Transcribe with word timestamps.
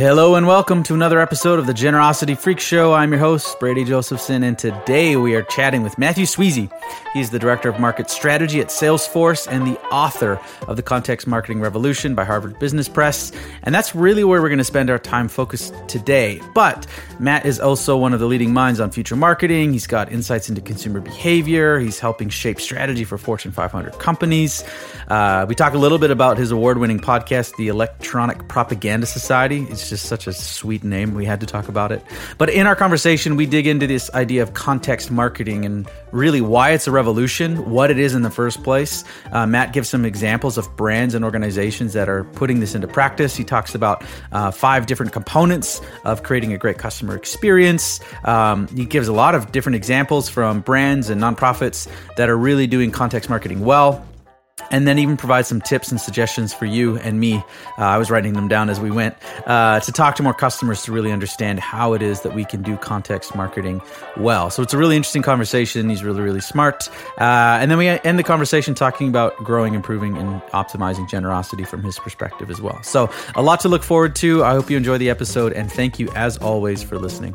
Hello 0.00 0.34
and 0.34 0.46
welcome 0.46 0.82
to 0.84 0.94
another 0.94 1.20
episode 1.20 1.58
of 1.58 1.66
the 1.66 1.74
Generosity 1.74 2.34
Freak 2.34 2.58
Show. 2.58 2.94
I'm 2.94 3.10
your 3.10 3.18
host, 3.18 3.60
Brady 3.60 3.84
Josephson, 3.84 4.42
and 4.42 4.58
today 4.58 5.16
we 5.16 5.34
are 5.34 5.42
chatting 5.42 5.82
with 5.82 5.98
Mathew 5.98 6.24
Sweezey. 6.24 6.72
He's 7.12 7.28
the 7.28 7.38
Director 7.38 7.68
of 7.68 7.78
Market 7.78 8.08
Strategy 8.08 8.62
at 8.62 8.68
Salesforce 8.68 9.46
and 9.46 9.66
the 9.66 9.78
author 9.90 10.40
of 10.66 10.76
The 10.76 10.82
Context 10.82 11.26
Marketing 11.26 11.60
Revolution 11.60 12.14
by 12.14 12.24
Harvard 12.24 12.58
Business 12.58 12.88
Press. 12.88 13.30
And 13.62 13.74
that's 13.74 13.94
really 13.94 14.24
where 14.24 14.40
we're 14.40 14.48
going 14.48 14.56
to 14.56 14.64
spend 14.64 14.88
our 14.88 14.98
time 14.98 15.28
focused 15.28 15.74
today. 15.86 16.40
But 16.54 16.86
Matt 17.18 17.44
is 17.44 17.60
also 17.60 17.98
one 17.98 18.14
of 18.14 18.20
the 18.20 18.26
leading 18.26 18.54
minds 18.54 18.80
on 18.80 18.90
future 18.92 19.16
marketing. 19.16 19.74
He's 19.74 19.86
got 19.86 20.10
insights 20.10 20.48
into 20.48 20.62
consumer 20.62 21.00
behavior, 21.00 21.78
he's 21.78 21.98
helping 21.98 22.30
shape 22.30 22.58
strategy 22.58 23.04
for 23.04 23.18
Fortune 23.18 23.52
500 23.52 23.98
companies. 23.98 24.64
Uh, 25.08 25.44
we 25.46 25.54
talk 25.54 25.74
a 25.74 25.78
little 25.78 25.98
bit 25.98 26.10
about 26.10 26.38
his 26.38 26.52
award 26.52 26.78
winning 26.78 27.00
podcast, 27.00 27.54
The 27.56 27.68
Electronic 27.68 28.48
Propaganda 28.48 29.04
Society. 29.06 29.66
Just 29.90 30.06
such 30.06 30.26
a 30.26 30.32
sweet 30.32 30.82
name. 30.82 31.14
We 31.14 31.26
had 31.26 31.40
to 31.40 31.46
talk 31.46 31.68
about 31.68 31.92
it. 31.92 32.02
But 32.38 32.48
in 32.48 32.66
our 32.66 32.74
conversation, 32.74 33.36
we 33.36 33.44
dig 33.44 33.66
into 33.66 33.86
this 33.86 34.10
idea 34.14 34.42
of 34.42 34.54
context 34.54 35.10
marketing 35.10 35.66
and 35.66 35.88
really 36.12 36.40
why 36.40 36.70
it's 36.70 36.86
a 36.86 36.90
revolution, 36.90 37.70
what 37.70 37.90
it 37.90 37.98
is 37.98 38.14
in 38.14 38.22
the 38.22 38.30
first 38.30 38.62
place. 38.62 39.04
Uh, 39.32 39.46
Matt 39.46 39.72
gives 39.72 39.88
some 39.88 40.04
examples 40.04 40.56
of 40.56 40.74
brands 40.76 41.14
and 41.14 41.24
organizations 41.24 41.92
that 41.92 42.08
are 42.08 42.24
putting 42.24 42.60
this 42.60 42.74
into 42.74 42.88
practice. 42.88 43.36
He 43.36 43.44
talks 43.44 43.74
about 43.74 44.02
uh, 44.32 44.50
five 44.50 44.86
different 44.86 45.12
components 45.12 45.80
of 46.04 46.22
creating 46.22 46.52
a 46.52 46.58
great 46.58 46.78
customer 46.78 47.14
experience. 47.14 48.00
Um, 48.24 48.68
he 48.68 48.86
gives 48.86 49.08
a 49.08 49.12
lot 49.12 49.34
of 49.34 49.52
different 49.52 49.76
examples 49.76 50.28
from 50.28 50.60
brands 50.60 51.10
and 51.10 51.20
nonprofits 51.20 51.88
that 52.16 52.30
are 52.30 52.36
really 52.38 52.66
doing 52.66 52.90
context 52.90 53.28
marketing 53.28 53.60
well 53.60 54.06
and 54.70 54.86
then 54.86 54.98
even 54.98 55.16
provide 55.16 55.46
some 55.46 55.60
tips 55.60 55.90
and 55.90 56.00
suggestions 56.00 56.52
for 56.52 56.66
you 56.66 56.96
and 56.98 57.20
me. 57.20 57.36
Uh, 57.78 57.84
I 57.84 57.98
was 57.98 58.10
writing 58.10 58.32
them 58.34 58.48
down 58.48 58.70
as 58.70 58.80
we 58.80 58.90
went 58.90 59.16
uh, 59.46 59.80
to 59.80 59.92
talk 59.92 60.16
to 60.16 60.22
more 60.22 60.34
customers 60.34 60.82
to 60.84 60.92
really 60.92 61.12
understand 61.12 61.60
how 61.60 61.92
it 61.92 62.02
is 62.02 62.22
that 62.22 62.34
we 62.34 62.44
can 62.44 62.62
do 62.62 62.76
context 62.76 63.34
marketing 63.34 63.80
well. 64.16 64.50
So 64.50 64.62
it's 64.62 64.74
a 64.74 64.78
really 64.78 64.96
interesting 64.96 65.22
conversation. 65.22 65.88
He's 65.88 66.04
really, 66.04 66.22
really 66.22 66.40
smart. 66.40 66.88
Uh, 67.18 67.58
and 67.60 67.70
then 67.70 67.78
we 67.78 67.88
end 67.88 68.18
the 68.18 68.22
conversation 68.22 68.74
talking 68.74 69.08
about 69.08 69.36
growing, 69.38 69.74
improving, 69.74 70.16
and 70.16 70.40
optimizing 70.52 71.08
generosity 71.08 71.64
from 71.64 71.82
his 71.82 71.98
perspective 71.98 72.50
as 72.50 72.60
well. 72.60 72.82
So 72.82 73.10
a 73.34 73.42
lot 73.42 73.60
to 73.60 73.68
look 73.68 73.82
forward 73.82 74.14
to. 74.16 74.44
I 74.44 74.52
hope 74.52 74.70
you 74.70 74.76
enjoy 74.76 74.98
the 74.98 75.10
episode, 75.10 75.52
and 75.52 75.70
thank 75.70 75.98
you 75.98 76.08
as 76.14 76.36
always 76.38 76.82
for 76.82 76.98
listening. 76.98 77.34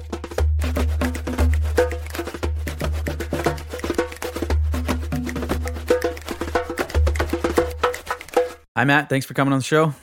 Hi, 8.75 8.85
Matt. 8.85 9.09
Thanks 9.09 9.25
for 9.25 9.33
coming 9.33 9.51
on 9.51 9.59
the 9.59 9.65
show. 9.65 9.93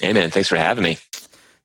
Hey, 0.00 0.14
man. 0.14 0.30
Thanks 0.30 0.48
for 0.48 0.56
having 0.56 0.82
me. 0.82 0.96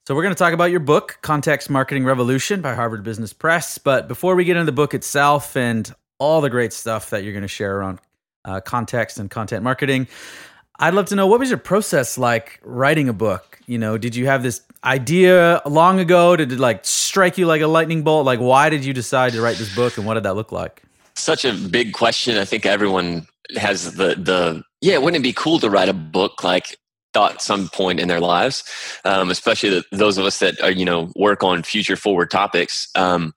So, 0.05 0.13
we're 0.13 0.23
going 0.23 0.36
to 0.36 0.39
talk 0.39 0.52
about 0.52 0.72
your 0.72 0.81
book, 0.81 1.19
Context 1.22 1.69
Marketing 1.69 2.03
Revolution 2.03 2.59
by 2.59 2.73
Harvard 2.73 3.02
Business 3.02 3.31
Press. 3.31 3.77
But 3.77 4.09
before 4.09 4.35
we 4.35 4.44
get 4.44 4.58
into 4.58 4.66
the 4.66 4.73
book 4.73 4.94
itself 4.94 5.55
and 5.55 5.89
all 6.19 6.41
the 6.41 6.50
great 6.50 6.73
stuff 6.73 7.11
that 7.11 7.23
you're 7.23 7.31
going 7.31 7.44
to 7.44 7.47
share 7.47 7.78
around 7.78 8.00
uh, 8.44 8.59
context 8.59 9.19
and 9.19 9.31
content 9.31 9.63
marketing, 9.63 10.06
I'd 10.79 10.94
love 10.94 11.06
to 11.07 11.16
know 11.16 11.28
what 11.28 11.40
was 11.40 11.50
your 11.50 11.59
process 11.59 12.17
like 12.17 12.59
writing 12.62 13.07
a 13.07 13.13
book? 13.13 13.62
You 13.66 13.78
know, 13.78 13.97
did 13.97 14.13
you 14.13 14.25
have 14.25 14.44
this 14.44 14.62
idea 14.84 15.62
long 15.66 16.01
ago? 16.01 16.35
Did 16.35 16.51
it 16.51 16.59
like 16.59 16.84
strike 16.84 17.38
you 17.38 17.46
like 17.46 17.62
a 17.62 17.67
lightning 17.67 18.03
bolt? 18.03 18.25
Like, 18.25 18.41
why 18.41 18.69
did 18.69 18.84
you 18.84 18.91
decide 18.94 19.31
to 19.31 19.41
write 19.41 19.56
this 19.56 19.73
book 19.73 19.97
and 19.97 20.06
what 20.06 20.16
did 20.16 20.23
that 20.23 20.35
look 20.35 20.51
like? 20.51 20.84
Such 21.16 21.46
a 21.46 21.53
big 21.53 21.94
question. 21.94 22.38
I 22.38 22.44
think 22.44 22.66
everyone 22.66 23.28
has 23.55 23.95
the, 23.95 24.15
the, 24.15 24.63
yeah, 24.81 24.97
wouldn't 24.97 25.21
it 25.21 25.27
be 25.27 25.33
cool 25.33 25.59
to 25.59 25.69
write 25.69 25.89
a 25.89 25.93
book 25.93 26.43
like 26.43 26.77
thought 27.13 27.41
some 27.41 27.69
point 27.69 27.99
in 27.99 28.07
their 28.07 28.19
lives, 28.19 28.63
um, 29.05 29.29
especially 29.29 29.69
the, 29.69 29.83
those 29.91 30.17
of 30.17 30.25
us 30.25 30.39
that 30.39 30.59
are, 30.61 30.71
you 30.71 30.85
know 30.85 31.11
work 31.15 31.43
on 31.43 31.63
future 31.63 31.95
forward 31.95 32.31
topics. 32.31 32.89
Um, 32.95 33.33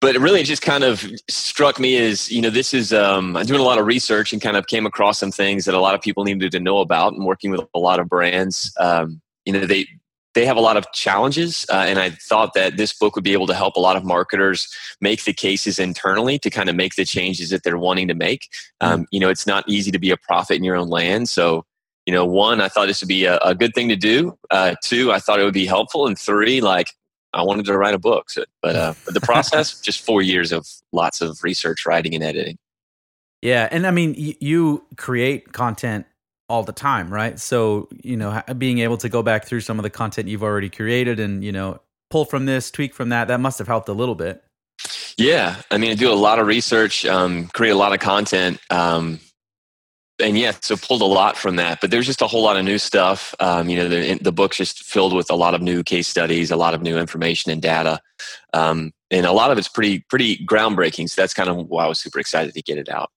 but 0.00 0.14
it 0.14 0.20
really 0.20 0.42
just 0.42 0.62
kind 0.62 0.84
of 0.84 1.04
struck 1.28 1.80
me 1.80 1.96
as 1.96 2.30
you 2.30 2.40
know 2.40 2.50
this 2.50 2.72
is 2.72 2.92
um, 2.92 3.36
I'm 3.36 3.46
doing 3.46 3.60
a 3.60 3.64
lot 3.64 3.78
of 3.78 3.86
research 3.86 4.32
and 4.32 4.40
kind 4.40 4.56
of 4.56 4.66
came 4.66 4.86
across 4.86 5.18
some 5.18 5.32
things 5.32 5.64
that 5.64 5.74
a 5.74 5.80
lot 5.80 5.94
of 5.94 6.00
people 6.00 6.24
needed 6.24 6.52
to 6.52 6.60
know 6.60 6.78
about 6.78 7.14
and 7.14 7.24
working 7.24 7.50
with 7.50 7.62
a 7.74 7.78
lot 7.78 8.00
of 8.00 8.08
brands. 8.08 8.72
Um, 8.78 9.20
you 9.44 9.52
know 9.52 9.66
they 9.66 9.86
they 10.34 10.44
have 10.44 10.56
a 10.56 10.60
lot 10.60 10.76
of 10.76 10.90
challenges 10.92 11.66
uh, 11.70 11.84
and 11.86 11.98
i 11.98 12.10
thought 12.10 12.54
that 12.54 12.76
this 12.76 12.92
book 12.92 13.14
would 13.14 13.24
be 13.24 13.32
able 13.32 13.46
to 13.46 13.54
help 13.54 13.76
a 13.76 13.80
lot 13.80 13.96
of 13.96 14.04
marketers 14.04 14.68
make 15.00 15.24
the 15.24 15.32
cases 15.32 15.78
internally 15.78 16.38
to 16.38 16.50
kind 16.50 16.68
of 16.68 16.76
make 16.76 16.94
the 16.94 17.04
changes 17.04 17.50
that 17.50 17.62
they're 17.62 17.78
wanting 17.78 18.08
to 18.08 18.14
make 18.14 18.48
um, 18.80 19.06
you 19.10 19.20
know 19.20 19.28
it's 19.28 19.46
not 19.46 19.64
easy 19.68 19.90
to 19.90 19.98
be 19.98 20.10
a 20.10 20.16
prophet 20.16 20.56
in 20.56 20.64
your 20.64 20.76
own 20.76 20.88
land 20.88 21.28
so 21.28 21.64
you 22.06 22.12
know, 22.12 22.24
one, 22.24 22.60
I 22.60 22.68
thought 22.68 22.86
this 22.86 23.00
would 23.00 23.08
be 23.08 23.24
a, 23.24 23.38
a 23.38 23.54
good 23.54 23.74
thing 23.74 23.88
to 23.88 23.96
do. 23.96 24.36
Uh, 24.50 24.74
two, 24.82 25.10
I 25.12 25.18
thought 25.18 25.40
it 25.40 25.44
would 25.44 25.54
be 25.54 25.66
helpful. 25.66 26.06
And 26.06 26.18
three, 26.18 26.60
like, 26.60 26.92
I 27.32 27.42
wanted 27.42 27.64
to 27.66 27.78
write 27.78 27.94
a 27.94 27.98
book. 27.98 28.30
So, 28.30 28.44
but, 28.62 28.76
uh, 28.76 28.94
but 29.04 29.14
the 29.14 29.20
process, 29.22 29.80
just 29.80 30.04
four 30.04 30.22
years 30.22 30.52
of 30.52 30.66
lots 30.92 31.20
of 31.20 31.42
research, 31.42 31.86
writing, 31.86 32.14
and 32.14 32.22
editing. 32.22 32.58
Yeah. 33.40 33.68
And 33.70 33.86
I 33.86 33.90
mean, 33.90 34.14
y- 34.18 34.36
you 34.40 34.84
create 34.96 35.52
content 35.52 36.06
all 36.48 36.62
the 36.62 36.72
time, 36.72 37.12
right? 37.12 37.38
So, 37.40 37.88
you 38.02 38.16
know, 38.16 38.42
being 38.58 38.78
able 38.78 38.96
to 38.98 39.08
go 39.08 39.22
back 39.22 39.46
through 39.46 39.60
some 39.60 39.78
of 39.78 39.82
the 39.82 39.90
content 39.90 40.28
you've 40.28 40.42
already 40.42 40.68
created 40.68 41.20
and, 41.20 41.42
you 41.42 41.52
know, 41.52 41.80
pull 42.10 42.24
from 42.24 42.46
this, 42.46 42.70
tweak 42.70 42.94
from 42.94 43.08
that, 43.08 43.28
that 43.28 43.40
must 43.40 43.58
have 43.58 43.66
helped 43.66 43.88
a 43.88 43.92
little 43.92 44.14
bit. 44.14 44.42
Yeah. 45.16 45.56
I 45.70 45.78
mean, 45.78 45.90
I 45.90 45.94
do 45.94 46.12
a 46.12 46.14
lot 46.14 46.38
of 46.38 46.46
research, 46.46 47.06
um, 47.06 47.48
create 47.48 47.70
a 47.70 47.76
lot 47.76 47.92
of 47.92 48.00
content. 48.00 48.60
Um, 48.70 49.20
and 50.22 50.38
yeah, 50.38 50.52
so 50.60 50.76
pulled 50.76 51.02
a 51.02 51.06
lot 51.06 51.36
from 51.36 51.56
that. 51.56 51.80
But 51.80 51.90
there's 51.90 52.06
just 52.06 52.22
a 52.22 52.26
whole 52.26 52.42
lot 52.42 52.56
of 52.56 52.64
new 52.64 52.78
stuff. 52.78 53.34
Um, 53.40 53.68
you 53.68 53.76
know, 53.76 53.88
the, 53.88 54.18
the 54.20 54.32
book's 54.32 54.56
just 54.56 54.84
filled 54.84 55.14
with 55.14 55.30
a 55.30 55.34
lot 55.34 55.54
of 55.54 55.62
new 55.62 55.82
case 55.82 56.06
studies, 56.06 56.50
a 56.50 56.56
lot 56.56 56.74
of 56.74 56.82
new 56.82 56.98
information 56.98 57.50
and 57.50 57.60
data, 57.60 58.00
um, 58.52 58.92
and 59.10 59.26
a 59.26 59.32
lot 59.32 59.50
of 59.50 59.58
it's 59.58 59.68
pretty 59.68 60.04
pretty 60.08 60.44
groundbreaking. 60.46 61.10
So 61.10 61.20
that's 61.20 61.34
kind 61.34 61.48
of 61.48 61.56
why 61.68 61.84
I 61.84 61.88
was 61.88 61.98
super 61.98 62.20
excited 62.20 62.54
to 62.54 62.62
get 62.62 62.78
it 62.78 62.88
out. 62.88 63.10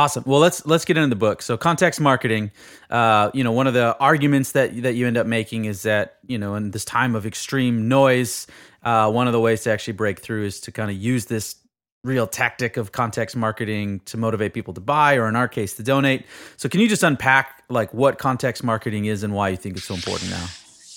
Awesome. 0.00 0.24
Well, 0.26 0.40
let's 0.40 0.64
let's 0.64 0.86
get 0.86 0.96
into 0.96 1.10
the 1.10 1.14
book. 1.14 1.42
So, 1.42 1.58
context 1.58 2.00
marketing. 2.00 2.52
Uh, 2.88 3.30
you 3.34 3.44
know, 3.44 3.52
one 3.52 3.66
of 3.66 3.74
the 3.74 3.94
arguments 3.98 4.52
that 4.52 4.80
that 4.80 4.94
you 4.94 5.06
end 5.06 5.18
up 5.18 5.26
making 5.26 5.66
is 5.66 5.82
that 5.82 6.16
you 6.26 6.38
know, 6.38 6.54
in 6.54 6.70
this 6.70 6.86
time 6.86 7.14
of 7.14 7.26
extreme 7.26 7.86
noise, 7.86 8.46
uh, 8.82 9.10
one 9.12 9.26
of 9.26 9.34
the 9.34 9.40
ways 9.40 9.62
to 9.64 9.70
actually 9.70 9.92
break 9.92 10.20
through 10.20 10.46
is 10.46 10.58
to 10.60 10.72
kind 10.72 10.90
of 10.90 10.96
use 10.96 11.26
this 11.26 11.56
real 12.02 12.26
tactic 12.26 12.78
of 12.78 12.92
context 12.92 13.36
marketing 13.36 14.00
to 14.06 14.16
motivate 14.16 14.54
people 14.54 14.72
to 14.72 14.80
buy 14.80 15.16
or 15.16 15.28
in 15.28 15.36
our 15.36 15.46
case 15.46 15.74
to 15.74 15.82
donate 15.82 16.24
so 16.56 16.66
can 16.66 16.80
you 16.80 16.88
just 16.88 17.02
unpack 17.02 17.62
like 17.68 17.92
what 17.92 18.16
context 18.16 18.64
marketing 18.64 19.04
is 19.04 19.22
and 19.22 19.34
why 19.34 19.50
you 19.50 19.56
think 19.58 19.76
it's 19.76 19.84
so 19.84 19.92
important 19.92 20.30
now 20.30 20.46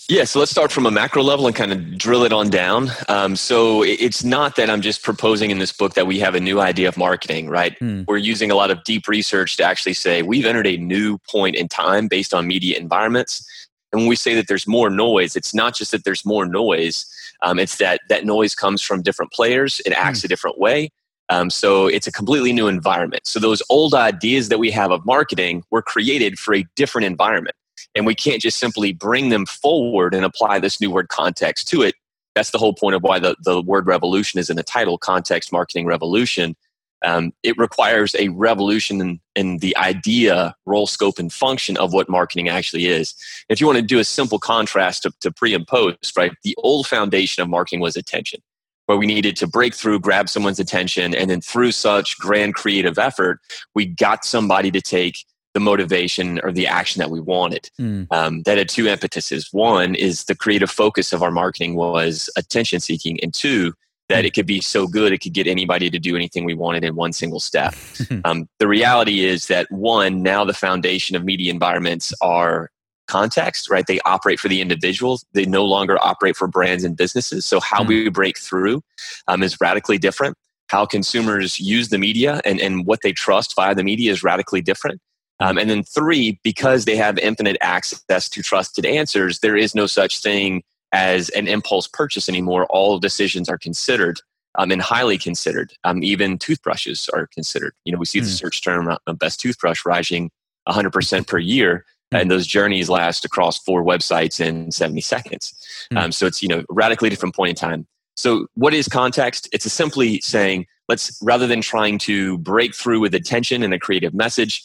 yeah, 0.10 0.26
so 0.26 0.40
let's 0.40 0.52
start 0.52 0.72
from 0.72 0.86
a 0.86 0.92
macro 0.92 1.24
level 1.24 1.48
and 1.48 1.56
kind 1.56 1.72
of 1.72 1.98
drill 1.98 2.24
it 2.24 2.34
on 2.34 2.50
down. 2.50 2.92
Um, 3.08 3.36
so 3.36 3.84
it's 3.84 4.24
not 4.24 4.56
that 4.58 4.70
I'm 4.70 4.82
just 4.82 5.02
proposing 5.02 5.50
in 5.50 5.60
this 5.60 5.72
book 5.72 5.94
that 5.94 6.08
we 6.08 6.20
have 6.20 6.36
a 6.36 6.40
new 6.40 6.60
idea 6.60 6.88
of 6.88 6.98
marketing, 6.98 7.48
right? 7.48 7.78
Hmm. 7.78 8.04
We're 8.08 8.18
using 8.18 8.52
a 8.52 8.56
lot 8.56 8.70
of 8.70 8.84
deep 8.84 9.08
research 9.08 9.56
to 9.58 9.64
actually 9.64 9.94
say 9.94 10.22
we've 10.22 10.46
entered 10.46 10.68
a 10.68 10.78
new 10.78 11.20
point 11.30 11.56
in 11.56 11.68
time 11.68 12.08
based 12.08 12.34
on 12.34 12.48
media 12.48 12.78
environments. 12.78 13.48
And 13.92 14.02
when 14.02 14.10
we 14.10 14.16
say 14.16 14.34
that 14.36 14.48
there's 14.48 14.68
more 14.68 14.90
noise, 14.90 15.36
it's 15.36 15.54
not 15.54 15.76
just 15.76 15.92
that 15.92 16.04
there's 16.04 16.26
more 16.26 16.46
noise, 16.46 17.06
um, 17.42 17.60
it's 17.60 17.78
that 17.78 18.02
that 18.10 18.26
noise 18.26 18.56
comes 18.56 18.82
from 18.82 19.04
different 19.04 19.32
players. 19.32 19.82
It 19.86 19.94
acts 19.94 20.22
mm. 20.22 20.26
a 20.26 20.28
different 20.28 20.60
way. 20.60 20.90
Um, 21.30 21.50
so 21.50 21.88
it's 21.88 22.08
a 22.08 22.12
completely 22.12 22.52
new 22.52 22.68
environment. 22.68 23.26
So 23.26 23.40
those 23.40 23.62
old 23.70 23.94
ideas 23.94 24.50
that 24.50 24.60
we 24.60 24.70
have 24.72 24.92
of 24.92 25.06
marketing 25.06 25.64
were 25.72 25.82
created 25.82 26.38
for 26.38 26.54
a 26.54 26.66
different 26.76 27.06
environment. 27.06 27.56
And 27.96 28.06
we 28.06 28.16
can't 28.16 28.42
just 28.42 28.60
simply 28.60 28.94
bring 28.94 29.30
them 29.30 29.46
forward 29.46 30.14
and 30.14 30.26
apply 30.26 30.60
this 30.60 30.80
new 30.80 30.92
word 30.92 31.10
context 31.10 31.68
to 31.70 31.82
it. 31.82 31.96
That's 32.36 32.52
the 32.52 32.58
whole 32.58 32.74
point 32.74 32.96
of 32.96 33.04
why 33.04 33.20
the, 33.20 33.36
the 33.44 33.62
word 33.62 33.86
revolution 33.86 34.40
is 34.40 34.50
in 34.50 34.56
the 34.56 34.64
title, 34.64 34.98
context 34.98 35.52
marketing 35.52 35.86
revolution 35.86 36.56
um, 37.04 37.34
it 37.44 37.58
requires 37.58 38.16
a 38.18 38.30
revolution 38.30 39.02
in, 39.02 39.20
in, 39.36 39.58
the 39.58 39.76
idea, 39.78 40.56
role, 40.66 40.88
scope, 40.88 41.20
and 41.20 41.32
function 41.32 41.78
of 41.78 41.94
what 41.94 42.10
marketing 42.10 42.50
actually 42.50 42.86
is. 42.86 43.14
If 43.50 43.60
you 43.60 43.68
want 43.68 43.78
to 43.78 43.84
do 43.84 44.00
a 44.00 44.06
simple 44.06 44.40
contrast 44.40 45.04
to, 45.04 45.12
to 45.22 45.32
pre 45.32 45.54
and 45.54 45.68
post, 45.68 46.16
right, 46.18 46.32
the 46.44 46.56
old 46.60 46.88
foundation 46.88 47.44
of 47.44 47.50
marketing 47.50 47.82
was 47.82 47.98
attention, 47.98 48.40
where 48.86 48.98
we 48.98 49.06
needed 49.06 49.36
to 49.38 49.48
break 49.48 49.74
through, 49.74 50.00
grab 50.00 50.30
someone's 50.30 50.60
attention, 50.60 51.14
and 51.14 51.30
then 51.30 51.42
through 51.42 51.74
such 51.74 52.18
grand 52.18 52.56
creative 52.56 52.98
effort, 52.98 53.40
we 53.76 53.86
got 53.86 54.24
somebody 54.24 54.72
to 54.72 54.82
take 54.82 55.26
the 55.54 55.60
motivation 55.60 56.40
or 56.44 56.52
the 56.52 56.68
action 56.68 57.00
that 57.00 57.10
we 57.12 57.20
wanted. 57.20 57.70
Mm. 57.80 58.08
Um, 58.12 58.42
that 58.44 58.58
had 58.58 58.70
two 58.70 58.88
impetuses. 58.88 59.50
One 59.52 59.96
is 59.96 60.26
the 60.26 60.36
creative 60.36 60.72
focus 60.72 61.14
of 61.14 61.22
our 61.22 61.32
marketing 61.32 61.76
was 61.76 62.30
attention 62.36 62.80
seeking, 62.80 63.20
and 63.24 63.34
two, 63.34 63.74
that 64.10 64.22
Hmm. 64.22 64.26
it 64.26 64.34
could 64.34 64.46
be 64.46 64.60
so 64.62 64.86
good 64.88 65.14
it 65.14 65.20
could 65.20 65.34
get 65.34 65.48
anybody 65.48 65.90
to 65.90 65.98
do 66.00 66.16
anything 66.16 66.44
we 66.44 66.54
wanted 66.54 66.84
in 66.84 66.96
one 66.96 67.14
single 67.14 67.40
step. 67.40 67.74
um, 68.26 68.48
the 68.60 68.68
reality 68.68 69.24
is 69.24 69.48
that 69.48 69.72
one, 69.72 70.22
now 70.22 70.44
the 70.44 70.54
foundation 70.54 71.16
of 71.16 71.24
media 71.24 71.52
environments 71.54 72.14
are 72.22 72.70
context, 73.08 73.70
right? 73.70 73.86
They 73.88 74.00
operate 74.06 74.40
for 74.40 74.48
the 74.50 74.60
individuals. 74.62 75.26
They 75.34 75.46
no 75.46 75.64
longer 75.66 75.98
operate 76.04 76.36
for 76.36 76.48
brands 76.48 76.84
and 76.84 76.98
businesses. 76.98 77.46
So 77.46 77.60
how 77.60 77.84
Hmm. 77.84 77.88
we 77.90 78.10
break 78.10 78.38
through 78.40 78.82
um, 79.28 79.44
is 79.44 79.58
radically 79.62 79.98
different. 79.98 80.36
How 80.68 80.86
consumers 80.86 81.60
use 81.60 81.90
the 81.90 81.98
media 81.98 82.42
and, 82.46 82.60
and 82.60 82.86
what 82.86 83.00
they 83.04 83.12
trust 83.12 83.56
via 83.56 83.76
the 83.76 83.84
media 83.84 84.12
is 84.12 84.24
radically 84.24 84.62
different. 84.62 85.00
Um, 85.40 85.58
and 85.58 85.70
then 85.70 85.84
three, 85.84 86.40
because 86.44 86.86
they 86.86 86.96
have 86.96 87.18
infinite 87.18 87.58
access 87.62 88.30
to 88.30 88.42
trusted 88.42 88.86
answers, 88.86 89.40
there 89.40 89.58
is 89.58 89.76
no 89.76 89.88
such 89.88 90.20
thing 90.22 90.64
as 90.92 91.30
an 91.30 91.48
impulse 91.48 91.88
purchase 91.88 92.30
anymore. 92.30 92.66
All 92.68 93.00
decisions 93.00 93.50
are 93.50 93.58
considered 93.58 94.22
um, 94.58 94.72
and 94.72 94.82
highly 94.82 95.18
considered. 95.18 95.74
Um, 95.84 96.04
even 96.04 96.38
toothbrushes 96.38 97.10
are 97.14 97.28
considered. 97.28 97.74
You 97.86 97.94
know, 97.94 98.00
we 98.00 98.06
see 98.06 98.20
the 98.20 98.28
Hmm. 98.28 98.34
search 98.34 98.64
term 98.64 98.88
uh, 98.88 99.14
best 99.14 99.40
toothbrush 99.40 99.86
rising 99.86 100.30
100% 100.68 101.28
per 101.28 101.40
year. 101.40 101.86
Hmm. 102.12 102.18
And 102.18 102.32
those 102.32 102.46
journeys 102.46 102.90
last 102.90 103.26
across 103.26 103.58
four 103.58 103.84
websites 103.84 104.40
in 104.40 104.72
70 104.72 105.02
seconds. 105.02 105.54
Hmm. 105.92 105.98
Um, 105.98 106.12
so 106.12 106.28
it's, 106.28 106.42
you 106.44 106.48
know, 106.48 106.64
radically 106.70 107.10
different 107.10 107.36
point 107.36 107.50
in 107.50 107.56
time. 107.56 107.88
So 108.16 108.46
what 108.54 108.76
is 108.76 108.88
context? 108.88 109.50
It's 109.52 109.72
simply 109.72 110.22
saying, 110.22 110.68
let's, 110.88 111.18
rather 111.24 111.48
than 111.48 111.62
trying 111.62 111.98
to 112.00 112.38
break 112.38 112.76
through 112.76 113.00
with 113.00 113.16
attention 113.16 113.64
and 113.64 113.74
a 113.74 113.80
creative 113.80 114.14
message, 114.14 114.64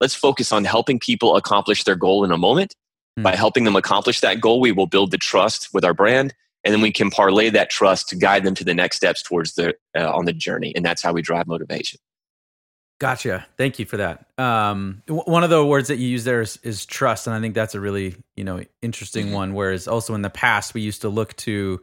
let's 0.00 0.14
focus 0.14 0.52
on 0.52 0.64
helping 0.64 0.98
people 0.98 1.36
accomplish 1.36 1.84
their 1.84 1.96
goal 1.96 2.24
in 2.24 2.32
a 2.32 2.38
moment. 2.38 2.74
Hmm. 3.16 3.22
By 3.24 3.36
helping 3.36 3.64
them 3.64 3.76
accomplish 3.76 4.20
that 4.20 4.40
goal, 4.40 4.60
we 4.60 4.72
will 4.72 4.86
build 4.86 5.10
the 5.10 5.18
trust 5.18 5.68
with 5.74 5.84
our 5.84 5.94
brand, 5.94 6.32
and 6.64 6.72
then 6.72 6.80
we 6.80 6.92
can 6.92 7.10
parlay 7.10 7.50
that 7.50 7.68
trust 7.70 8.08
to 8.10 8.16
guide 8.16 8.44
them 8.44 8.54
to 8.54 8.64
the 8.64 8.74
next 8.74 8.96
steps 8.96 9.22
towards 9.22 9.54
the 9.54 9.74
uh, 9.96 10.10
on 10.12 10.24
the 10.26 10.32
journey, 10.32 10.72
and 10.76 10.84
that's 10.84 11.02
how 11.02 11.12
we 11.12 11.20
drive 11.22 11.46
motivation. 11.46 11.98
Gotcha. 13.00 13.46
Thank 13.56 13.78
you 13.78 13.86
for 13.86 13.96
that. 13.96 14.26
Um, 14.36 15.02
w- 15.06 15.24
one 15.24 15.42
of 15.42 15.48
the 15.48 15.64
words 15.64 15.88
that 15.88 15.96
you 15.96 16.06
use 16.06 16.24
there 16.24 16.42
is, 16.42 16.58
is 16.62 16.84
trust, 16.84 17.26
and 17.26 17.34
I 17.34 17.40
think 17.40 17.54
that's 17.54 17.74
a 17.74 17.80
really 17.80 18.14
you 18.36 18.44
know 18.44 18.62
interesting 18.82 19.28
Mhm. 19.28 19.32
one. 19.32 19.54
Whereas 19.54 19.88
also 19.88 20.14
in 20.14 20.22
the 20.22 20.30
past 20.30 20.74
we 20.74 20.82
used 20.82 21.00
to 21.00 21.08
look 21.08 21.34
to, 21.36 21.80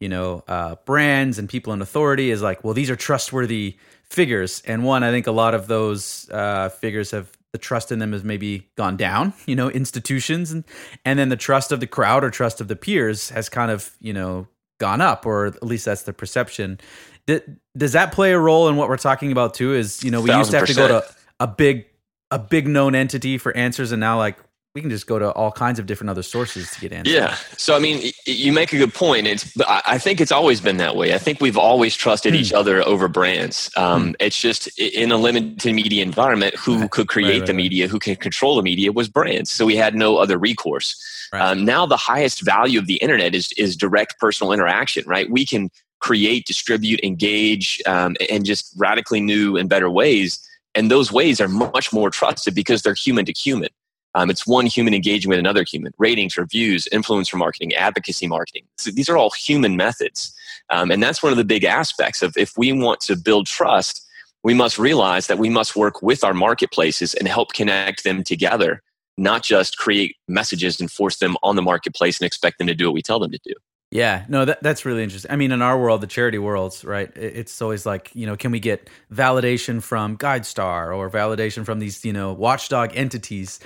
you 0.00 0.08
know, 0.08 0.42
uh, 0.48 0.76
brands 0.86 1.38
and 1.38 1.48
people 1.50 1.74
in 1.74 1.82
authority 1.82 2.30
as 2.30 2.40
like, 2.40 2.64
well, 2.64 2.72
these 2.74 2.88
are 2.88 2.96
trustworthy 2.96 3.76
figures. 4.08 4.62
And 4.66 4.84
one, 4.84 5.04
I 5.04 5.10
think 5.10 5.26
a 5.26 5.32
lot 5.32 5.52
of 5.54 5.66
those 5.66 6.28
uh, 6.30 6.70
figures 6.70 7.10
have 7.10 7.30
the 7.54 7.58
trust 7.58 7.92
in 7.92 8.00
them 8.00 8.12
has 8.12 8.24
maybe 8.24 8.68
gone 8.76 8.96
down. 8.96 9.32
You 9.46 9.54
know, 9.54 9.70
institutions, 9.70 10.50
and 10.50 10.64
and 11.04 11.18
then 11.18 11.28
the 11.28 11.36
trust 11.36 11.70
of 11.70 11.78
the 11.78 11.86
crowd 11.86 12.24
or 12.24 12.30
trust 12.30 12.60
of 12.60 12.66
the 12.66 12.74
peers 12.74 13.28
has 13.30 13.48
kind 13.48 13.70
of 13.70 13.92
you 14.00 14.12
know 14.12 14.48
gone 14.80 15.00
up, 15.00 15.26
or 15.26 15.46
at 15.46 15.62
least 15.62 15.84
that's 15.84 16.02
the 16.02 16.12
perception. 16.12 16.80
D- 17.26 17.40
does 17.76 17.92
that 17.92 18.12
play 18.12 18.32
a 18.32 18.38
role 18.38 18.68
in 18.68 18.76
what 18.76 18.88
we're 18.88 18.96
talking 18.96 19.30
about 19.30 19.54
too? 19.54 19.74
Is 19.74 20.02
you 20.02 20.10
know 20.10 20.20
we 20.20 20.32
used 20.32 20.50
to 20.50 20.58
have 20.58 20.66
to 20.66 20.74
go 20.74 20.88
to 20.88 21.04
a 21.38 21.46
big 21.46 21.86
a 22.30 22.38
big 22.38 22.66
known 22.66 22.94
entity 22.94 23.38
for 23.38 23.56
answers, 23.56 23.92
and 23.92 24.00
now 24.00 24.18
like 24.18 24.38
we 24.74 24.80
can 24.80 24.90
just 24.90 25.06
go 25.06 25.20
to 25.20 25.30
all 25.32 25.52
kinds 25.52 25.78
of 25.78 25.86
different 25.86 26.10
other 26.10 26.22
sources 26.22 26.68
to 26.72 26.80
get 26.80 26.92
answers. 26.92 27.14
Yeah. 27.14 27.36
So 27.56 27.76
I 27.76 27.78
mean, 27.78 28.10
you 28.26 28.52
make 28.52 28.72
a 28.72 28.76
good 28.76 28.92
point. 28.92 29.28
It's, 29.28 29.52
but 29.54 29.66
I 29.68 29.98
think 29.98 30.20
it's 30.20 30.32
always 30.32 30.60
been 30.60 30.78
that 30.78 30.96
way. 30.96 31.14
I 31.14 31.18
think 31.18 31.40
we've 31.40 31.56
always 31.56 31.94
trusted 31.94 32.34
Hmm. 32.34 32.40
each 32.40 32.52
other 32.52 32.82
over 32.86 33.06
brands. 33.06 33.70
Um, 33.76 34.16
It's 34.18 34.40
just 34.40 34.66
in 34.78 35.12
a 35.12 35.16
limited 35.16 35.72
media 35.72 36.02
environment, 36.02 36.56
who 36.56 36.88
could 36.88 37.06
create 37.06 37.38
right, 37.38 37.46
the 37.46 37.52
right. 37.52 37.56
media, 37.56 37.86
who 37.86 38.00
can 38.00 38.16
control 38.16 38.56
the 38.56 38.62
media, 38.62 38.90
was 38.90 39.08
brands. 39.08 39.48
So 39.50 39.64
we 39.64 39.76
had 39.76 39.94
no 39.94 40.16
other 40.16 40.38
recourse. 40.38 40.96
Um, 41.32 41.64
now 41.64 41.86
the 41.86 41.96
highest 41.96 42.42
value 42.42 42.78
of 42.78 42.86
the 42.86 42.96
internet 42.96 43.34
is 43.34 43.52
is 43.56 43.76
direct 43.76 44.18
personal 44.18 44.52
interaction. 44.52 45.04
Right? 45.06 45.30
We 45.30 45.46
can 45.46 45.70
create, 46.00 46.46
distribute, 46.46 47.00
engage, 47.04 47.80
um, 47.86 48.16
and 48.28 48.44
just 48.44 48.72
radically 48.76 49.20
new 49.20 49.56
and 49.56 49.68
better 49.68 49.88
ways. 49.88 50.40
And 50.74 50.90
those 50.90 51.12
ways 51.12 51.40
are 51.40 51.48
much 51.48 51.92
more 51.92 52.10
trusted 52.10 52.54
because 52.56 52.82
they're 52.82 52.94
human 52.94 53.24
to 53.26 53.32
human. 53.32 53.68
Um, 54.14 54.30
it's 54.30 54.46
one 54.46 54.66
human 54.66 54.94
engaging 54.94 55.28
with 55.28 55.38
another 55.38 55.64
human. 55.64 55.92
Ratings, 55.98 56.36
reviews, 56.36 56.88
influencer 56.92 57.36
marketing, 57.36 57.74
advocacy 57.74 58.26
marketing. 58.26 58.64
So 58.78 58.90
these 58.90 59.08
are 59.08 59.16
all 59.16 59.30
human 59.30 59.76
methods. 59.76 60.34
Um, 60.70 60.90
and 60.90 61.02
that's 61.02 61.22
one 61.22 61.32
of 61.32 61.38
the 61.38 61.44
big 61.44 61.64
aspects 61.64 62.22
of 62.22 62.36
if 62.36 62.56
we 62.56 62.72
want 62.72 63.00
to 63.02 63.16
build 63.16 63.46
trust, 63.46 64.06
we 64.42 64.54
must 64.54 64.78
realize 64.78 65.26
that 65.26 65.38
we 65.38 65.48
must 65.48 65.74
work 65.74 66.02
with 66.02 66.22
our 66.22 66.34
marketplaces 66.34 67.14
and 67.14 67.26
help 67.26 67.54
connect 67.54 68.04
them 68.04 68.22
together, 68.22 68.82
not 69.16 69.42
just 69.42 69.78
create 69.78 70.16
messages 70.28 70.80
and 70.80 70.90
force 70.90 71.16
them 71.16 71.36
on 71.42 71.56
the 71.56 71.62
marketplace 71.62 72.20
and 72.20 72.26
expect 72.26 72.58
them 72.58 72.66
to 72.66 72.74
do 72.74 72.86
what 72.86 72.94
we 72.94 73.02
tell 73.02 73.18
them 73.18 73.30
to 73.30 73.40
do. 73.44 73.54
Yeah, 73.90 74.24
no, 74.28 74.44
that 74.44 74.60
that's 74.60 74.84
really 74.84 75.04
interesting. 75.04 75.30
I 75.30 75.36
mean, 75.36 75.52
in 75.52 75.62
our 75.62 75.78
world, 75.78 76.00
the 76.00 76.08
charity 76.08 76.38
worlds, 76.38 76.84
right? 76.84 77.16
It's 77.16 77.62
always 77.62 77.86
like, 77.86 78.10
you 78.12 78.26
know, 78.26 78.36
can 78.36 78.50
we 78.50 78.58
get 78.58 78.90
validation 79.12 79.80
from 79.80 80.18
GuideStar 80.18 80.96
or 80.96 81.08
validation 81.08 81.64
from 81.64 81.78
these, 81.78 82.04
you 82.04 82.12
know, 82.12 82.32
watchdog 82.32 82.90
entities? 82.96 83.60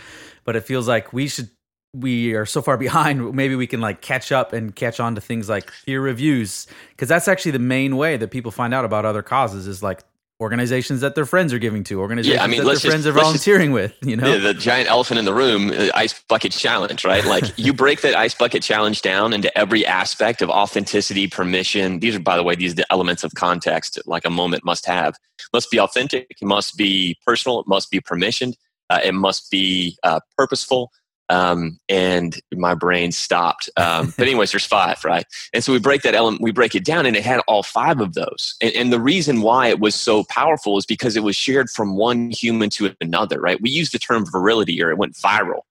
But 0.49 0.57
it 0.57 0.63
feels 0.63 0.89
like 0.89 1.13
we 1.13 1.29
should 1.29 1.51
we 1.93 2.33
are 2.33 2.47
so 2.47 2.63
far 2.63 2.79
behind. 2.87 3.35
Maybe 3.35 3.55
we 3.55 3.67
can 3.67 3.83
like 3.83 4.01
catch 4.01 4.33
up 4.33 4.55
and 4.55 4.75
catch 4.75 4.99
on 4.99 5.15
to 5.17 5.21
things 5.21 5.47
like 5.47 5.71
peer 5.85 6.01
reviews 6.01 6.67
because 6.89 7.07
that's 7.07 7.29
actually 7.29 7.51
the 7.53 7.59
main 7.59 7.99
way 7.99 8.17
that 8.17 8.31
people 8.31 8.51
find 8.51 8.73
out 8.73 8.87
about 8.87 9.05
other 9.05 9.21
causes 9.21 9.67
is 9.67 9.83
like 9.83 10.01
organizations 10.41 11.03
that 11.03 11.15
their 11.15 11.27
friends 11.27 11.53
are 11.53 11.59
giving 11.59 11.85
to, 11.85 12.01
organizations 12.01 12.41
i 12.41 12.47
mean, 12.47 12.61
that 12.61 12.65
their 12.65 12.75
just- 12.77 12.87
friends 12.87 13.07
are 13.07 13.13
let's 13.13 13.33
just- 13.33 13.45
volunteering 13.45 13.73
with. 13.73 13.95
You 14.01 14.17
know, 14.17 14.39
the, 14.39 14.39
the 14.39 14.55
giant 14.55 14.89
elephant 14.89 15.19
in 15.19 15.27
the 15.27 15.35
room, 15.35 15.71
uh, 15.71 15.89
ice 15.95 16.19
bucket 16.31 16.53
challenge, 16.53 17.05
right? 17.05 17.27
Like 17.27 17.45
you 17.59 17.75
break 17.75 18.01
that 18.01 18.15
ice 18.15 18.35
bucket 18.35 18.63
challenge 18.63 19.03
down 19.03 19.35
into 19.35 19.51
every 19.59 19.85
aspect 19.85 20.41
of 20.41 20.49
authenticity, 20.49 21.27
permission. 21.27 21.99
These 21.99 22.17
are, 22.17 22.21
by 22.21 22.37
the 22.37 22.43
way, 22.43 22.55
these 22.55 22.73
are 22.73 22.77
the 22.77 22.91
elements 22.91 23.23
of 23.23 23.35
context 23.35 23.99
like 24.07 24.25
a 24.25 24.31
moment 24.31 24.65
must 24.65 24.87
have. 24.87 25.17
Must 25.53 25.71
be 25.71 25.79
authentic. 25.79 26.39
It 26.41 26.47
must 26.47 26.79
be 26.79 27.19
personal. 27.27 27.61
It 27.61 27.67
must 27.69 27.91
be 27.91 28.01
permissioned. 28.01 28.55
Uh, 28.91 29.01
it 29.05 29.13
must 29.13 29.51
be 29.51 29.99
uh, 30.03 30.21
purposeful. 30.37 30.91
Um, 31.31 31.79
and 31.91 32.41
my 32.55 32.75
brain 32.75 33.13
stopped. 33.13 33.69
Um, 33.77 34.15
but 34.17 34.23
anyways, 34.27 34.53
there's 34.53 34.65
five, 34.65 35.05
right? 35.05 35.27
And 35.53 35.63
so 35.63 35.73
we 35.73 35.79
break 35.79 36.03
that 36.03 36.15
element, 36.15 36.43
we 36.43 36.53
break 36.53 36.75
it 36.75 36.85
down, 36.85 37.05
and 37.05 37.17
it 37.17 37.23
had 37.23 37.41
all 37.47 37.63
five 37.63 38.01
of 38.01 38.15
those. 38.15 38.57
And, 38.63 38.75
and 38.75 38.93
the 38.93 39.01
reason 39.01 39.43
why 39.43 39.69
it 39.69 39.79
was 39.79 39.95
so 39.95 40.25
powerful 40.25 40.79
is 40.79 40.87
because 40.87 41.17
it 41.17 41.23
was 41.23 41.37
shared 41.37 41.69
from 41.69 41.97
one 41.97 42.31
human 42.31 42.71
to 42.71 42.95
another, 43.01 43.41
right? 43.41 43.61
We 43.61 43.71
use 43.71 43.91
the 43.91 43.99
term 43.99 44.25
virility, 44.25 44.83
or 44.83 44.91
it 44.91 44.97
went 44.97 45.15
viral, 45.15 45.63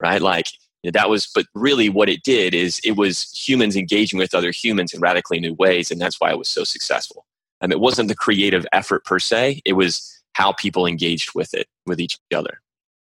right? 0.00 0.20
Like 0.20 0.46
that 0.82 1.08
was, 1.08 1.28
but 1.32 1.46
really 1.54 1.88
what 1.88 2.08
it 2.08 2.22
did 2.24 2.52
is 2.52 2.80
it 2.84 2.96
was 2.96 3.30
humans 3.32 3.76
engaging 3.76 4.18
with 4.18 4.34
other 4.34 4.50
humans 4.50 4.92
in 4.92 5.00
radically 5.00 5.38
new 5.38 5.54
ways, 5.54 5.90
and 5.92 6.00
that's 6.00 6.20
why 6.20 6.30
it 6.30 6.38
was 6.38 6.48
so 6.48 6.64
successful. 6.64 7.24
Um, 7.60 7.70
it 7.70 7.80
wasn't 7.80 8.08
the 8.08 8.16
creative 8.16 8.66
effort 8.72 9.04
per 9.04 9.20
se; 9.20 9.62
it 9.64 9.74
was 9.74 10.22
how 10.32 10.52
people 10.52 10.86
engaged 10.86 11.30
with 11.36 11.54
it, 11.54 11.68
with 11.86 12.00
each 12.00 12.18
other. 12.34 12.60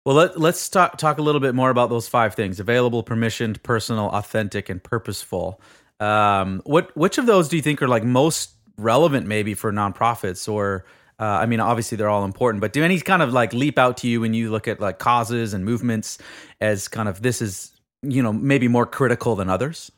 Well, 0.06 0.16
let, 0.18 0.40
let's 0.40 0.68
talk 0.68 0.98
talk 0.98 1.18
a 1.18 1.22
little 1.22 1.40
bit 1.40 1.56
more 1.56 1.70
about 1.70 1.90
those 1.90 2.08
five 2.08 2.36
things: 2.36 2.60
available, 2.60 3.04
permissioned, 3.04 3.64
personal, 3.64 4.10
authentic, 4.10 4.70
and 4.70 4.84
purposeful. 4.84 5.62
Um, 6.00 6.62
what 6.66 6.96
which 6.98 7.18
of 7.18 7.26
those 7.26 7.48
do 7.48 7.56
you 7.56 7.62
think 7.62 7.82
are 7.82 7.88
like 7.88 8.04
most 8.04 8.52
relevant, 8.78 9.28
maybe 9.28 9.54
for 9.54 9.72
nonprofits? 9.72 10.52
Or 10.52 10.86
uh, 11.20 11.24
I 11.24 11.46
mean, 11.46 11.62
obviously 11.62 11.96
they're 11.96 12.10
all 12.10 12.26
important, 12.26 12.60
but 12.60 12.74
do 12.74 12.84
any 12.84 13.00
kind 13.00 13.22
of 13.22 13.32
like 13.32 13.54
leap 13.54 13.80
out 13.80 13.98
to 13.98 14.08
you 14.08 14.20
when 14.20 14.34
you 14.34 14.52
look 14.52 14.68
at 14.68 14.82
like 14.82 15.00
causes 15.00 15.54
and 15.54 15.64
movements 15.64 16.18
as 16.60 16.90
kind 16.90 17.08
of 17.08 17.22
this 17.22 17.42
is 17.42 17.72
you 18.02 18.22
know 18.22 18.34
maybe 18.34 18.68
more 18.68 18.86
critical 18.86 19.36
than 19.36 19.50
others? 19.50 19.90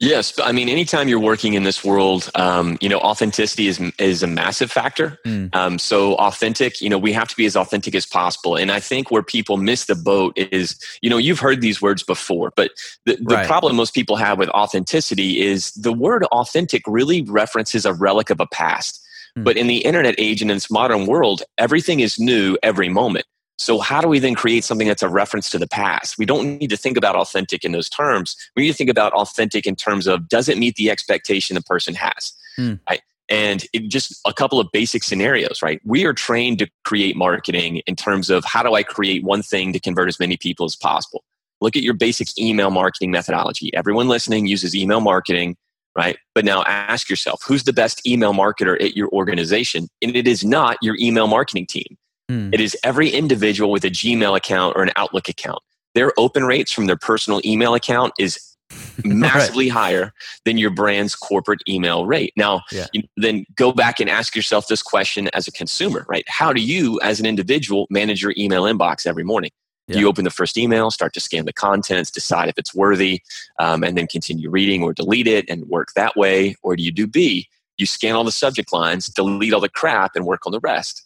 Yes, 0.00 0.32
but 0.32 0.46
I 0.46 0.52
mean, 0.52 0.68
anytime 0.68 1.08
you're 1.08 1.20
working 1.20 1.54
in 1.54 1.62
this 1.62 1.84
world, 1.84 2.30
um, 2.34 2.76
you 2.80 2.88
know, 2.88 2.98
authenticity 2.98 3.68
is 3.68 3.80
is 3.98 4.22
a 4.22 4.26
massive 4.26 4.70
factor. 4.70 5.18
Mm. 5.24 5.54
Um, 5.54 5.78
so 5.78 6.14
authentic, 6.16 6.80
you 6.80 6.90
know, 6.90 6.98
we 6.98 7.12
have 7.12 7.28
to 7.28 7.36
be 7.36 7.46
as 7.46 7.56
authentic 7.56 7.94
as 7.94 8.06
possible. 8.06 8.56
And 8.56 8.70
I 8.72 8.80
think 8.80 9.10
where 9.10 9.22
people 9.22 9.56
miss 9.56 9.84
the 9.86 9.94
boat 9.94 10.36
is, 10.36 10.76
you 11.00 11.10
know, 11.10 11.16
you've 11.18 11.40
heard 11.40 11.60
these 11.60 11.80
words 11.80 12.02
before, 12.02 12.52
but 12.56 12.72
the, 13.06 13.16
the 13.16 13.36
Right. 13.36 13.46
problem 13.46 13.76
most 13.76 13.94
people 13.94 14.16
have 14.16 14.38
with 14.38 14.48
authenticity 14.50 15.40
is 15.40 15.72
the 15.72 15.92
word 15.92 16.24
authentic 16.24 16.82
really 16.86 17.22
references 17.22 17.84
a 17.84 17.94
relic 17.94 18.30
of 18.30 18.40
a 18.40 18.46
past. 18.46 19.00
Hmm. 19.36 19.44
But 19.44 19.56
in 19.56 19.66
the 19.66 19.78
internet 19.78 20.14
age 20.18 20.42
and 20.42 20.50
in 20.50 20.56
this 20.56 20.70
modern 20.70 21.06
world, 21.06 21.42
everything 21.58 22.00
is 22.00 22.18
new 22.18 22.56
every 22.62 22.88
moment. 22.88 23.26
So 23.58 23.78
how 23.78 24.00
do 24.00 24.08
we 24.08 24.18
then 24.18 24.34
create 24.34 24.64
something 24.64 24.88
that's 24.88 25.02
a 25.02 25.08
reference 25.08 25.48
to 25.50 25.58
the 25.58 25.68
past? 25.68 26.18
We 26.18 26.26
don't 26.26 26.58
need 26.58 26.70
to 26.70 26.76
think 26.76 26.96
about 26.96 27.14
authentic 27.14 27.64
in 27.64 27.72
those 27.72 27.88
terms. 27.88 28.36
We 28.56 28.64
need 28.64 28.70
to 28.70 28.76
think 28.76 28.90
about 28.90 29.12
authentic 29.12 29.66
in 29.66 29.76
terms 29.76 30.06
of 30.06 30.28
does 30.28 30.48
it 30.48 30.58
meet 30.58 30.76
the 30.76 30.90
expectation 30.90 31.54
the 31.54 31.62
person 31.62 31.94
has? 31.94 32.32
Hmm. 32.56 32.74
Right? 32.88 33.02
And 33.28 33.64
it 33.72 33.88
just 33.88 34.20
a 34.26 34.32
couple 34.32 34.60
of 34.60 34.68
basic 34.72 35.02
scenarios, 35.02 35.62
right? 35.62 35.80
We 35.84 36.04
are 36.04 36.12
trained 36.12 36.58
to 36.58 36.68
create 36.84 37.16
marketing 37.16 37.80
in 37.86 37.96
terms 37.96 38.28
of 38.28 38.44
how 38.44 38.62
do 38.62 38.74
I 38.74 38.82
create 38.82 39.24
one 39.24 39.42
thing 39.42 39.72
to 39.72 39.80
convert 39.80 40.08
as 40.08 40.20
many 40.20 40.36
people 40.36 40.66
as 40.66 40.76
possible. 40.76 41.24
Look 41.60 41.76
at 41.76 41.82
your 41.82 41.94
basic 41.94 42.38
email 42.38 42.70
marketing 42.70 43.10
methodology. 43.10 43.72
Everyone 43.74 44.08
listening 44.08 44.46
uses 44.46 44.76
email 44.76 45.00
marketing, 45.00 45.56
right? 45.96 46.18
But 46.34 46.44
now 46.44 46.64
ask 46.64 47.08
yourself, 47.08 47.42
who's 47.46 47.64
the 47.64 47.72
best 47.72 48.06
email 48.06 48.34
marketer 48.34 48.78
at 48.82 48.94
your 48.94 49.08
organization? 49.10 49.88
And 50.02 50.14
it 50.14 50.28
is 50.28 50.44
not 50.44 50.76
your 50.82 50.96
email 51.00 51.26
marketing 51.26 51.66
team. 51.66 51.96
Hmm. 52.28 52.50
It 52.52 52.60
is 52.60 52.76
every 52.84 53.10
individual 53.10 53.70
with 53.70 53.84
a 53.84 53.90
Gmail 53.90 54.36
account 54.36 54.76
or 54.76 54.82
an 54.82 54.90
Outlook 54.96 55.28
account. 55.28 55.60
Their 55.94 56.12
open 56.16 56.44
rates 56.44 56.72
from 56.72 56.86
their 56.86 56.96
personal 56.96 57.40
email 57.44 57.74
account 57.74 58.12
is 58.18 58.38
massively 59.04 59.66
right. 59.66 59.74
higher 59.74 60.12
than 60.44 60.58
your 60.58 60.70
brand's 60.70 61.14
corporate 61.14 61.60
email 61.68 62.06
rate. 62.06 62.32
Now, 62.36 62.62
yeah. 62.72 62.86
you, 62.92 63.02
then 63.16 63.44
go 63.56 63.72
back 63.72 64.00
and 64.00 64.08
ask 64.08 64.34
yourself 64.34 64.68
this 64.68 64.82
question 64.82 65.28
as 65.34 65.46
a 65.46 65.52
consumer, 65.52 66.04
right? 66.08 66.24
How 66.28 66.52
do 66.52 66.60
you, 66.60 66.98
as 67.02 67.20
an 67.20 67.26
individual, 67.26 67.86
manage 67.90 68.22
your 68.22 68.34
email 68.36 68.64
inbox 68.64 69.06
every 69.06 69.24
morning? 69.24 69.50
Yeah. 69.86 69.94
Do 69.94 70.00
you 70.00 70.08
open 70.08 70.24
the 70.24 70.30
first 70.30 70.56
email, 70.56 70.90
start 70.90 71.12
to 71.12 71.20
scan 71.20 71.44
the 71.44 71.52
contents, 71.52 72.10
decide 72.10 72.48
if 72.48 72.56
it's 72.56 72.74
worthy, 72.74 73.20
um, 73.58 73.84
and 73.84 73.98
then 73.98 74.06
continue 74.06 74.48
reading 74.48 74.82
or 74.82 74.94
delete 74.94 75.26
it 75.26 75.44
and 75.48 75.66
work 75.66 75.88
that 75.94 76.16
way? 76.16 76.56
Or 76.62 76.74
do 76.74 76.82
you 76.82 76.90
do 76.90 77.06
B? 77.06 77.48
You 77.76 77.84
scan 77.84 78.14
all 78.14 78.24
the 78.24 78.32
subject 78.32 78.72
lines, 78.72 79.08
delete 79.08 79.52
all 79.52 79.60
the 79.60 79.68
crap, 79.68 80.12
and 80.16 80.24
work 80.24 80.46
on 80.46 80.52
the 80.52 80.60
rest 80.60 81.04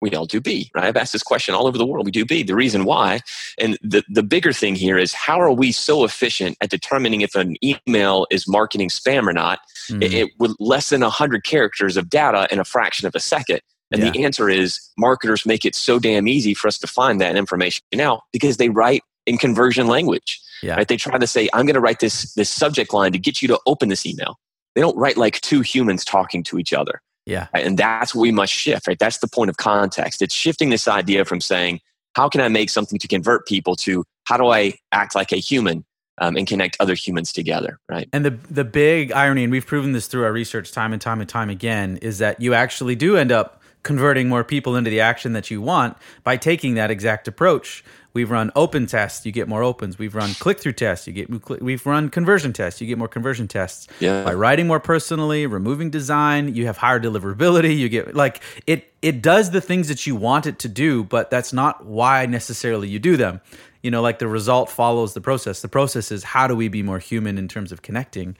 we 0.00 0.14
all 0.14 0.26
do 0.26 0.40
B, 0.40 0.70
right? 0.74 0.84
I've 0.84 0.96
asked 0.96 1.12
this 1.12 1.22
question 1.22 1.54
all 1.54 1.66
over 1.66 1.78
the 1.78 1.86
world. 1.86 2.06
We 2.06 2.12
do 2.12 2.24
B. 2.24 2.42
The 2.42 2.54
reason 2.54 2.84
why, 2.84 3.20
and 3.58 3.78
the, 3.82 4.04
the 4.08 4.22
bigger 4.22 4.52
thing 4.52 4.74
here 4.74 4.98
is 4.98 5.12
how 5.12 5.40
are 5.40 5.52
we 5.52 5.72
so 5.72 6.04
efficient 6.04 6.56
at 6.60 6.70
determining 6.70 7.22
if 7.22 7.34
an 7.34 7.56
email 7.64 8.26
is 8.30 8.46
marketing 8.46 8.88
spam 8.88 9.26
or 9.26 9.32
not 9.32 9.60
mm-hmm. 9.90 10.02
it, 10.02 10.14
it, 10.14 10.30
with 10.38 10.54
less 10.58 10.90
than 10.90 11.00
100 11.00 11.44
characters 11.44 11.96
of 11.96 12.08
data 12.08 12.46
in 12.50 12.60
a 12.60 12.64
fraction 12.64 13.06
of 13.06 13.14
a 13.14 13.20
second? 13.20 13.60
And 13.90 14.02
yeah. 14.02 14.10
the 14.10 14.24
answer 14.24 14.48
is 14.48 14.80
marketers 14.98 15.46
make 15.46 15.64
it 15.64 15.74
so 15.74 15.98
damn 15.98 16.28
easy 16.28 16.54
for 16.54 16.68
us 16.68 16.78
to 16.78 16.86
find 16.86 17.20
that 17.20 17.36
information 17.36 17.82
out 18.00 18.22
because 18.32 18.58
they 18.58 18.68
write 18.68 19.02
in 19.26 19.38
conversion 19.38 19.86
language. 19.86 20.40
Yeah. 20.62 20.74
Right? 20.74 20.88
They 20.88 20.96
try 20.96 21.18
to 21.18 21.26
say, 21.26 21.48
I'm 21.52 21.66
going 21.66 21.74
to 21.74 21.80
write 21.80 22.00
this, 22.00 22.34
this 22.34 22.50
subject 22.50 22.92
line 22.92 23.12
to 23.12 23.18
get 23.18 23.40
you 23.40 23.48
to 23.48 23.58
open 23.66 23.88
this 23.88 24.04
email. 24.04 24.38
They 24.74 24.80
don't 24.80 24.96
write 24.96 25.16
like 25.16 25.40
two 25.40 25.60
humans 25.60 26.04
talking 26.04 26.42
to 26.44 26.58
each 26.58 26.72
other. 26.72 27.00
Yeah. 27.28 27.48
Right? 27.52 27.66
And 27.66 27.78
that's 27.78 28.14
what 28.14 28.22
we 28.22 28.32
must 28.32 28.52
shift, 28.52 28.88
right? 28.88 28.98
That's 28.98 29.18
the 29.18 29.28
point 29.28 29.50
of 29.50 29.58
context. 29.58 30.22
It's 30.22 30.34
shifting 30.34 30.70
this 30.70 30.88
idea 30.88 31.26
from 31.26 31.40
saying, 31.42 31.80
how 32.14 32.28
can 32.28 32.40
I 32.40 32.48
make 32.48 32.70
something 32.70 32.98
to 32.98 33.06
convert 33.06 33.46
people 33.46 33.76
to 33.76 34.04
how 34.24 34.38
do 34.38 34.48
I 34.48 34.74
act 34.92 35.14
like 35.14 35.30
a 35.30 35.36
human 35.36 35.84
um, 36.20 36.36
and 36.36 36.46
connect 36.46 36.76
other 36.80 36.94
humans 36.94 37.32
together, 37.32 37.78
right? 37.88 38.08
And 38.12 38.24
the 38.24 38.30
the 38.50 38.64
big 38.64 39.12
irony, 39.12 39.44
and 39.44 39.52
we've 39.52 39.66
proven 39.66 39.92
this 39.92 40.06
through 40.06 40.24
our 40.24 40.32
research 40.32 40.72
time 40.72 40.92
and 40.92 41.00
time 41.00 41.20
and 41.20 41.28
time 41.28 41.50
again, 41.50 41.98
is 41.98 42.18
that 42.18 42.40
you 42.40 42.54
actually 42.54 42.96
do 42.96 43.16
end 43.16 43.30
up 43.30 43.62
converting 43.82 44.28
more 44.28 44.42
people 44.42 44.74
into 44.74 44.90
the 44.90 45.00
action 45.00 45.32
that 45.34 45.50
you 45.50 45.60
want 45.60 45.96
by 46.24 46.36
taking 46.36 46.74
that 46.74 46.90
exact 46.90 47.28
approach. 47.28 47.84
We've 48.14 48.30
run 48.30 48.50
open 48.56 48.86
tests, 48.86 49.26
you 49.26 49.32
get 49.32 49.48
more 49.48 49.62
opens. 49.62 49.98
We've 49.98 50.14
run 50.14 50.34
click 50.34 50.58
through 50.58 50.72
tests, 50.72 51.06
you 51.06 51.12
get 51.12 51.62
we've 51.62 51.84
run 51.84 52.08
conversion 52.08 52.52
tests, 52.52 52.80
you 52.80 52.86
get 52.86 52.98
more 52.98 53.08
conversion 53.08 53.48
tests. 53.48 53.86
Yeah. 54.00 54.24
By 54.24 54.34
writing 54.34 54.66
more 54.66 54.80
personally, 54.80 55.46
removing 55.46 55.90
design, 55.90 56.54
you 56.54 56.66
have 56.66 56.78
higher 56.78 56.98
deliverability, 56.98 57.76
you 57.76 57.88
get 57.88 58.14
like 58.14 58.42
it 58.66 58.92
it 59.02 59.20
does 59.20 59.50
the 59.50 59.60
things 59.60 59.88
that 59.88 60.06
you 60.06 60.16
want 60.16 60.46
it 60.46 60.58
to 60.60 60.68
do, 60.68 61.04
but 61.04 61.30
that's 61.30 61.52
not 61.52 61.84
why 61.84 62.24
necessarily 62.26 62.88
you 62.88 62.98
do 62.98 63.16
them. 63.16 63.40
You 63.82 63.90
know, 63.90 64.02
like 64.02 64.18
the 64.18 64.26
result 64.26 64.70
follows 64.70 65.14
the 65.14 65.20
process. 65.20 65.60
The 65.60 65.68
process 65.68 66.10
is 66.10 66.24
how 66.24 66.48
do 66.48 66.56
we 66.56 66.68
be 66.68 66.82
more 66.82 66.98
human 66.98 67.38
in 67.38 67.46
terms 67.46 67.72
of 67.72 67.82
connecting? 67.82 68.36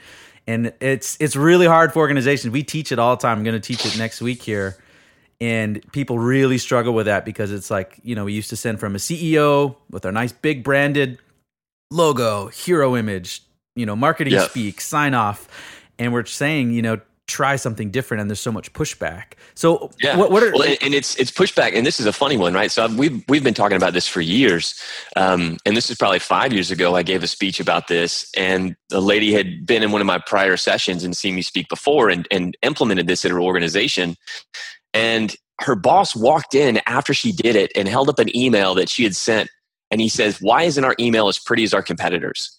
And 0.46 0.72
it's 0.80 1.16
it's 1.20 1.36
really 1.36 1.66
hard 1.66 1.92
for 1.92 2.00
organizations. 2.00 2.52
We 2.52 2.62
teach 2.62 2.90
it 2.90 2.98
all 2.98 3.16
the 3.16 3.20
time. 3.20 3.38
I'm 3.38 3.44
going 3.44 3.60
to 3.60 3.60
teach 3.60 3.84
it 3.84 3.98
next 3.98 4.22
week 4.22 4.42
here 4.42 4.78
and 5.40 5.80
people 5.92 6.18
really 6.18 6.58
struggle 6.58 6.94
with 6.94 7.06
that 7.06 7.24
because 7.24 7.52
it's 7.52 7.70
like 7.70 8.00
you 8.02 8.14
know 8.14 8.24
we 8.24 8.32
used 8.32 8.50
to 8.50 8.56
send 8.56 8.80
from 8.80 8.94
a 8.94 8.98
ceo 8.98 9.76
with 9.90 10.04
our 10.04 10.12
nice 10.12 10.32
big 10.32 10.64
branded 10.64 11.18
logo 11.90 12.48
hero 12.48 12.96
image 12.96 13.42
you 13.78 13.86
know 13.86 13.96
marketing 13.96 14.34
yeah. 14.34 14.46
speak 14.46 14.80
sign 14.80 15.14
off. 15.14 15.48
And 15.98 16.12
we're 16.12 16.26
saying 16.26 16.72
you 16.72 16.82
know 16.82 17.00
try 17.26 17.56
something 17.56 17.90
different 17.90 18.22
and 18.22 18.30
there's 18.30 18.40
so 18.40 18.50
much 18.50 18.72
pushback. 18.72 19.34
So 19.54 19.90
yeah. 20.00 20.16
what, 20.16 20.30
what 20.30 20.42
are 20.42 20.50
well, 20.52 20.76
and 20.80 20.94
it's 20.94 21.14
it's 21.16 21.30
pushback 21.30 21.74
and 21.74 21.86
this 21.86 22.00
is 22.00 22.06
a 22.06 22.12
funny 22.12 22.36
one 22.36 22.54
right? 22.54 22.70
So 22.70 22.84
I've, 22.84 22.98
we've 22.98 23.22
we've 23.28 23.44
been 23.44 23.54
talking 23.54 23.76
about 23.76 23.92
this 23.92 24.08
for 24.08 24.20
years. 24.20 24.80
Um, 25.14 25.58
and 25.64 25.76
this 25.76 25.90
is 25.90 25.96
probably 25.96 26.18
five 26.18 26.52
years 26.52 26.70
ago 26.70 26.96
i 26.96 27.02
gave 27.02 27.22
a 27.22 27.26
speech 27.26 27.60
about 27.60 27.88
this 27.88 28.30
and 28.36 28.76
the 28.88 29.00
lady 29.00 29.32
had 29.32 29.66
been 29.66 29.82
in 29.82 29.90
one 29.90 30.00
of 30.00 30.06
my 30.06 30.18
prior 30.18 30.56
sessions 30.56 31.04
and 31.04 31.16
seen 31.16 31.34
me 31.34 31.42
speak 31.42 31.68
before 31.68 32.08
and, 32.08 32.26
and 32.30 32.56
implemented 32.62 33.06
this 33.06 33.24
at 33.24 33.30
her 33.30 33.40
organization 33.40 34.16
and 34.94 35.34
her 35.60 35.74
boss 35.74 36.14
walked 36.14 36.54
in 36.54 36.80
after 36.86 37.12
she 37.12 37.32
did 37.32 37.56
it 37.56 37.72
and 37.74 37.88
held 37.88 38.08
up 38.08 38.18
an 38.18 38.34
email 38.36 38.74
that 38.74 38.88
she 38.88 39.04
had 39.04 39.16
sent. 39.16 39.50
And 39.90 40.00
he 40.00 40.08
says, 40.08 40.40
Why 40.40 40.64
isn't 40.64 40.84
our 40.84 40.94
email 41.00 41.28
as 41.28 41.38
pretty 41.38 41.64
as 41.64 41.74
our 41.74 41.82
competitors? 41.82 42.54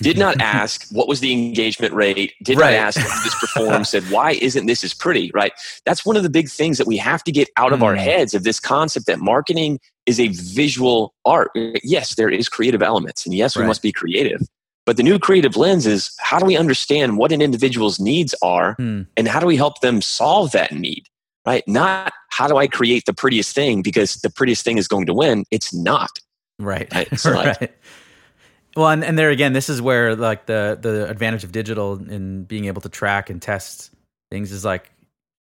Did 0.00 0.18
not 0.18 0.36
ask 0.40 0.86
what 0.90 1.08
was 1.08 1.20
the 1.20 1.32
engagement 1.32 1.94
rate, 1.94 2.32
did 2.42 2.58
right. 2.58 2.72
not 2.72 2.76
ask 2.76 3.00
how 3.00 3.22
this 3.22 3.34
perform, 3.38 3.84
said, 3.84 4.02
Why 4.04 4.32
isn't 4.32 4.66
this 4.66 4.84
as 4.84 4.92
pretty? 4.92 5.30
Right? 5.32 5.52
That's 5.86 6.04
one 6.04 6.16
of 6.16 6.22
the 6.22 6.30
big 6.30 6.48
things 6.48 6.78
that 6.78 6.86
we 6.86 6.96
have 6.98 7.22
to 7.24 7.32
get 7.32 7.48
out 7.56 7.72
of 7.72 7.80
mm. 7.80 7.84
our 7.84 7.96
heads 7.96 8.34
of 8.34 8.44
this 8.44 8.60
concept 8.60 9.06
that 9.06 9.20
marketing 9.20 9.78
is 10.06 10.20
a 10.20 10.28
visual 10.28 11.14
art. 11.24 11.50
Yes, 11.82 12.16
there 12.16 12.30
is 12.30 12.48
creative 12.48 12.82
elements, 12.82 13.24
and 13.24 13.34
yes, 13.34 13.56
right. 13.56 13.62
we 13.62 13.68
must 13.68 13.82
be 13.82 13.92
creative. 13.92 14.42
But 14.86 14.98
the 14.98 15.02
new 15.02 15.18
creative 15.18 15.56
lens 15.56 15.86
is 15.86 16.14
how 16.20 16.38
do 16.38 16.44
we 16.44 16.58
understand 16.58 17.16
what 17.16 17.32
an 17.32 17.40
individual's 17.40 17.98
needs 17.98 18.34
are 18.42 18.76
mm. 18.76 19.06
and 19.16 19.28
how 19.28 19.40
do 19.40 19.46
we 19.46 19.56
help 19.56 19.80
them 19.80 20.02
solve 20.02 20.52
that 20.52 20.72
need? 20.72 21.06
Right? 21.46 21.66
Not 21.66 22.12
how 22.30 22.48
do 22.48 22.56
I 22.56 22.66
create 22.66 23.06
the 23.06 23.12
prettiest 23.12 23.54
thing 23.54 23.82
because 23.82 24.16
the 24.16 24.30
prettiest 24.30 24.64
thing 24.64 24.78
is 24.78 24.88
going 24.88 25.06
to 25.06 25.14
win. 25.14 25.44
It's 25.50 25.72
not. 25.74 26.18
Right. 26.58 26.92
Right. 26.92 27.08
So 27.18 27.32
right. 27.32 27.60
Like, 27.60 27.80
well, 28.76 28.88
and, 28.88 29.04
and 29.04 29.18
there 29.18 29.30
again, 29.30 29.52
this 29.52 29.68
is 29.68 29.80
where 29.80 30.16
like 30.16 30.46
the 30.46 30.76
the 30.80 31.08
advantage 31.08 31.44
of 31.44 31.52
digital 31.52 31.94
and 31.94 32.46
being 32.46 32.64
able 32.64 32.82
to 32.82 32.88
track 32.88 33.30
and 33.30 33.40
test 33.40 33.90
things 34.30 34.50
is 34.50 34.64
like 34.64 34.90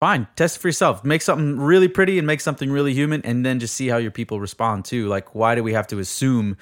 fine, 0.00 0.26
test 0.36 0.56
it 0.56 0.60
for 0.60 0.68
yourself. 0.68 1.04
Make 1.04 1.22
something 1.22 1.58
really 1.58 1.88
pretty 1.88 2.18
and 2.18 2.26
make 2.26 2.40
something 2.40 2.70
really 2.70 2.92
human, 2.92 3.22
and 3.22 3.46
then 3.46 3.60
just 3.60 3.74
see 3.74 3.88
how 3.88 3.98
your 3.98 4.10
people 4.10 4.40
respond 4.40 4.84
too. 4.84 5.06
Like, 5.06 5.34
why 5.34 5.54
do 5.54 5.62
we 5.62 5.72
have 5.74 5.86
to 5.88 5.98
assume 6.00 6.56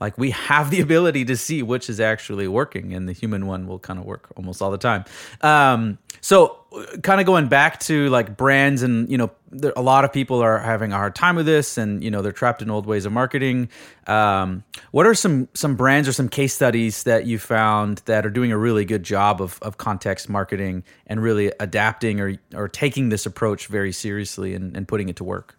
like 0.00 0.18
we 0.18 0.30
have 0.30 0.70
the 0.70 0.80
ability 0.80 1.24
to 1.24 1.36
see 1.36 1.62
which 1.62 1.88
is 1.88 2.00
actually 2.00 2.48
working 2.48 2.92
and 2.92 3.08
the 3.08 3.12
human 3.12 3.46
one 3.46 3.66
will 3.66 3.78
kind 3.78 3.98
of 3.98 4.04
work 4.04 4.28
almost 4.36 4.60
all 4.60 4.70
the 4.70 4.78
time. 4.78 5.04
Um, 5.40 5.98
so 6.20 6.58
kind 7.02 7.20
of 7.20 7.26
going 7.26 7.48
back 7.48 7.80
to 7.80 8.08
like 8.10 8.36
brands 8.36 8.82
and 8.82 9.10
you 9.10 9.16
know 9.16 9.30
there, 9.50 9.72
a 9.76 9.82
lot 9.82 10.04
of 10.04 10.12
people 10.12 10.40
are 10.40 10.58
having 10.58 10.92
a 10.92 10.96
hard 10.96 11.14
time 11.14 11.36
with 11.36 11.46
this 11.46 11.78
and 11.78 12.02
you 12.04 12.10
know 12.10 12.20
they're 12.20 12.32
trapped 12.32 12.62
in 12.62 12.70
old 12.70 12.86
ways 12.86 13.06
of 13.06 13.12
marketing. 13.12 13.68
Um, 14.06 14.64
what 14.90 15.06
are 15.06 15.14
some 15.14 15.48
some 15.54 15.76
brands 15.76 16.08
or 16.08 16.12
some 16.12 16.28
case 16.28 16.54
studies 16.54 17.04
that 17.04 17.26
you 17.26 17.38
found 17.38 18.02
that 18.06 18.26
are 18.26 18.30
doing 18.30 18.52
a 18.52 18.58
really 18.58 18.84
good 18.84 19.02
job 19.02 19.40
of, 19.40 19.58
of 19.62 19.78
context 19.78 20.28
marketing 20.28 20.84
and 21.06 21.22
really 21.22 21.52
adapting 21.60 22.20
or 22.20 22.34
or 22.54 22.68
taking 22.68 23.08
this 23.08 23.24
approach 23.24 23.68
very 23.68 23.92
seriously 23.92 24.54
and, 24.54 24.76
and 24.76 24.86
putting 24.88 25.08
it 25.08 25.16
to 25.16 25.24
work 25.24 25.56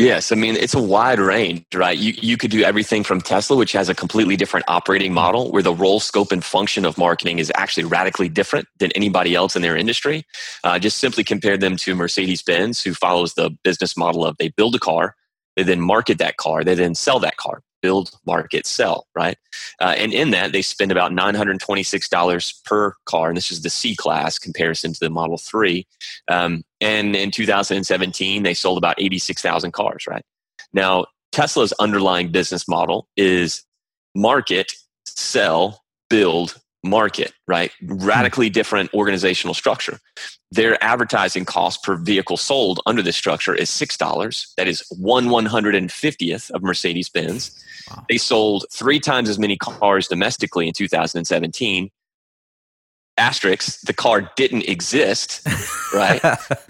Yes, 0.00 0.32
I 0.32 0.36
mean 0.36 0.56
it's 0.56 0.74
a 0.74 0.82
wide 0.82 1.20
range, 1.20 1.66
right? 1.74 1.98
You 1.98 2.14
you 2.22 2.38
could 2.38 2.50
do 2.50 2.64
everything 2.64 3.04
from 3.04 3.20
Tesla, 3.20 3.56
which 3.56 3.72
has 3.74 3.90
a 3.90 3.94
completely 3.94 4.36
different 4.36 4.66
operating 4.68 5.14
model, 5.14 5.52
where 5.52 5.62
the 5.62 5.74
role, 5.74 6.00
scope, 6.00 6.32
and 6.32 6.44
function 6.44 6.86
of 6.86 6.98
marketing 6.98 7.38
is 7.38 7.52
actually 7.56 7.84
radically 7.84 8.30
different 8.30 8.68
than 8.80 8.92
anybody 8.94 9.36
else 9.36 9.56
in 9.56 9.62
their 9.62 9.76
industry. 9.76 10.24
Uh, 10.64 10.80
just 10.80 10.98
simply 10.98 11.24
compare 11.24 11.58
them 11.58 11.76
to 11.78 11.94
Mercedes 11.94 12.42
Benz, 12.42 12.82
who 12.82 12.94
follows 12.94 13.34
the 13.34 13.52
business 13.64 13.96
model 13.96 14.26
of 14.26 14.36
they 14.38 14.48
build 14.50 14.74
a 14.76 14.80
car, 14.80 15.16
they 15.56 15.64
then 15.64 15.82
market 15.82 16.18
that 16.18 16.38
car, 16.38 16.64
they 16.64 16.74
then 16.74 16.96
sell 16.96 17.20
that 17.20 17.38
car 17.38 17.62
build, 17.80 18.10
market, 18.26 18.66
sell, 18.66 19.06
right? 19.14 19.36
Uh, 19.80 19.94
and 19.96 20.12
in 20.12 20.30
that, 20.30 20.52
they 20.52 20.62
spend 20.62 20.92
about 20.92 21.12
$926 21.12 22.64
per 22.64 22.94
car. 23.06 23.28
And 23.28 23.36
this 23.36 23.50
is 23.50 23.62
the 23.62 23.70
C 23.70 23.96
class 23.96 24.38
comparison 24.38 24.92
to 24.92 25.00
the 25.00 25.10
Model 25.10 25.38
3. 25.38 25.86
Um, 26.28 26.64
and 26.80 27.14
in 27.14 27.30
2017, 27.30 28.42
they 28.42 28.54
sold 28.54 28.78
about 28.78 29.00
86,000 29.00 29.72
cars, 29.72 30.06
right? 30.06 30.24
Now, 30.72 31.06
Tesla's 31.32 31.72
underlying 31.74 32.30
business 32.30 32.68
model 32.68 33.08
is 33.16 33.64
market, 34.14 34.72
sell, 35.06 35.84
build, 36.08 36.60
market, 36.82 37.32
right? 37.46 37.72
Radically 37.82 38.50
different 38.50 38.92
organizational 38.94 39.54
structure. 39.54 39.98
Their 40.50 40.82
advertising 40.82 41.44
cost 41.44 41.82
per 41.84 41.96
vehicle 41.96 42.36
sold 42.36 42.80
under 42.86 43.02
this 43.02 43.16
structure 43.16 43.54
is 43.54 43.70
$6. 43.70 44.54
That 44.56 44.66
is 44.66 44.84
one 44.90 45.26
150th 45.26 46.50
of 46.50 46.62
Mercedes 46.62 47.08
Benz. 47.08 47.62
Wow. 47.90 48.04
They 48.08 48.18
sold 48.18 48.66
three 48.72 49.00
times 49.00 49.28
as 49.28 49.38
many 49.38 49.56
cars 49.56 50.08
domestically 50.08 50.66
in 50.66 50.74
2017. 50.74 51.90
Asterix, 53.20 53.80
the 53.82 53.92
car 53.92 54.30
didn't 54.36 54.68
exist, 54.68 55.46
right? 55.94 56.20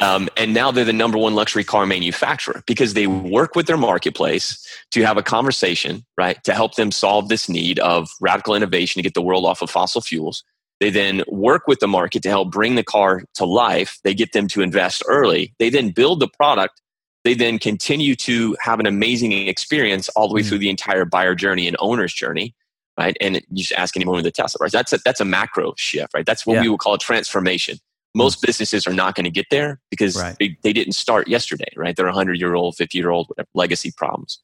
um, 0.01 0.29
and 0.37 0.53
now 0.53 0.71
they're 0.71 0.85
the 0.85 0.93
number 0.93 1.17
one 1.17 1.35
luxury 1.35 1.65
car 1.65 1.87
manufacturer 1.87 2.63
because 2.67 2.95
they 2.95 3.07
work 3.07 3.55
with 3.55 3.67
their 3.67 3.77
marketplace 3.77 4.67
to 4.91 5.03
have 5.03 5.17
a 5.17 5.23
conversation, 5.23 6.05
right? 6.19 6.43
To 6.45 6.53
help 6.53 6.75
them 6.75 6.91
solve 6.91 7.29
this 7.29 7.49
need 7.49 7.79
of 7.79 8.11
radical 8.21 8.55
innovation 8.55 8.99
to 8.99 9.03
get 9.03 9.15
the 9.15 9.23
world 9.23 9.47
off 9.47 9.63
of 9.63 9.71
fossil 9.71 10.01
fuels. 10.01 10.43
They 10.81 10.91
then 10.91 11.23
work 11.29 11.67
with 11.67 11.81
the 11.81 11.89
market 11.89 12.23
to 12.25 12.29
help 12.29 12.51
bring 12.51 12.75
the 12.75 12.83
car 12.83 13.23
to 13.35 13.45
life. 13.45 13.99
They 14.03 14.15
get 14.15 14.33
them 14.33 14.49
to 14.49 14.63
invest 14.63 15.03
early. 15.07 15.55
They 15.59 15.71
then 15.71 15.91
build 15.91 16.21
the 16.21 16.29
product 16.29 16.81
they 17.25 17.35
then 17.35 17.59
continue 17.59 18.17
to 18.17 18.57
have 18.61 18.81
an 18.81 18.87
amazing 18.87 19.33
experience 19.33 20.09
all 20.11 20.29
the 20.29 20.35
way 20.35 20.41
mm. 20.41 20.49
through 20.49 20.59
the 20.59 20.71
entire 20.71 21.05
buyer 21.05 21.35
journey 21.35 21.69
and 21.69 21.77
owner's 21.79 22.15
journey 22.15 22.55
right 23.01 23.17
and 23.21 23.37
you 23.37 23.59
just 23.65 23.73
ask 23.73 23.97
anyone 23.97 24.17
with 24.17 24.27
a 24.27 24.31
tesla 24.31 24.59
right 24.63 24.73
that's 24.73 24.93
a, 24.93 24.99
that's 25.05 25.21
a 25.21 25.25
macro 25.25 25.75
shift 25.77 26.13
right 26.15 26.27
that's 26.27 26.47
what 26.47 26.55
yeah. 26.55 26.63
we 26.63 26.69
would 26.69 26.81
call 26.81 26.95
a 26.95 26.99
transformation 26.99 27.79
most 28.15 28.39
mm. 28.39 28.47
businesses 28.47 28.87
are 28.87 28.93
not 28.93 29.15
going 29.15 29.25
to 29.25 29.31
get 29.31 29.47
there 29.51 29.81
because 29.91 30.21
right. 30.21 30.37
they, 30.41 30.57
they, 30.63 30.73
didn't 30.73 30.95
start 30.95 31.29
yesterday 31.29 31.73
right 31.77 31.97
they're 31.97 32.07
100 32.07 32.39
year 32.39 32.55
old 32.55 32.77
50 32.77 32.97
year 32.97 33.11
old 33.11 33.27
whatever, 33.29 33.49
legacy 33.55 33.93
problems 33.97 34.39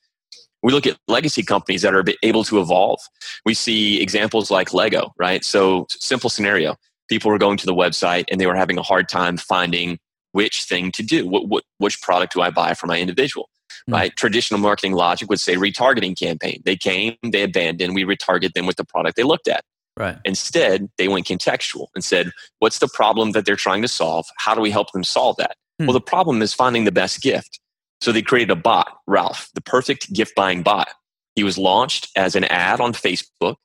We 0.63 0.73
look 0.73 0.87
at 0.87 0.99
legacy 1.07 1.43
companies 1.43 1.83
that 1.83 1.95
are 1.95 2.05
able 2.23 2.45
to 2.45 2.61
evolve. 2.61 3.01
We 3.45 3.55
see 3.55 4.03
examples 4.03 4.51
like 4.51 4.73
Lego, 4.73 5.13
right? 5.19 5.45
So, 5.45 5.87
simple 5.91 6.31
scenario 6.31 6.77
people 7.09 7.31
were 7.31 7.39
going 7.39 7.57
to 7.59 7.67
the 7.67 7.75
website 7.75 8.25
and 8.31 8.41
they 8.41 8.47
were 8.47 8.57
having 8.57 8.79
a 8.79 8.83
hard 8.83 9.09
time 9.09 9.37
finding 9.37 9.99
which 10.33 10.65
thing 10.65 10.93
to 10.93 11.03
do. 11.03 11.27
What, 11.27 11.49
what, 11.49 11.65
which 11.79 12.03
product 12.03 12.35
do 12.35 12.43
I 12.43 12.51
buy 12.51 12.75
for 12.75 12.87
my 12.87 12.99
individual? 12.99 13.49
Mm. 13.89 13.95
Right? 13.95 14.17
Traditional 14.17 14.61
marketing 14.61 14.93
logic 14.93 15.29
would 15.29 15.41
say 15.41 15.57
retargeting 15.57 16.19
campaign. 16.19 16.63
They 16.65 16.77
came, 16.77 17.17
they 17.23 17.43
abandoned, 17.43 17.95
we 17.95 18.05
retarget 18.05 18.55
them 18.55 18.67
with 18.67 18.77
the 18.77 18.85
product 18.85 19.17
they 19.17 19.23
looked 19.23 19.49
at. 19.49 19.65
Right. 19.97 20.19
Instead, 20.25 20.91
they 20.99 21.09
went 21.09 21.27
contextual 21.27 21.87
and 21.95 22.05
said, 22.05 22.31
what's 22.59 22.81
the 22.81 22.89
problem 22.89 23.33
that 23.33 23.47
they're 23.47 23.57
trying 23.57 23.83
to 23.83 23.89
solve? 23.89 24.27
How 24.37 24.55
do 24.55 24.61
we 24.61 24.71
help 24.71 24.93
them 24.93 25.05
solve 25.05 25.37
that? 25.37 25.57
Hmm. 25.79 25.87
Well, 25.87 25.95
the 25.95 26.01
problem 26.01 26.43
is 26.43 26.53
finding 26.53 26.85
the 26.85 26.93
best 26.93 27.23
gift. 27.23 27.61
So 28.03 28.13
they 28.13 28.23
created 28.23 28.51
a 28.51 28.57
bot, 28.57 28.99
Ralph, 29.07 29.49
the 29.55 29.63
perfect 29.63 30.13
gift 30.13 30.35
buying 30.35 30.63
bot. 30.63 30.89
He 31.35 31.45
was 31.45 31.57
launched 31.57 32.09
as 32.17 32.35
an 32.37 32.45
ad 32.45 32.81
on 32.81 32.93
Facebook, 32.93 33.57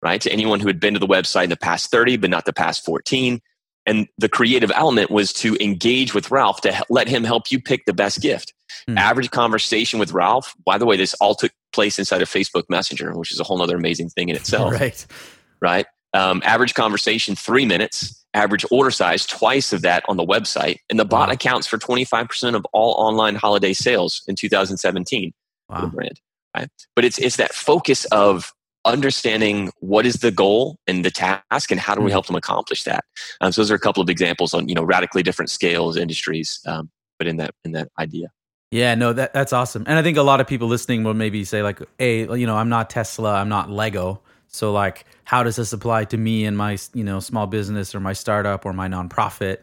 right, 0.00 0.20
to 0.20 0.30
anyone 0.30 0.60
who 0.60 0.68
had 0.68 0.78
been 0.78 0.94
to 0.94 1.00
the 1.00 1.06
website 1.06 1.44
in 1.44 1.50
the 1.50 1.56
past 1.56 1.90
30, 1.90 2.18
but 2.18 2.30
not 2.30 2.44
the 2.44 2.52
past 2.52 2.84
14. 2.84 3.40
And 3.86 4.06
the 4.18 4.28
creative 4.28 4.70
element 4.74 5.10
was 5.10 5.32
to 5.34 5.56
engage 5.60 6.14
with 6.14 6.30
Ralph 6.30 6.60
to 6.60 6.84
let 6.88 7.08
him 7.08 7.24
help 7.24 7.50
you 7.50 7.60
pick 7.60 7.84
the 7.86 7.92
best 7.92 8.20
gift. 8.20 8.52
Hmm. 8.90 8.98
Average 8.98 9.30
conversation 9.30 9.98
with 9.98 10.12
Ralph, 10.12 10.54
by 10.64 10.78
the 10.78 10.86
way, 10.86 10.96
this 10.96 11.14
all 11.14 11.34
took 11.34 11.52
place 11.72 11.98
inside 11.98 12.22
of 12.22 12.28
Facebook 12.28 12.64
Messenger, 12.68 13.16
which 13.16 13.32
is 13.32 13.40
a 13.40 13.44
whole 13.44 13.60
other 13.62 13.76
amazing 13.76 14.10
thing 14.10 14.28
in 14.28 14.36
itself. 14.36 14.72
right. 14.80 15.06
Right. 15.60 15.86
Um, 16.12 16.42
average 16.44 16.74
conversation, 16.74 17.36
three 17.36 17.66
minutes 17.66 18.20
average 18.34 18.64
order 18.70 18.90
size, 18.90 19.26
twice 19.26 19.72
of 19.72 19.82
that 19.82 20.04
on 20.08 20.16
the 20.16 20.24
website. 20.24 20.78
And 20.88 20.98
the 20.98 21.04
bot 21.04 21.28
wow. 21.28 21.34
accounts 21.34 21.66
for 21.66 21.78
25% 21.78 22.54
of 22.54 22.64
all 22.72 22.92
online 22.92 23.34
holiday 23.34 23.72
sales 23.72 24.22
in 24.26 24.36
2017 24.36 25.32
wow. 25.68 25.76
for 25.76 25.82
the 25.82 25.92
brand. 25.92 26.20
Right? 26.56 26.68
But 26.94 27.04
it's, 27.04 27.18
it's 27.18 27.36
that 27.36 27.52
focus 27.52 28.04
of 28.06 28.52
understanding 28.84 29.70
what 29.80 30.06
is 30.06 30.16
the 30.16 30.30
goal 30.30 30.78
and 30.86 31.04
the 31.04 31.10
task 31.10 31.70
and 31.70 31.78
how 31.78 31.94
do 31.94 32.00
we 32.00 32.06
mm-hmm. 32.06 32.12
help 32.12 32.26
them 32.26 32.36
accomplish 32.36 32.84
that. 32.84 33.04
Um, 33.40 33.52
so 33.52 33.60
those 33.60 33.70
are 33.70 33.74
a 33.74 33.80
couple 33.80 34.02
of 34.02 34.08
examples 34.08 34.54
on, 34.54 34.68
you 34.68 34.74
know, 34.74 34.82
radically 34.82 35.22
different 35.22 35.50
scales, 35.50 35.96
industries, 35.96 36.60
um, 36.66 36.90
but 37.18 37.26
in 37.26 37.36
that, 37.36 37.54
in 37.64 37.72
that 37.72 37.88
idea. 37.98 38.28
Yeah, 38.70 38.94
no, 38.94 39.12
that 39.12 39.32
that's 39.34 39.52
awesome. 39.52 39.84
And 39.86 39.98
I 39.98 40.02
think 40.02 40.16
a 40.16 40.22
lot 40.22 40.40
of 40.40 40.46
people 40.46 40.68
listening 40.68 41.02
will 41.02 41.14
maybe 41.14 41.44
say 41.44 41.62
like, 41.62 41.80
"Hey, 41.98 42.20
you 42.20 42.46
know, 42.46 42.56
I'm 42.56 42.68
not 42.68 42.88
Tesla, 42.88 43.34
I'm 43.34 43.48
not 43.48 43.68
Lego." 43.68 44.20
So 44.46 44.72
like, 44.72 45.06
how 45.24 45.42
does 45.42 45.56
this 45.56 45.72
apply 45.72 46.04
to 46.06 46.16
me 46.16 46.44
and 46.44 46.56
my 46.56 46.78
you 46.94 47.02
know 47.02 47.18
small 47.18 47.46
business 47.48 47.94
or 47.94 48.00
my 48.00 48.12
startup 48.12 48.64
or 48.64 48.72
my 48.72 48.86
nonprofit? 48.86 49.58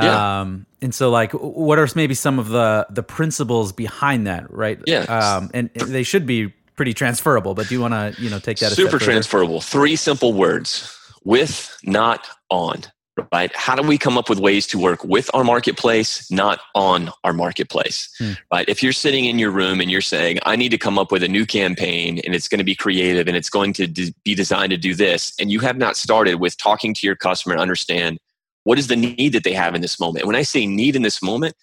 Yeah. 0.00 0.40
Um, 0.40 0.66
and 0.80 0.94
so 0.94 1.10
like, 1.10 1.32
what 1.32 1.78
are 1.78 1.88
maybe 1.96 2.14
some 2.14 2.38
of 2.38 2.48
the 2.48 2.86
the 2.88 3.02
principles 3.02 3.72
behind 3.72 4.28
that, 4.28 4.52
right? 4.52 4.78
Yeah. 4.86 5.00
Um, 5.02 5.50
and, 5.52 5.70
and 5.74 5.88
they 5.88 6.04
should 6.04 6.26
be 6.26 6.48
pretty 6.76 6.94
transferable. 6.94 7.54
But 7.54 7.68
do 7.68 7.74
you 7.74 7.80
want 7.80 7.94
to 7.94 8.22
you 8.22 8.30
know 8.30 8.38
take 8.38 8.58
that 8.58 8.72
super 8.72 9.00
transferable? 9.00 9.60
Three 9.60 9.96
simple 9.96 10.32
words: 10.32 10.96
with, 11.24 11.76
not, 11.82 12.28
on 12.48 12.84
right? 13.32 13.54
How 13.54 13.74
do 13.74 13.82
we 13.82 13.98
come 13.98 14.18
up 14.18 14.28
with 14.28 14.38
ways 14.38 14.66
to 14.68 14.78
work 14.78 15.02
with 15.04 15.30
our 15.34 15.44
marketplace, 15.44 16.30
not 16.30 16.60
on 16.74 17.10
our 17.24 17.32
marketplace, 17.32 18.14
hmm. 18.18 18.32
right? 18.52 18.68
If 18.68 18.82
you're 18.82 18.92
sitting 18.92 19.24
in 19.24 19.38
your 19.38 19.50
room 19.50 19.80
and 19.80 19.90
you're 19.90 20.00
saying, 20.00 20.38
I 20.44 20.56
need 20.56 20.70
to 20.70 20.78
come 20.78 20.98
up 20.98 21.10
with 21.10 21.22
a 21.22 21.28
new 21.28 21.46
campaign 21.46 22.20
and 22.24 22.34
it's 22.34 22.48
going 22.48 22.58
to 22.58 22.64
be 22.64 22.74
creative 22.74 23.26
and 23.26 23.36
it's 23.36 23.50
going 23.50 23.72
to 23.74 23.88
be 24.24 24.34
designed 24.34 24.70
to 24.70 24.76
do 24.76 24.94
this, 24.94 25.32
and 25.40 25.50
you 25.50 25.60
have 25.60 25.76
not 25.76 25.96
started 25.96 26.36
with 26.36 26.56
talking 26.56 26.94
to 26.94 27.06
your 27.06 27.16
customer 27.16 27.54
and 27.54 27.60
understand 27.60 28.18
what 28.64 28.78
is 28.78 28.88
the 28.88 28.96
need 28.96 29.32
that 29.32 29.44
they 29.44 29.52
have 29.52 29.74
in 29.74 29.80
this 29.80 30.00
moment. 30.00 30.26
When 30.26 30.36
I 30.36 30.42
say 30.42 30.66
need 30.66 30.96
in 30.96 31.02
this 31.02 31.22
moment, 31.22 31.54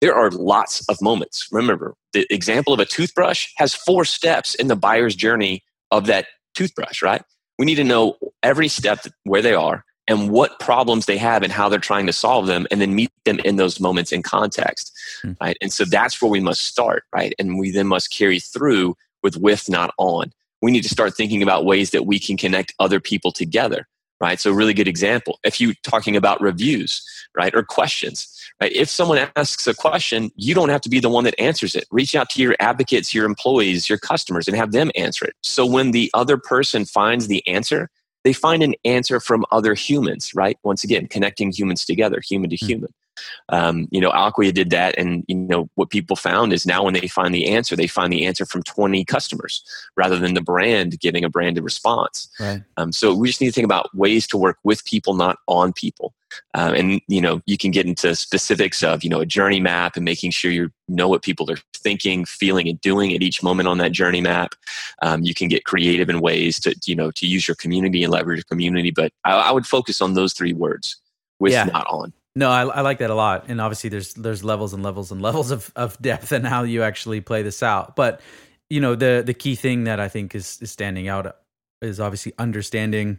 there 0.00 0.14
are 0.14 0.30
lots 0.30 0.88
of 0.88 1.00
moments. 1.00 1.48
Remember, 1.50 1.94
the 2.12 2.26
example 2.32 2.72
of 2.72 2.80
a 2.80 2.84
toothbrush 2.84 3.48
has 3.56 3.74
four 3.74 4.04
steps 4.04 4.54
in 4.54 4.68
the 4.68 4.76
buyer's 4.76 5.16
journey 5.16 5.64
of 5.90 6.06
that 6.06 6.26
toothbrush, 6.54 7.02
right? 7.02 7.22
We 7.58 7.66
need 7.66 7.76
to 7.76 7.84
know 7.84 8.16
every 8.42 8.68
step 8.68 9.00
where 9.24 9.42
they 9.42 9.54
are 9.54 9.84
and 10.08 10.30
what 10.30 10.58
problems 10.58 11.06
they 11.06 11.18
have 11.18 11.42
and 11.42 11.52
how 11.52 11.68
they're 11.68 11.78
trying 11.78 12.06
to 12.06 12.12
solve 12.12 12.46
them 12.46 12.66
and 12.70 12.80
then 12.80 12.94
meet 12.94 13.12
them 13.24 13.38
in 13.40 13.56
those 13.56 13.78
moments 13.78 14.10
in 14.10 14.22
context 14.22 14.92
mm. 15.22 15.36
right? 15.40 15.56
And 15.60 15.72
so 15.72 15.84
that's 15.84 16.20
where 16.20 16.30
we 16.30 16.40
must 16.40 16.62
start 16.62 17.04
right? 17.12 17.34
And 17.38 17.58
we 17.58 17.70
then 17.70 17.86
must 17.86 18.10
carry 18.10 18.40
through 18.40 18.96
with 19.22 19.36
with 19.36 19.68
not 19.68 19.94
on. 19.98 20.32
We 20.62 20.72
need 20.72 20.82
to 20.82 20.88
start 20.88 21.14
thinking 21.14 21.42
about 21.42 21.64
ways 21.64 21.90
that 21.90 22.06
we 22.06 22.18
can 22.18 22.36
connect 22.36 22.74
other 22.80 22.98
people 22.98 23.30
together 23.30 23.86
right? 24.20 24.40
So 24.40 24.50
really 24.50 24.74
good 24.74 24.88
example 24.88 25.38
if 25.44 25.60
you're 25.60 25.74
talking 25.82 26.16
about 26.16 26.40
reviews 26.40 27.04
right 27.36 27.54
or 27.54 27.62
questions 27.62 28.34
right? 28.60 28.72
If 28.72 28.88
someone 28.88 29.28
asks 29.36 29.66
a 29.66 29.74
question 29.74 30.30
you 30.34 30.54
don't 30.54 30.70
have 30.70 30.80
to 30.82 30.88
be 30.88 31.00
the 31.00 31.10
one 31.10 31.24
that 31.24 31.38
answers 31.38 31.76
it. 31.76 31.86
Reach 31.90 32.16
out 32.16 32.30
to 32.30 32.42
your 32.42 32.56
advocates 32.58 33.14
your 33.14 33.26
employees 33.26 33.88
your 33.88 33.98
customers 33.98 34.48
and 34.48 34.56
have 34.56 34.72
them 34.72 34.90
answer 34.96 35.26
it. 35.26 35.34
So 35.42 35.66
when 35.66 35.90
the 35.90 36.10
other 36.14 36.38
person 36.38 36.84
finds 36.84 37.28
the 37.28 37.46
answer 37.46 37.90
they 38.24 38.32
find 38.32 38.62
an 38.62 38.74
answer 38.84 39.20
from 39.20 39.44
other 39.50 39.74
humans, 39.74 40.34
right? 40.34 40.58
Once 40.62 40.84
again, 40.84 41.06
connecting 41.06 41.52
humans 41.52 41.84
together, 41.84 42.20
human 42.20 42.50
to 42.50 42.56
mm-hmm. 42.56 42.66
human. 42.66 42.94
Um, 43.50 43.88
you 43.90 44.00
know, 44.00 44.10
Acquia 44.10 44.52
did 44.52 44.70
that, 44.70 44.98
and 44.98 45.24
you 45.28 45.34
know 45.34 45.68
what 45.74 45.90
people 45.90 46.16
found 46.16 46.52
is 46.52 46.66
now 46.66 46.84
when 46.84 46.94
they 46.94 47.08
find 47.08 47.34
the 47.34 47.48
answer, 47.48 47.76
they 47.76 47.86
find 47.86 48.12
the 48.12 48.26
answer 48.26 48.44
from 48.44 48.62
20 48.62 49.04
customers 49.04 49.62
rather 49.96 50.18
than 50.18 50.34
the 50.34 50.40
brand 50.40 50.98
getting 51.00 51.24
a 51.24 51.30
branded 51.30 51.64
response. 51.64 52.28
Right. 52.38 52.62
Um, 52.76 52.92
so 52.92 53.14
we 53.14 53.28
just 53.28 53.40
need 53.40 53.48
to 53.48 53.52
think 53.52 53.64
about 53.64 53.94
ways 53.94 54.26
to 54.28 54.36
work 54.36 54.58
with 54.64 54.84
people, 54.84 55.14
not 55.14 55.38
on 55.46 55.72
people. 55.72 56.14
Um, 56.54 56.74
and 56.74 57.00
you 57.08 57.20
know, 57.20 57.40
you 57.46 57.56
can 57.56 57.70
get 57.70 57.86
into 57.86 58.14
specifics 58.14 58.82
of 58.82 59.02
you 59.02 59.10
know 59.10 59.20
a 59.20 59.26
journey 59.26 59.60
map 59.60 59.96
and 59.96 60.04
making 60.04 60.30
sure 60.30 60.50
you 60.50 60.70
know 60.88 61.08
what 61.08 61.22
people 61.22 61.50
are 61.50 61.58
thinking, 61.74 62.24
feeling, 62.24 62.68
and 62.68 62.80
doing 62.80 63.14
at 63.14 63.22
each 63.22 63.42
moment 63.42 63.68
on 63.68 63.78
that 63.78 63.92
journey 63.92 64.20
map. 64.20 64.54
Um, 65.02 65.22
you 65.22 65.34
can 65.34 65.48
get 65.48 65.64
creative 65.64 66.08
in 66.08 66.20
ways 66.20 66.60
to 66.60 66.74
you 66.84 66.94
know 66.94 67.10
to 67.12 67.26
use 67.26 67.48
your 67.48 67.54
community 67.54 68.02
and 68.04 68.12
leverage 68.12 68.38
your 68.38 68.44
community. 68.44 68.90
But 68.90 69.12
I, 69.24 69.34
I 69.34 69.50
would 69.52 69.66
focus 69.66 70.00
on 70.00 70.14
those 70.14 70.32
three 70.32 70.52
words 70.52 70.96
with 71.38 71.52
yeah. 71.52 71.64
not 71.64 71.86
on. 71.88 72.12
No, 72.36 72.50
I, 72.50 72.62
I, 72.66 72.80
like 72.82 72.98
that 72.98 73.10
a 73.10 73.14
lot, 73.14 73.46
and 73.48 73.60
obviously 73.60 73.90
there's 73.90 74.14
there's 74.14 74.44
levels 74.44 74.72
and 74.72 74.82
levels 74.82 75.10
and 75.10 75.20
levels 75.28 75.50
of, 75.50 75.72
of 75.74 76.00
depth 76.00 76.32
and 76.32 76.46
how 76.46 76.62
you 76.62 76.82
actually 76.82 77.20
play 77.20 77.42
this 77.42 77.62
out. 77.62 77.96
But 77.96 78.20
you 78.70 78.80
know 78.80 78.94
the 78.94 79.22
the 79.24 79.34
key 79.34 79.54
thing 79.54 79.84
that 79.84 80.00
I 80.00 80.08
think 80.08 80.34
is, 80.34 80.58
is 80.60 80.70
standing 80.70 81.08
out 81.08 81.36
is 81.82 82.00
obviously 82.00 82.32
understanding 82.38 83.18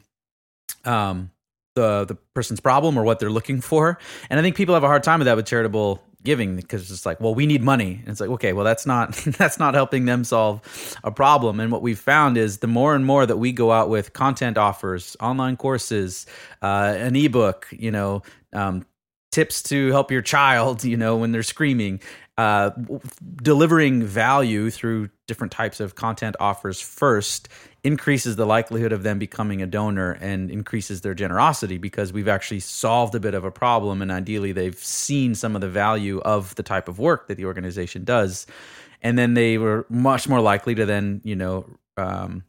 um, 0.85 1.31
the 1.75 2.05
the 2.05 2.15
person's 2.33 2.59
problem 2.59 2.97
or 2.97 3.03
what 3.03 3.19
they're 3.19 3.31
looking 3.31 3.61
for, 3.61 3.97
and 4.29 4.39
I 4.39 4.43
think 4.43 4.55
people 4.55 4.73
have 4.75 4.83
a 4.83 4.87
hard 4.87 5.03
time 5.03 5.19
with 5.19 5.25
that 5.25 5.35
with 5.35 5.47
charitable 5.47 6.01
giving 6.23 6.55
because 6.55 6.91
it's 6.91 7.05
like, 7.05 7.19
well, 7.21 7.33
we 7.33 7.45
need 7.45 7.61
money, 7.61 7.99
and 8.01 8.09
it's 8.09 8.19
like, 8.19 8.29
okay, 8.29 8.53
well, 8.53 8.65
that's 8.65 8.85
not 8.85 9.13
that's 9.37 9.59
not 9.59 9.73
helping 9.73 10.05
them 10.05 10.23
solve 10.23 10.61
a 11.03 11.11
problem. 11.11 11.59
And 11.59 11.71
what 11.71 11.81
we've 11.81 11.99
found 11.99 12.37
is 12.37 12.59
the 12.59 12.67
more 12.67 12.95
and 12.95 13.05
more 13.05 13.25
that 13.25 13.37
we 13.37 13.51
go 13.51 13.71
out 13.71 13.89
with 13.89 14.13
content 14.13 14.57
offers, 14.57 15.15
online 15.19 15.57
courses, 15.57 16.25
uh, 16.61 16.93
an 16.97 17.15
ebook, 17.15 17.67
you 17.71 17.91
know, 17.91 18.21
um, 18.53 18.85
tips 19.39 19.63
to 19.63 19.87
help 19.91 20.11
your 20.11 20.21
child, 20.21 20.83
you 20.83 20.97
know, 20.97 21.15
when 21.15 21.31
they're 21.31 21.43
screaming, 21.43 22.01
uh, 22.37 22.71
delivering 23.41 24.03
value 24.03 24.69
through 24.69 25.09
different 25.27 25.53
types 25.53 25.79
of 25.79 25.95
content 25.95 26.35
offers 26.41 26.81
first 26.81 27.47
increases 27.85 28.35
the 28.35 28.45
likelihood 28.45 28.91
of 28.91 29.03
them 29.03 29.17
becoming 29.17 29.61
a 29.61 29.65
donor 29.65 30.11
and 30.19 30.51
increases 30.51 30.99
their 30.99 31.13
generosity 31.13 31.77
because 31.77 32.11
we've 32.11 32.27
actually 32.27 32.59
solved 32.59 33.15
a 33.15 33.19
bit 33.21 33.33
of 33.33 33.45
a 33.45 33.51
problem 33.51 34.01
and 34.01 34.11
ideally 34.11 34.51
they've 34.51 34.83
seen 34.83 35.33
some 35.33 35.55
of 35.55 35.61
the 35.61 35.69
value 35.69 36.19
of 36.19 36.53
the 36.55 36.63
type 36.63 36.89
of 36.89 36.99
work 36.99 37.29
that 37.29 37.37
the 37.37 37.45
organization 37.45 38.03
does. 38.03 38.45
And 39.01 39.17
then 39.17 39.35
they 39.35 39.57
were 39.57 39.85
much 39.87 40.27
more 40.27 40.41
likely 40.41 40.75
to 40.75 40.85
then 40.85 41.21
you 41.23 41.37
know 41.37 41.65
um, 41.95 42.43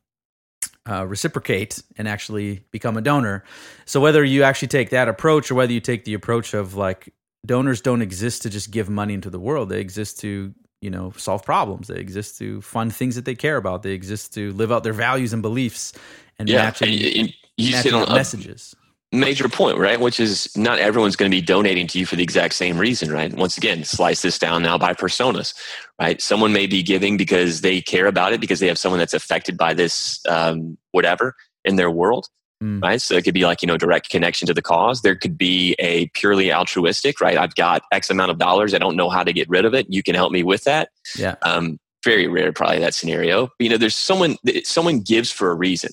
uh, 0.91 1.07
reciprocate 1.07 1.83
and 1.97 2.09
actually 2.09 2.65
become 2.71 2.97
a 2.97 3.01
donor. 3.01 3.45
So 3.85 4.01
whether 4.01 4.25
you 4.25 4.43
actually 4.43 4.69
take 4.69 4.91
that 4.91 5.09
approach 5.09 5.51
or 5.51 5.55
whether 5.55 5.73
you 5.73 5.81
take 5.81 6.05
the 6.05 6.15
approach 6.15 6.53
of 6.53 6.75
like 6.75 7.13
donors 7.47 7.81
don't 7.81 8.03
exist 8.03 8.43
to 8.43 8.51
just 8.51 8.71
give 8.71 8.91
money 8.91 9.15
into 9.15 9.31
the 9.31 9.41
world, 9.41 9.69
they 9.69 9.81
exist 9.81 10.21
to 10.21 10.53
you 10.81 10.91
know 10.91 11.13
solve 11.17 11.45
problems. 11.45 11.89
They 11.89 12.01
exist 12.01 12.39
to 12.39 12.61
fund 12.63 12.95
things 12.95 13.15
that 13.15 13.25
they 13.25 13.35
care 13.35 13.57
about. 13.57 13.83
They 13.83 13.93
exist 13.93 14.35
to 14.35 14.53
live 14.53 14.73
out 14.73 14.83
their 14.83 14.93
values 14.93 15.33
and 15.33 15.43
beliefs 15.43 15.93
and 16.39 16.49
yeah, 16.49 16.65
matching, 16.65 16.89
and 16.89 17.35
you, 17.57 17.73
matching 17.73 17.95
on 17.95 18.13
messages 18.13 18.75
major 19.13 19.49
point, 19.49 19.79
right? 19.79 20.01
Which 20.01 20.21
is 20.21 20.57
not 20.57 20.79
everyone's 20.79 21.17
going 21.17 21.31
to 21.31 21.37
be 21.37 21.41
donating 21.41 21.87
to 21.89 21.99
you 21.99 22.07
for 22.07 22.17
the 22.17 22.23
exact 22.23 22.55
same 22.55 22.79
reason, 22.79 23.11
right? 23.11 23.33
Once 23.33 23.57
again, 23.59 23.83
slice 23.85 24.23
this 24.23 24.39
down 24.39 24.63
now 24.63 24.79
by 24.79 24.95
personas, 24.95 25.55
right? 26.01 26.21
Someone 26.23 26.53
may 26.53 26.67
be 26.67 26.83
giving 26.83 27.17
because 27.17 27.63
they 27.63 27.81
care 27.81 28.07
about 28.07 28.33
it, 28.33 28.41
because 28.41 28.61
they 28.61 28.69
have 28.69 28.79
someone 28.79 29.01
that's 29.01 29.15
affected 29.15 29.57
by 29.57 29.75
this, 29.75 30.21
um, 30.29 30.79
whatever 30.93 31.35
in 31.65 31.77
their 31.77 31.91
world, 31.91 32.29
mm. 32.63 32.81
right? 32.83 33.01
So 33.01 33.17
it 33.17 33.25
could 33.25 33.35
be 33.35 33.45
like, 33.45 33.63
you 33.63 33.67
know, 33.67 33.77
direct 33.77 34.11
connection 34.11 34.47
to 34.47 34.55
the 34.55 34.63
cause. 34.63 35.03
There 35.03 35.17
could 35.17 35.37
be 35.37 35.75
a 35.81 36.07
purely 36.09 36.53
altruistic, 36.53 37.21
right? 37.21 37.37
I've 37.37 37.57
got 37.57 37.83
X 37.93 38.11
amount 38.11 38.31
of 38.31 38.39
dollars. 38.39 38.75
I 38.75 38.79
don't 38.79 38.97
know 38.97 39.11
how 39.11 39.25
to 39.25 39.33
get 39.33 39.49
rid 39.49 39.65
of 39.65 39.75
it. 39.75 39.87
You 39.91 40.05
can 40.05 40.15
help 40.15 40.31
me 40.31 40.45
with 40.45 40.65
that. 40.65 40.91
Yeah. 41.17 41.35
Um, 41.43 41.81
very 42.05 42.29
rare, 42.29 42.53
probably 42.53 42.79
that 42.79 42.95
scenario. 42.95 43.47
But, 43.47 43.65
you 43.65 43.69
know, 43.69 43.77
there's 43.77 43.97
someone, 43.97 44.37
someone 44.65 45.01
gives 45.01 45.31
for 45.31 45.51
a 45.51 45.55
reason 45.55 45.91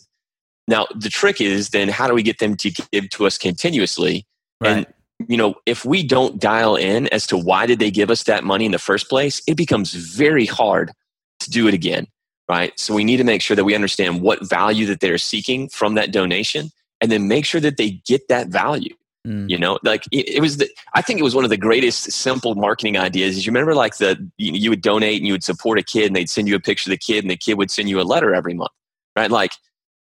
now, 0.68 0.88
the 0.96 1.10
trick 1.10 1.40
is 1.40 1.70
then 1.70 1.88
how 1.88 2.08
do 2.08 2.14
we 2.14 2.24
get 2.24 2.40
them 2.40 2.56
to 2.58 2.72
give 2.92 3.10
to 3.10 3.26
us 3.26 3.38
continuously? 3.38 4.26
Right. 4.60 4.78
And 4.78 4.88
you 5.28 5.38
know, 5.38 5.56
if 5.66 5.84
we 5.86 6.04
don't 6.04 6.40
dial 6.40 6.76
in 6.76 7.08
as 7.08 7.26
to 7.28 7.38
why 7.38 7.66
did 7.66 7.80
they 7.80 7.90
give 7.90 8.12
us 8.12 8.24
that 8.24 8.44
money 8.44 8.66
in 8.66 8.72
the 8.72 8.80
first 8.80 9.10
place, 9.10 9.42
it 9.48 9.56
becomes 9.56 9.94
very 9.94 10.46
hard 10.46 10.92
to 11.40 11.50
do 11.50 11.68
it 11.68 11.74
again. 11.74 12.08
right? 12.48 12.78
So 12.80 12.94
we 12.94 13.04
need 13.04 13.18
to 13.18 13.24
make 13.24 13.42
sure 13.42 13.56
that 13.56 13.64
we 13.64 13.74
understand 13.74 14.22
what 14.22 14.48
value 14.48 14.86
that 14.88 15.00
they're 15.00 15.18
seeking 15.18 15.70
from 15.70 15.96
that 15.96 16.12
donation 16.12 16.70
and 17.02 17.12
then 17.12 17.28
make 17.28 17.46
sure 17.46 17.62
that 17.62 17.78
they 17.78 18.02
get 18.06 18.28
that 18.28 18.48
value. 18.50 18.96
Mm. 19.26 19.50
You 19.50 19.58
know, 19.58 19.80
like 19.84 20.06
it, 20.12 20.30
it, 20.30 20.42
was 20.42 20.58
the, 20.58 20.70
I 20.94 21.02
think 21.02 21.20
it 21.20 21.24
was 21.24 21.36
one 21.36 21.44
of 21.44 21.50
the 21.50 21.58
greatest 21.58 22.12
simple 22.12 22.56
marketing 22.56 22.98
ideas. 22.98 23.38
Is 23.38 23.46
you 23.46 23.52
remember 23.52 23.76
like 23.76 23.98
the, 23.98 24.18
you, 24.38 24.54
you 24.54 24.70
would 24.70 24.82
donate 24.82 25.18
and 25.18 25.28
you 25.28 25.34
would 25.34 25.44
support 25.44 25.80
a 25.80 25.84
kid 25.84 26.06
and 26.06 26.16
they'd 26.16 26.30
send 26.30 26.48
you 26.48 26.56
a 26.56 26.60
picture 26.60 26.90
of 26.90 26.92
the 26.92 26.98
kid 26.98 27.24
and 27.24 27.32
the 27.32 27.38
kid 27.38 27.56
would 27.56 27.72
send 27.72 27.90
you 27.90 28.00
a 28.00 28.04
letter 28.04 28.34
every 28.34 28.54
month, 28.54 28.72
right? 29.16 29.32
Like 29.32 29.52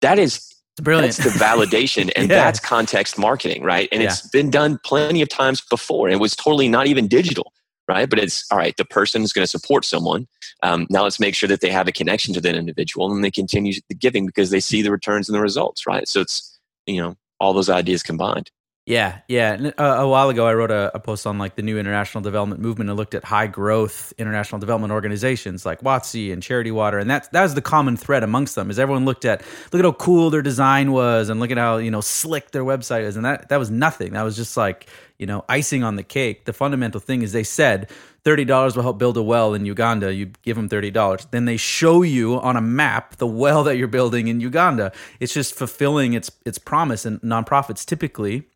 that 0.01 0.19
is 0.19 0.37
it's 0.79 0.85
brilliant. 0.85 1.17
That's 1.17 1.35
the 1.35 1.45
validation, 1.45 2.11
and 2.17 2.31
yeah. 2.31 2.45
that's 2.45 2.61
context 2.61 3.19
marketing, 3.19 3.63
right? 3.65 3.89
And 3.91 4.01
yeah. 4.01 4.09
it's 4.09 4.29
been 4.29 4.51
done 4.51 4.79
plenty 4.85 5.23
of 5.23 5.29
times 5.29 5.61
before. 5.61 6.09
It 6.09 6.21
was 6.21 6.37
totally 6.37 6.69
not 6.69 6.87
even 6.87 7.09
digital, 7.09 7.53
right? 7.89 8.09
But 8.09 8.21
it's 8.21 8.45
all 8.51 8.59
right. 8.59 8.77
The 8.77 8.85
person 8.85 9.23
is 9.23 9.33
going 9.33 9.43
to 9.43 9.51
support 9.51 9.85
someone. 9.85 10.29
Um, 10.63 10.87
now 10.89 11.03
let's 11.03 11.19
make 11.19 11.35
sure 11.35 11.49
that 11.49 11.63
they 11.63 11.71
have 11.71 11.89
a 11.89 11.93
connection 11.93 12.33
to 12.35 12.41
that 12.41 12.55
individual, 12.55 13.13
and 13.13 13.25
they 13.25 13.31
continue 13.31 13.73
the 13.89 13.95
giving 13.95 14.27
because 14.27 14.51
they 14.51 14.61
see 14.61 14.83
the 14.83 14.93
returns 14.93 15.29
and 15.29 15.35
the 15.35 15.43
results, 15.43 15.87
right? 15.87 16.07
So 16.07 16.21
it's 16.21 16.59
you 16.87 17.01
know 17.01 17.17
all 17.41 17.53
those 17.53 17.71
ideas 17.71 18.03
combined. 18.05 18.51
Yeah, 18.89 19.19
yeah. 19.29 19.71
Uh, 19.77 19.85
a 19.85 20.09
while 20.09 20.31
ago, 20.31 20.47
I 20.47 20.55
wrote 20.55 20.71
a, 20.71 20.91
a, 20.95 20.99
post 20.99 21.27
on 21.27 21.37
like 21.37 21.57
the 21.57 21.63
new 21.63 21.79
international 21.79 22.23
development 22.23 22.63
movement 22.63 22.89
and 22.89 22.97
looked 22.97 23.15
at 23.15 23.23
high 23.23 23.47
growth 23.47 24.15
international 24.17 24.61
development 24.61 24.95
organizations 24.95 25.67
like 25.67 25.83
WOTC 25.83 26.33
and 26.33 26.43
Charity 26.43 26.71
Water, 26.71 26.99
and 26.99 27.11
that 27.11 27.31
that 27.33 27.43
was 27.43 27.55
the 27.55 27.61
common 27.61 27.99
thread 27.99 28.23
amongst 28.23 28.55
them. 28.55 28.71
Is 28.71 28.79
everyone 28.79 29.05
looked 29.05 29.27
at 29.27 29.43
look 29.73 29.81
at 29.81 29.85
how 29.85 29.93
cool 29.93 30.31
their 30.31 30.41
design 30.41 30.91
was 30.91 31.29
and 31.29 31.39
look 31.39 31.51
at 31.51 31.59
how 31.59 31.77
you 31.77 31.91
know 31.91 32.01
slick 32.01 32.53
their 32.53 32.65
website 32.65 33.03
is, 33.03 33.17
and 33.17 33.27
that 33.27 33.51
that 33.51 33.59
was 33.59 33.71
nothing. 33.71 34.15
That 34.15 34.23
was 34.23 34.37
just 34.37 34.57
like 34.57 34.87
you 35.19 35.27
know 35.27 35.45
icing 35.51 35.85
on 35.85 35.97
the 35.97 36.03
cake. 36.03 36.47
The 36.47 36.55
fundamental 36.55 36.99
thing 36.99 37.21
is 37.21 37.33
they 37.33 37.45
said 37.45 37.91
thirty 38.25 38.47
dollars 38.47 38.75
will 38.75 38.85
help 38.85 38.99
build 38.99 39.19
a 39.19 39.23
well 39.23 39.53
in 39.53 39.67
Uganda. 39.67 40.15
You 40.15 40.31
give 40.41 40.57
them 40.57 40.71
thirty 40.71 40.91
dollars, 40.91 41.27
then 41.31 41.45
they 41.45 41.59
show 41.59 42.01
you 42.01 42.41
on 42.41 42.57
a 42.57 42.63
map 42.63 43.17
the 43.17 43.27
well 43.27 43.65
that 43.65 43.77
you're 43.77 43.87
building 43.87 44.29
in 44.29 44.41
Uganda. 44.41 44.93
It's 45.21 45.35
just 45.35 45.55
fulfilling 45.55 46.15
its 46.15 46.31
its 46.47 46.57
promise, 46.57 47.05
and 47.05 47.21
nonprofits 47.21 47.85
typically 47.85 48.49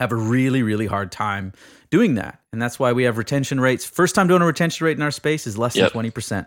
have 0.00 0.12
a 0.12 0.16
really, 0.16 0.62
really 0.62 0.86
hard 0.86 1.12
time 1.12 1.52
doing 1.90 2.16
that. 2.16 2.40
And 2.52 2.60
that's 2.60 2.78
why 2.78 2.92
we 2.92 3.04
have 3.04 3.18
retention 3.18 3.60
rates. 3.60 3.84
First 3.84 4.14
time 4.14 4.26
doing 4.26 4.42
a 4.42 4.46
retention 4.46 4.84
rate 4.84 4.96
in 4.96 5.02
our 5.02 5.12
space 5.12 5.46
is 5.46 5.56
less 5.56 5.76
yep. 5.76 5.92
than 5.92 6.02
20%. 6.04 6.46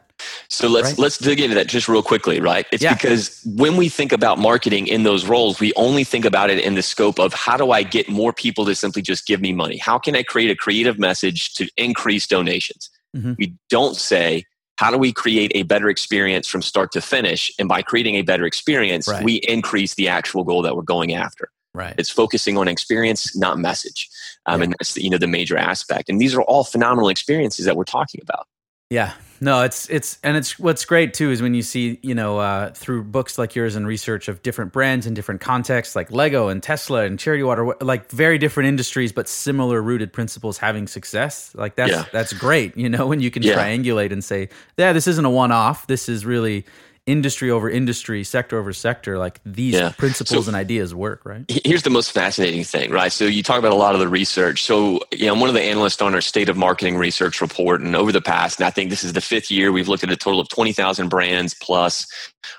So 0.49 0.67
let's 0.67 0.89
right? 0.89 0.97
let's 0.97 1.17
dig 1.17 1.39
into 1.39 1.55
that 1.55 1.67
just 1.67 1.87
real 1.87 2.03
quickly, 2.03 2.41
right? 2.41 2.65
It's 2.71 2.83
yeah. 2.83 2.93
because 2.93 3.41
when 3.45 3.77
we 3.77 3.87
think 3.87 4.11
about 4.11 4.39
marketing 4.39 4.87
in 4.87 5.03
those 5.03 5.25
roles, 5.25 5.59
we 5.59 5.73
only 5.75 6.03
think 6.03 6.25
about 6.25 6.49
it 6.49 6.59
in 6.59 6.75
the 6.75 6.81
scope 6.81 7.19
of 7.19 7.33
how 7.33 7.55
do 7.55 7.71
I 7.71 7.83
get 7.83 8.09
more 8.09 8.33
people 8.33 8.65
to 8.65 8.75
simply 8.75 9.01
just 9.01 9.25
give 9.25 9.39
me 9.39 9.53
money? 9.53 9.77
How 9.77 9.97
can 9.97 10.15
I 10.15 10.23
create 10.23 10.51
a 10.51 10.55
creative 10.55 10.99
message 10.99 11.53
to 11.53 11.69
increase 11.77 12.27
donations? 12.27 12.89
Mm-hmm. 13.15 13.33
We 13.37 13.55
don't 13.69 13.95
say 13.95 14.43
how 14.77 14.91
do 14.91 14.97
we 14.97 15.11
create 15.11 15.51
a 15.55 15.63
better 15.63 15.89
experience 15.89 16.47
from 16.47 16.61
start 16.61 16.91
to 16.91 17.01
finish? 17.01 17.51
And 17.57 17.67
by 17.67 17.81
creating 17.81 18.15
a 18.15 18.21
better 18.21 18.45
experience, 18.45 19.07
right. 19.07 19.23
we 19.23 19.35
increase 19.35 19.95
the 19.95 20.07
actual 20.07 20.43
goal 20.43 20.61
that 20.63 20.75
we're 20.75 20.83
going 20.83 21.13
after. 21.13 21.49
Right. 21.77 21.93
It's 21.99 22.09
focusing 22.09 22.57
on 22.57 22.67
experience, 22.67 23.37
not 23.37 23.59
message. 23.59 24.09
Um, 24.47 24.59
yeah. 24.59 24.63
And 24.63 24.75
that's 24.79 24.95
the, 24.95 25.03
you 25.03 25.11
know 25.11 25.19
the 25.19 25.27
major 25.27 25.57
aspect. 25.57 26.09
And 26.09 26.19
these 26.19 26.33
are 26.33 26.41
all 26.41 26.63
phenomenal 26.63 27.07
experiences 27.07 27.65
that 27.65 27.77
we're 27.77 27.83
talking 27.83 28.19
about. 28.23 28.47
Yeah. 28.89 29.13
No, 29.39 29.61
it's 29.61 29.87
it's 29.91 30.17
and 30.23 30.35
it's 30.35 30.57
what's 30.57 30.83
great 30.85 31.13
too 31.13 31.29
is 31.29 31.43
when 31.43 31.53
you 31.53 31.61
see 31.61 31.99
you 32.01 32.15
know 32.15 32.39
uh, 32.39 32.71
through 32.71 33.03
books 33.03 33.37
like 33.37 33.55
yours 33.55 33.75
and 33.75 33.85
research 33.85 34.27
of 34.27 34.41
different 34.41 34.73
brands 34.73 35.05
and 35.05 35.15
different 35.15 35.39
contexts 35.41 35.95
like 35.95 36.09
Lego 36.11 36.47
and 36.47 36.63
Tesla 36.63 37.03
and 37.03 37.19
Charity 37.19 37.43
Water, 37.43 37.75
like 37.81 38.09
very 38.09 38.39
different 38.39 38.67
industries 38.69 39.11
but 39.11 39.29
similar 39.29 39.79
rooted 39.83 40.11
principles 40.11 40.57
having 40.57 40.87
success. 40.87 41.51
Like 41.53 41.75
that's 41.75 41.91
yeah. 41.91 42.05
that's 42.11 42.33
great. 42.33 42.75
You 42.75 42.89
know 42.89 43.05
when 43.05 43.19
you 43.19 43.29
can 43.29 43.43
yeah. 43.43 43.53
triangulate 43.53 44.11
and 44.11 44.23
say, 44.23 44.49
yeah, 44.77 44.93
this 44.93 45.05
isn't 45.05 45.25
a 45.25 45.29
one 45.29 45.51
off. 45.51 45.85
This 45.85 46.09
is 46.09 46.25
really 46.25 46.65
industry 47.07 47.49
over 47.49 47.69
industry, 47.69 48.23
sector 48.23 48.59
over 48.59 48.73
sector, 48.73 49.17
like 49.17 49.39
these 49.45 49.73
yeah. 49.73 49.93
principles 49.97 50.45
so, 50.45 50.49
and 50.49 50.55
ideas 50.55 50.93
work, 50.93 51.25
right? 51.25 51.45
Here's 51.65 51.83
the 51.83 51.89
most 51.89 52.11
fascinating 52.11 52.65
thing, 52.65 52.91
right? 52.91 53.11
So 53.11 53.23
you 53.23 53.41
talk 53.41 53.57
about 53.57 53.71
a 53.71 53.75
lot 53.75 53.95
of 53.95 54.01
the 54.01 54.09
research. 54.09 54.63
So, 54.63 54.99
you 55.11 55.25
know, 55.25 55.33
I'm 55.33 55.39
one 55.39 55.49
of 55.49 55.55
the 55.55 55.63
analysts 55.63 56.01
on 56.01 56.13
our 56.13 56.21
state 56.21 56.49
of 56.49 56.57
marketing 56.57 56.97
research 56.97 57.41
report. 57.41 57.81
And 57.81 57.95
over 57.95 58.11
the 58.11 58.21
past, 58.21 58.59
and 58.59 58.67
I 58.67 58.69
think 58.69 58.89
this 58.89 59.05
is 59.05 59.13
the 59.13 59.21
fifth 59.21 59.49
year, 59.49 59.71
we've 59.71 59.87
looked 59.87 60.03
at 60.03 60.11
a 60.11 60.17
total 60.17 60.41
of 60.41 60.49
20,000 60.49 61.07
brands 61.07 61.55
plus 61.55 62.05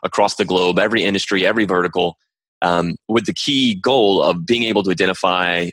across 0.03 0.37
the 0.37 0.47
globe, 0.47 0.79
every 0.79 1.05
industry, 1.05 1.47
every 1.47 1.67
vertical, 1.67 2.17
um, 2.63 2.97
with 3.07 3.27
the 3.27 3.35
key 3.35 3.75
goal 3.75 4.23
of 4.23 4.47
being 4.47 4.65
able 4.65 4.83
to 4.83 4.91
identify 4.91 5.69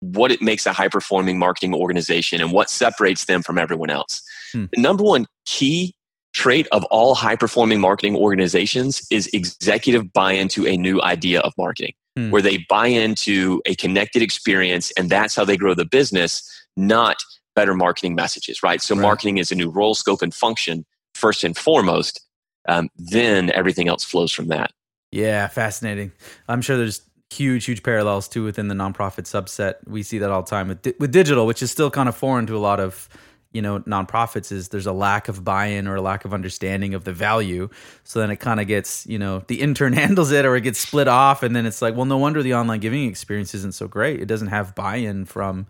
what 0.00 0.30
it 0.30 0.42
makes 0.42 0.66
a 0.66 0.72
high 0.72 0.88
performing 0.88 1.38
marketing 1.38 1.74
organization 1.74 2.40
and 2.40 2.52
what 2.52 2.70
separates 2.70 3.24
them 3.24 3.42
from 3.42 3.58
everyone 3.58 3.90
else. 3.90 4.22
Hmm. 4.52 4.66
The 4.72 4.80
number 4.80 5.02
one 5.02 5.26
key 5.46 5.94
trait 6.34 6.66
of 6.72 6.84
all 6.84 7.14
high 7.14 7.36
performing 7.36 7.80
marketing 7.80 8.16
organizations 8.16 9.06
is 9.10 9.28
executive 9.32 10.12
buy 10.12 10.32
into 10.32 10.66
a 10.66 10.76
new 10.76 11.00
idea 11.02 11.40
of 11.40 11.52
marketing, 11.58 11.94
hmm. 12.16 12.30
where 12.30 12.42
they 12.42 12.64
buy 12.68 12.86
into 12.86 13.60
a 13.66 13.74
connected 13.74 14.22
experience 14.22 14.90
and 14.92 15.10
that's 15.10 15.34
how 15.34 15.44
they 15.44 15.56
grow 15.56 15.74
the 15.74 15.84
business, 15.84 16.48
not 16.76 17.22
better 17.56 17.74
marketing 17.74 18.14
messages, 18.14 18.62
right? 18.62 18.80
So, 18.80 18.94
right. 18.94 19.02
marketing 19.02 19.38
is 19.38 19.50
a 19.50 19.54
new 19.54 19.70
role, 19.70 19.94
scope, 19.94 20.22
and 20.22 20.34
function 20.34 20.84
first 21.14 21.44
and 21.44 21.56
foremost. 21.56 22.20
Um, 22.68 22.90
then 22.96 23.50
everything 23.52 23.88
else 23.88 24.04
flows 24.04 24.30
from 24.30 24.48
that. 24.48 24.72
Yeah, 25.10 25.46
fascinating. 25.48 26.12
I'm 26.48 26.60
sure 26.60 26.76
there's 26.76 27.00
huge, 27.30 27.64
huge 27.64 27.82
parallels 27.82 28.28
too 28.28 28.44
within 28.44 28.68
the 28.68 28.74
nonprofit 28.74 29.24
subset. 29.24 29.76
We 29.86 30.02
see 30.02 30.18
that 30.18 30.30
all 30.30 30.42
the 30.42 30.50
time 30.50 30.68
with 30.68 30.82
di- 30.82 30.94
with 30.98 31.12
digital, 31.12 31.46
which 31.46 31.62
is 31.62 31.70
still 31.70 31.90
kind 31.90 32.08
of 32.08 32.16
foreign 32.16 32.46
to 32.46 32.56
a 32.56 32.58
lot 32.58 32.80
of 32.80 33.08
you 33.52 33.62
know 33.62 33.80
nonprofits 33.80 34.52
is 34.52 34.68
there's 34.68 34.86
a 34.86 34.92
lack 34.92 35.28
of 35.28 35.44
buy-in 35.44 35.88
or 35.88 35.96
a 35.96 36.02
lack 36.02 36.24
of 36.24 36.34
understanding 36.34 36.94
of 36.94 37.04
the 37.04 37.12
value. 37.12 37.68
So 38.04 38.20
then 38.20 38.30
it 38.30 38.36
kind 38.36 38.60
of 38.60 38.66
gets 38.66 39.06
you 39.06 39.18
know 39.18 39.42
the 39.46 39.60
intern 39.60 39.92
handles 39.94 40.30
it 40.30 40.44
or 40.44 40.56
it 40.56 40.62
gets 40.62 40.78
split 40.78 41.08
off. 41.08 41.42
And 41.42 41.56
then 41.56 41.66
it's 41.66 41.82
like 41.82 41.96
well 41.96 42.06
no 42.06 42.18
wonder 42.18 42.42
the 42.42 42.54
online 42.54 42.80
giving 42.80 43.08
experience 43.08 43.54
isn't 43.54 43.74
so 43.74 43.88
great. 43.88 44.20
It 44.20 44.26
doesn't 44.26 44.48
have 44.48 44.74
buy-in 44.74 45.24
from 45.24 45.66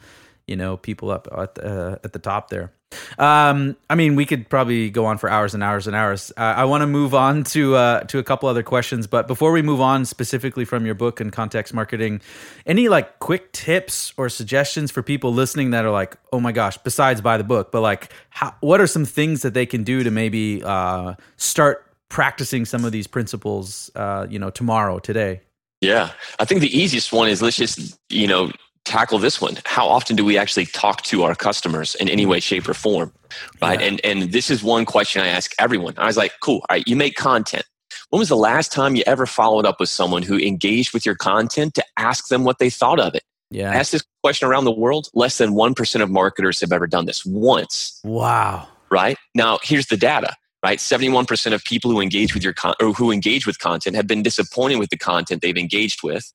you 0.49 0.57
know 0.57 0.77
people 0.77 1.11
up 1.11 1.29
at 1.37 1.55
the, 1.55 1.67
uh, 1.67 1.99
at 2.05 2.13
the 2.13 2.19
top 2.19 2.49
there 2.49 2.73
um, 3.19 3.77
I 3.91 3.95
mean, 3.95 4.15
we 4.15 4.25
could 4.25 4.49
probably 4.49 4.91
go 4.91 5.05
on 5.05 5.19
for 5.19 5.29
hours 5.29 5.55
and 5.55 5.63
hours 5.63 5.87
and 5.87 5.95
hours. 5.95 6.33
Uh, 6.37 6.41
I 6.41 6.65
want 6.65 6.83
to 6.83 6.87
move 6.87 7.15
on 7.15 7.45
to 7.45 7.75
uh, 7.75 8.01
to 8.05 8.19
a 8.19 8.23
couple 8.23 8.49
other 8.49 8.63
questions, 8.63 9.07
but 9.07 9.27
before 9.29 9.53
we 9.53 9.61
move 9.61 9.81
on 9.81 10.05
specifically 10.05 10.65
from 10.65 10.87
your 10.87 10.95
book 10.95 11.21
and 11.21 11.33
context 11.33 11.75
marketing, 11.75 12.21
any 12.65 12.89
like 12.89 13.19
quick 13.19 13.53
tips 13.53 14.15
or 14.17 14.29
suggestions 14.29 14.91
for 14.91 15.03
people 15.03 15.33
listening 15.33 15.71
that 15.73 15.85
are 15.85 15.91
like, 15.91 16.17
oh 16.33 16.41
my 16.41 16.53
gosh, 16.53 16.79
besides 16.79 17.21
buy 17.21 17.37
the 17.37 17.45
book, 17.45 17.73
but 17.73 17.81
like, 17.81 18.13
how, 18.31 18.55
what 18.61 18.81
are 18.81 18.87
some 18.87 19.05
things 19.05 19.43
that 19.43 19.53
they 19.53 19.67
can 19.67 19.85
do 19.85 20.03
to 20.03 20.11
maybe 20.11 20.63
uh, 20.65 21.15
start 21.37 21.85
practicing 22.09 22.65
some 22.65 22.85
of 22.85 22.93
these 22.93 23.07
principles, 23.07 23.91
uh, 23.97 24.27
you 24.31 24.39
know, 24.39 24.51
tomorrow, 24.51 24.99
today? 24.99 25.43
Yeah, 25.81 26.13
I 26.39 26.45
think 26.45 26.61
the 26.63 26.77
easiest 26.77 27.13
one 27.13 27.29
is 27.29 27.43
let's 27.43 27.57
just 27.57 27.99
you 28.09 28.27
know 28.27 28.51
tackle 28.89 29.19
this 29.19 29.41
one. 29.41 29.59
How 29.65 29.87
often 29.87 30.17
do 30.17 30.25
we 30.25 30.39
actually 30.39 30.67
talk 30.67 31.03
to 31.03 31.23
our 31.23 31.35
customers 31.35 31.95
in 31.97 32.09
any 32.09 32.27
way 32.27 32.41
shape 32.41 32.69
or 32.69 32.75
form 32.75 33.13
right? 33.61 33.81
Yeah. 33.81 33.87
and 33.87 34.01
and 34.05 34.33
this 34.33 34.51
is 34.51 34.63
one 34.63 34.85
question 34.87 35.23
i 35.23 35.29
ask 35.29 35.53
everyone. 35.59 35.95
I 35.99 36.07
was 36.07 36.17
like 36.17 36.33
cool 36.41 36.65
all 36.69 36.77
right 36.77 36.85
you 36.87 36.97
make 36.97 37.15
content. 37.15 37.65
When 38.11 38.19
was 38.19 38.31
the 38.31 38.37
last 38.37 38.73
time 38.73 38.97
you 38.97 39.03
ever 39.07 39.27
followed 39.27 39.67
up 39.67 39.79
with 39.79 39.91
someone 39.91 40.23
who 40.23 40.39
engaged 40.39 40.95
with 40.95 41.05
your 41.05 41.15
content 41.15 41.75
to 41.75 41.85
ask 41.99 42.29
them 42.29 42.45
what 42.45 42.59
they 42.59 42.71
thought 42.71 42.99
of 42.99 43.15
it? 43.15 43.23
Yeah. 43.51 43.71
I 43.71 43.75
ask 43.75 43.93
this 43.93 44.05
question 44.23 44.49
around 44.49 44.65
the 44.65 44.73
world 44.73 45.09
less 45.15 45.39
than 45.39 45.51
1% 45.51 46.03
of 46.03 46.11
marketers 46.11 46.61
have 46.61 46.73
ever 46.73 46.87
done 46.87 47.05
this 47.05 47.25
once. 47.27 48.01
Wow. 48.05 48.69
Right? 48.91 49.19
Now 49.35 49.59
here's 49.63 49.87
the 49.87 49.97
data 49.97 50.37
right? 50.63 50.79
71% 50.79 51.53
of 51.53 51.63
people 51.63 51.91
who 51.91 52.01
engage 52.01 52.35
with 52.35 52.43
your 52.43 52.53
con- 52.53 52.75
or 52.81 52.93
who 52.93 53.13
engage 53.13 53.47
with 53.47 53.61
content 53.61 53.95
have 53.95 54.09
been 54.09 54.25
disappointed 54.25 54.81
with 54.81 54.91
the 54.91 54.97
content 54.99 55.41
they've 55.41 55.57
engaged 55.57 56.03
with 56.03 56.33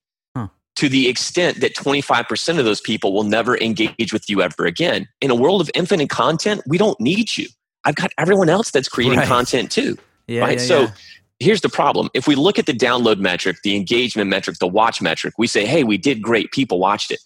to 0.75 0.89
the 0.89 1.07
extent 1.07 1.61
that 1.61 1.75
25% 1.75 2.59
of 2.59 2.65
those 2.65 2.81
people 2.81 3.13
will 3.13 3.23
never 3.23 3.57
engage 3.57 4.11
with 4.11 4.29
you 4.29 4.41
ever 4.41 4.65
again. 4.65 5.07
In 5.21 5.29
a 5.29 5.35
world 5.35 5.61
of 5.61 5.69
infinite 5.75 6.09
content, 6.09 6.61
we 6.67 6.77
don't 6.77 6.99
need 6.99 7.37
you. 7.37 7.47
I've 7.85 7.95
got 7.95 8.11
everyone 8.17 8.49
else 8.49 8.71
that's 8.71 8.89
creating 8.89 9.19
right. 9.19 9.27
content 9.27 9.71
too. 9.71 9.97
Yeah, 10.27 10.41
right. 10.41 10.59
Yeah, 10.59 10.65
so 10.65 10.81
yeah. 10.81 10.91
here's 11.39 11.61
the 11.61 11.69
problem. 11.69 12.09
If 12.13 12.27
we 12.27 12.35
look 12.35 12.57
at 12.57 12.65
the 12.65 12.73
download 12.73 13.19
metric, 13.19 13.57
the 13.63 13.75
engagement 13.75 14.29
metric, 14.29 14.57
the 14.59 14.67
watch 14.67 15.01
metric, 15.01 15.35
we 15.37 15.47
say, 15.47 15.65
hey, 15.65 15.83
we 15.83 15.97
did 15.97 16.21
great. 16.21 16.51
People 16.51 16.79
watched 16.79 17.11
it. 17.11 17.19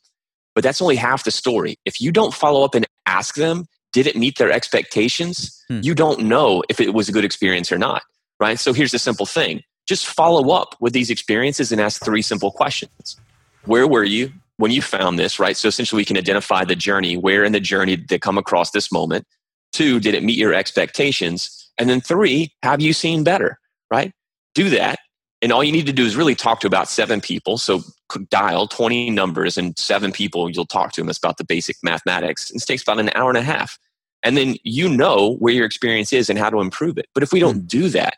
But 0.56 0.64
that's 0.64 0.82
only 0.82 0.96
half 0.96 1.24
the 1.24 1.32
story. 1.32 1.78
If 1.86 2.02
you 2.02 2.12
don't 2.12 2.34
follow 2.34 2.64
up 2.64 2.74
and 2.74 2.86
ask 3.06 3.36
them, 3.36 3.66
did 3.94 4.08
it 4.08 4.16
meet 4.16 4.38
their 4.38 4.52
expectations? 4.52 5.64
Hmm. 5.70 5.80
You 5.84 5.94
don't 5.96 6.22
know 6.22 6.64
if 6.68 6.82
it 6.82 6.94
was 6.94 7.08
a 7.08 7.12
good 7.12 7.24
experience 7.24 7.72
or 7.72 7.78
not. 7.78 8.02
Right. 8.40 8.60
So 8.60 8.74
here's 8.74 8.92
the 8.92 9.00
simple 9.00 9.26
thing 9.26 9.64
just 9.88 10.06
follow 10.06 10.52
up 10.52 10.76
with 10.82 10.92
these 10.92 11.10
experiences 11.10 11.72
and 11.72 11.80
ask 11.80 12.04
three 12.04 12.22
simple 12.22 12.52
questions 12.52 13.16
where 13.68 13.88
were 13.88 14.04
you 14.04 14.32
when 14.58 14.72
you 14.72 14.82
found 14.82 15.20
this, 15.20 15.40
right? 15.40 15.56
So 15.56 15.68
essentially, 15.68 16.02
we 16.02 16.06
can 16.06 16.18
identify 16.18 16.66
the 16.66 16.76
journey. 16.76 17.18
Where 17.18 17.44
in 17.44 17.52
the 17.52 17.60
journey 17.60 17.96
did 17.96 18.08
they 18.10 18.20
come 18.20 18.38
across 18.38 18.72
this 18.72 18.92
moment? 18.92 19.26
Two, 19.74 20.00
did 20.00 20.16
it 20.16 20.24
meet 20.24 20.38
your 20.38 20.54
expectations? 20.54 21.72
And 21.78 21.90
then 21.90 22.02
three, 22.02 22.54
have 22.64 22.82
you 22.82 22.94
seen 22.94 23.24
better, 23.24 23.60
right? 23.92 24.12
Do 24.56 24.70
that. 24.72 25.00
And 25.42 25.52
all 25.52 25.64
you 25.64 25.72
need 25.72 25.86
to 25.86 25.94
do 25.94 26.06
is 26.06 26.16
really 26.16 26.34
talk 26.34 26.60
to 26.62 26.68
about 26.68 26.90
seven 26.90 27.22
people. 27.22 27.58
So 27.60 27.82
dial 28.30 28.68
20 28.68 29.12
numbers 29.12 29.58
and 29.58 29.78
seven 29.78 30.12
people 30.12 30.50
you'll 30.50 30.66
talk 30.66 30.94
to 30.94 31.02
them. 31.02 31.10
It's 31.10 31.20
about 31.20 31.38
the 31.38 31.44
basic 31.44 31.76
mathematics. 31.84 32.50
And 32.50 32.62
it 32.62 32.66
takes 32.66 32.82
about 32.82 33.00
an 33.00 33.12
hour 33.14 33.30
and 33.30 33.38
a 33.38 33.44
half. 33.44 33.78
And 34.24 34.36
then 34.36 34.56
you 34.64 34.90
know 34.90 35.36
where 35.36 35.54
your 35.54 35.66
experience 35.66 36.12
is 36.12 36.30
and 36.30 36.40
how 36.40 36.50
to 36.50 36.60
improve 36.60 36.98
it. 36.98 37.06
But 37.14 37.22
if 37.22 37.32
we 37.32 37.40
don't 37.40 37.60
hmm. 37.60 37.66
do 37.68 37.90
that, 37.90 38.16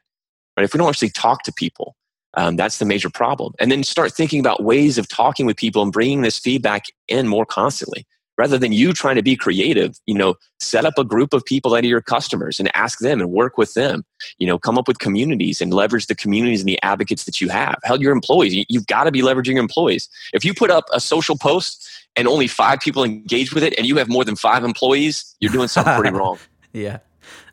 right? 0.55 0.63
If 0.63 0.73
we 0.73 0.77
don't 0.77 0.89
actually 0.89 1.09
talk 1.09 1.43
to 1.43 1.51
people, 1.51 1.95
um, 2.35 2.55
that's 2.55 2.77
the 2.77 2.85
major 2.85 3.09
problem. 3.09 3.53
And 3.59 3.71
then 3.71 3.83
start 3.83 4.13
thinking 4.13 4.39
about 4.39 4.63
ways 4.63 4.97
of 4.97 5.07
talking 5.07 5.45
with 5.45 5.57
people 5.57 5.81
and 5.81 5.91
bringing 5.91 6.21
this 6.21 6.37
feedback 6.37 6.85
in 7.07 7.27
more 7.27 7.45
constantly 7.45 8.05
rather 8.39 8.57
than 8.57 8.71
you 8.71 8.93
trying 8.93 9.17
to 9.17 9.21
be 9.21 9.35
creative 9.35 9.99
you 10.07 10.15
know 10.15 10.33
set 10.59 10.85
up 10.85 10.97
a 10.97 11.03
group 11.03 11.33
of 11.33 11.43
people 11.43 11.71
that 11.71 11.83
are 11.83 11.87
your 11.87 12.01
customers 12.01 12.59
and 12.59 12.73
ask 12.73 12.99
them 12.99 13.19
and 13.19 13.29
work 13.29 13.57
with 13.57 13.73
them 13.73 14.03
you 14.39 14.47
know 14.47 14.57
come 14.57 14.77
up 14.77 14.87
with 14.87 14.97
communities 14.99 15.59
and 15.59 15.73
leverage 15.73 16.07
the 16.07 16.15
communities 16.15 16.61
and 16.61 16.69
the 16.69 16.81
advocates 16.81 17.25
that 17.25 17.41
you 17.41 17.49
have. 17.49 17.75
Hell 17.83 18.01
your 18.01 18.13
employees 18.13 18.65
you've 18.69 18.87
got 18.87 19.03
to 19.03 19.11
be 19.11 19.21
leveraging 19.21 19.53
your 19.53 19.59
employees. 19.59 20.09
If 20.33 20.45
you 20.45 20.53
put 20.53 20.71
up 20.71 20.85
a 20.93 21.01
social 21.01 21.37
post 21.37 21.87
and 22.15 22.27
only 22.27 22.47
five 22.47 22.79
people 22.79 23.03
engage 23.03 23.53
with 23.53 23.63
it 23.63 23.73
and 23.77 23.85
you 23.85 23.97
have 23.97 24.09
more 24.09 24.23
than 24.23 24.37
five 24.37 24.63
employees 24.63 25.35
you're 25.39 25.51
doing 25.51 25.67
something 25.67 25.93
pretty 25.95 26.15
wrong. 26.17 26.39
Yeah 26.71 26.99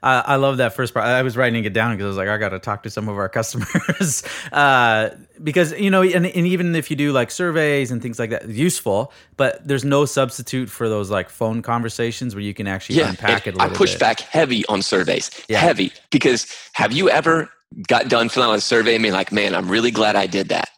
I, 0.06 0.20
I 0.20 0.36
love 0.36 0.58
that 0.58 0.72
first 0.72 0.94
part. 0.94 1.04
I 1.04 1.22
was 1.22 1.36
writing 1.36 1.64
it 1.64 1.72
down 1.72 1.90
because 1.90 2.04
I 2.04 2.08
was 2.08 2.16
like, 2.16 2.28
I 2.28 2.38
got 2.38 2.50
to 2.50 2.60
talk 2.60 2.84
to 2.84 2.90
some 2.90 3.08
of 3.08 3.16
our 3.16 3.28
customers 3.40 4.22
uh, 4.52 5.10
because 5.42 5.72
you 5.72 5.90
know, 5.90 6.02
and, 6.02 6.26
and 6.26 6.46
even 6.46 6.76
if 6.76 6.90
you 6.90 6.96
do 6.96 7.10
like 7.10 7.32
surveys 7.32 7.90
and 7.90 8.00
things 8.00 8.20
like 8.20 8.30
that, 8.30 8.48
useful. 8.48 9.12
But 9.36 9.66
there's 9.66 9.84
no 9.84 10.04
substitute 10.04 10.70
for 10.70 10.88
those 10.88 11.10
like 11.10 11.28
phone 11.28 11.60
conversations 11.60 12.36
where 12.36 12.42
you 12.42 12.54
can 12.54 12.68
actually 12.68 13.00
yeah, 13.00 13.10
unpack 13.10 13.48
it. 13.48 13.60
I 13.60 13.68
push 13.68 13.94
bit. 13.94 14.00
back 14.00 14.20
heavy 14.20 14.64
on 14.66 14.80
surveys, 14.80 15.30
yeah. 15.48 15.58
heavy 15.58 15.92
because 16.12 16.46
have 16.74 16.92
you 16.92 17.10
ever 17.10 17.50
got 17.88 18.08
done 18.08 18.28
filling 18.28 18.50
out 18.50 18.58
a 18.58 18.60
survey 18.60 18.94
and 18.94 19.02
be 19.02 19.10
like, 19.10 19.32
man, 19.32 19.56
I'm 19.56 19.68
really 19.68 19.90
glad 19.90 20.14
I 20.14 20.28
did 20.28 20.50
that. 20.50 20.68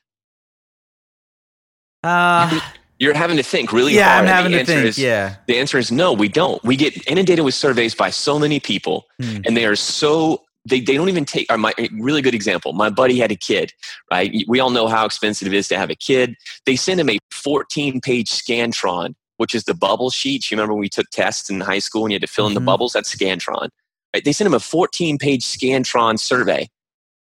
Uh, 2.02 2.60
you're 2.98 3.14
having 3.14 3.36
to 3.36 3.42
think 3.42 3.72
really 3.72 3.94
yeah, 3.94 4.14
hard. 4.14 4.26
I'm 4.26 4.34
having 4.34 4.52
to 4.52 4.64
think. 4.64 4.86
Is, 4.86 4.98
yeah. 4.98 5.36
The 5.46 5.58
answer 5.58 5.78
is 5.78 5.92
no, 5.92 6.12
we 6.12 6.28
don't. 6.28 6.62
We 6.64 6.76
get 6.76 7.06
inundated 7.08 7.44
with 7.44 7.54
surveys 7.54 7.94
by 7.94 8.10
so 8.10 8.38
many 8.38 8.60
people, 8.60 9.06
hmm. 9.20 9.38
and 9.44 9.56
they 9.56 9.66
are 9.66 9.76
so 9.76 10.42
they, 10.64 10.80
they 10.80 10.96
don't 10.96 11.08
even 11.08 11.24
take. 11.24 11.50
Or 11.50 11.58
my 11.58 11.72
really 11.92 12.22
good 12.22 12.34
example. 12.34 12.72
My 12.72 12.90
buddy 12.90 13.18
had 13.18 13.30
a 13.30 13.36
kid. 13.36 13.72
Right. 14.10 14.44
We 14.48 14.58
all 14.60 14.70
know 14.70 14.88
how 14.88 15.06
expensive 15.06 15.48
it 15.48 15.54
is 15.54 15.68
to 15.68 15.78
have 15.78 15.90
a 15.90 15.94
kid. 15.94 16.34
They 16.66 16.76
sent 16.76 17.00
him 17.00 17.08
a 17.08 17.18
14 17.30 18.00
page 18.00 18.30
Scantron, 18.30 19.14
which 19.36 19.54
is 19.54 19.64
the 19.64 19.74
bubble 19.74 20.10
sheets. 20.10 20.50
You 20.50 20.56
remember 20.56 20.74
we 20.74 20.88
took 20.88 21.08
tests 21.10 21.48
in 21.48 21.60
high 21.60 21.78
school 21.78 22.04
and 22.04 22.12
you 22.12 22.16
had 22.16 22.22
to 22.22 22.26
fill 22.26 22.46
in 22.46 22.50
mm-hmm. 22.50 22.64
the 22.64 22.66
bubbles. 22.66 22.92
That's 22.92 23.14
Scantron. 23.14 23.68
Right. 24.12 24.24
They 24.24 24.32
sent 24.32 24.46
him 24.46 24.54
a 24.54 24.60
14 24.60 25.18
page 25.18 25.44
Scantron 25.44 26.18
survey, 26.18 26.68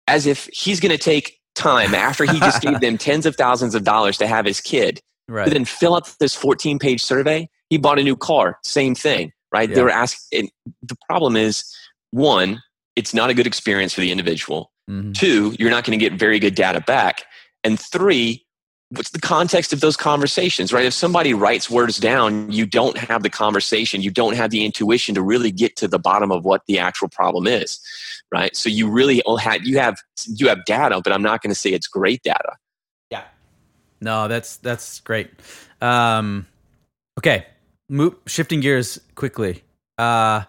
as 0.09 0.27
if 0.27 0.49
he's 0.53 0.81
going 0.81 0.93
to 0.93 0.99
take 0.99 1.39
time 1.55 1.95
after 1.95 2.25
he 2.25 2.39
just 2.39 2.63
gave 2.63 2.81
them 2.81 2.97
tens 2.97 3.27
of 3.27 3.37
thousands 3.37 3.75
of 3.75 3.85
dollars 3.85 4.17
to 4.17 4.27
have 4.27 4.47
his 4.47 4.61
kid 4.61 5.01
right. 5.31 5.49
then 5.49 5.65
fill 5.65 5.95
out 5.95 6.13
this 6.21 6.35
14 6.35 6.79
page 6.79 7.03
survey. 7.03 7.49
He 7.69 7.79
bought 7.79 7.99
a 7.99 8.03
new 8.03 8.17
car, 8.17 8.59
same 8.65 8.95
thing, 8.95 9.33
right? 9.53 9.69
Yeah. 9.69 9.77
They 9.77 9.83
were 9.83 9.91
asking. 9.91 10.51
The 10.83 10.97
problem 11.09 11.37
is 11.37 11.65
one, 12.11 12.63
it's 12.97 13.15
not 13.15 13.31
a 13.31 13.35
good 13.35 13.47
experience 13.47 13.95
for 13.95 14.01
the 14.01 14.11
individual. 14.11 14.73
Mm-hmm. 14.91 15.13
Two, 15.13 15.55
you're 15.59 15.71
not 15.71 15.85
going 15.85 15.99
to 15.99 16.05
get 16.05 16.19
very 16.19 16.39
good 16.39 16.55
data 16.55 16.81
back. 16.81 17.23
And 17.63 17.79
three, 17.79 18.45
what's 18.91 19.11
the 19.11 19.21
context 19.21 19.73
of 19.73 19.81
those 19.81 19.97
conversations, 19.97 20.73
right? 20.73 20.85
If 20.85 20.95
somebody 20.95 21.33
writes 21.33 21.71
words 21.71 21.99
down, 21.99 22.51
you 22.51 22.67
don't 22.67 22.99
have 22.99 23.23
the 23.23 23.31
conversation, 23.31 24.03
you 24.03 24.11
don't 24.11 24.35
have 24.35 24.51
the 24.51 24.65
intuition 24.65 25.15
to 25.15 25.23
really 25.23 25.53
get 25.53 25.77
to 25.77 25.89
the 25.89 25.99
bottom 25.99 26.33
of 26.33 26.45
what 26.45 26.63
the 26.67 26.79
actual 26.79 27.09
problem 27.09 27.47
is, 27.47 27.81
right? 28.33 28.55
So 28.57 28.69
you 28.69 28.91
really 28.91 29.23
have 29.41 29.65
you 29.65 29.79
have 29.79 29.97
you 30.27 30.49
have 30.49 30.65
data, 30.65 31.01
but 31.03 31.13
I'm 31.13 31.23
not 31.23 31.43
going 31.43 31.51
to 31.51 31.55
say 31.55 31.71
it's 31.71 31.87
great 31.87 32.23
data. 32.23 32.57
No, 34.01 34.29
that's 34.29 34.57
that's 34.59 35.01
great. 35.01 35.31
Um, 35.81 36.47
okay, 37.19 37.47
Mo- 37.89 38.17
shifting 38.27 38.61
gears 38.61 39.01
quickly. 39.15 39.63
Uh, 39.99 40.45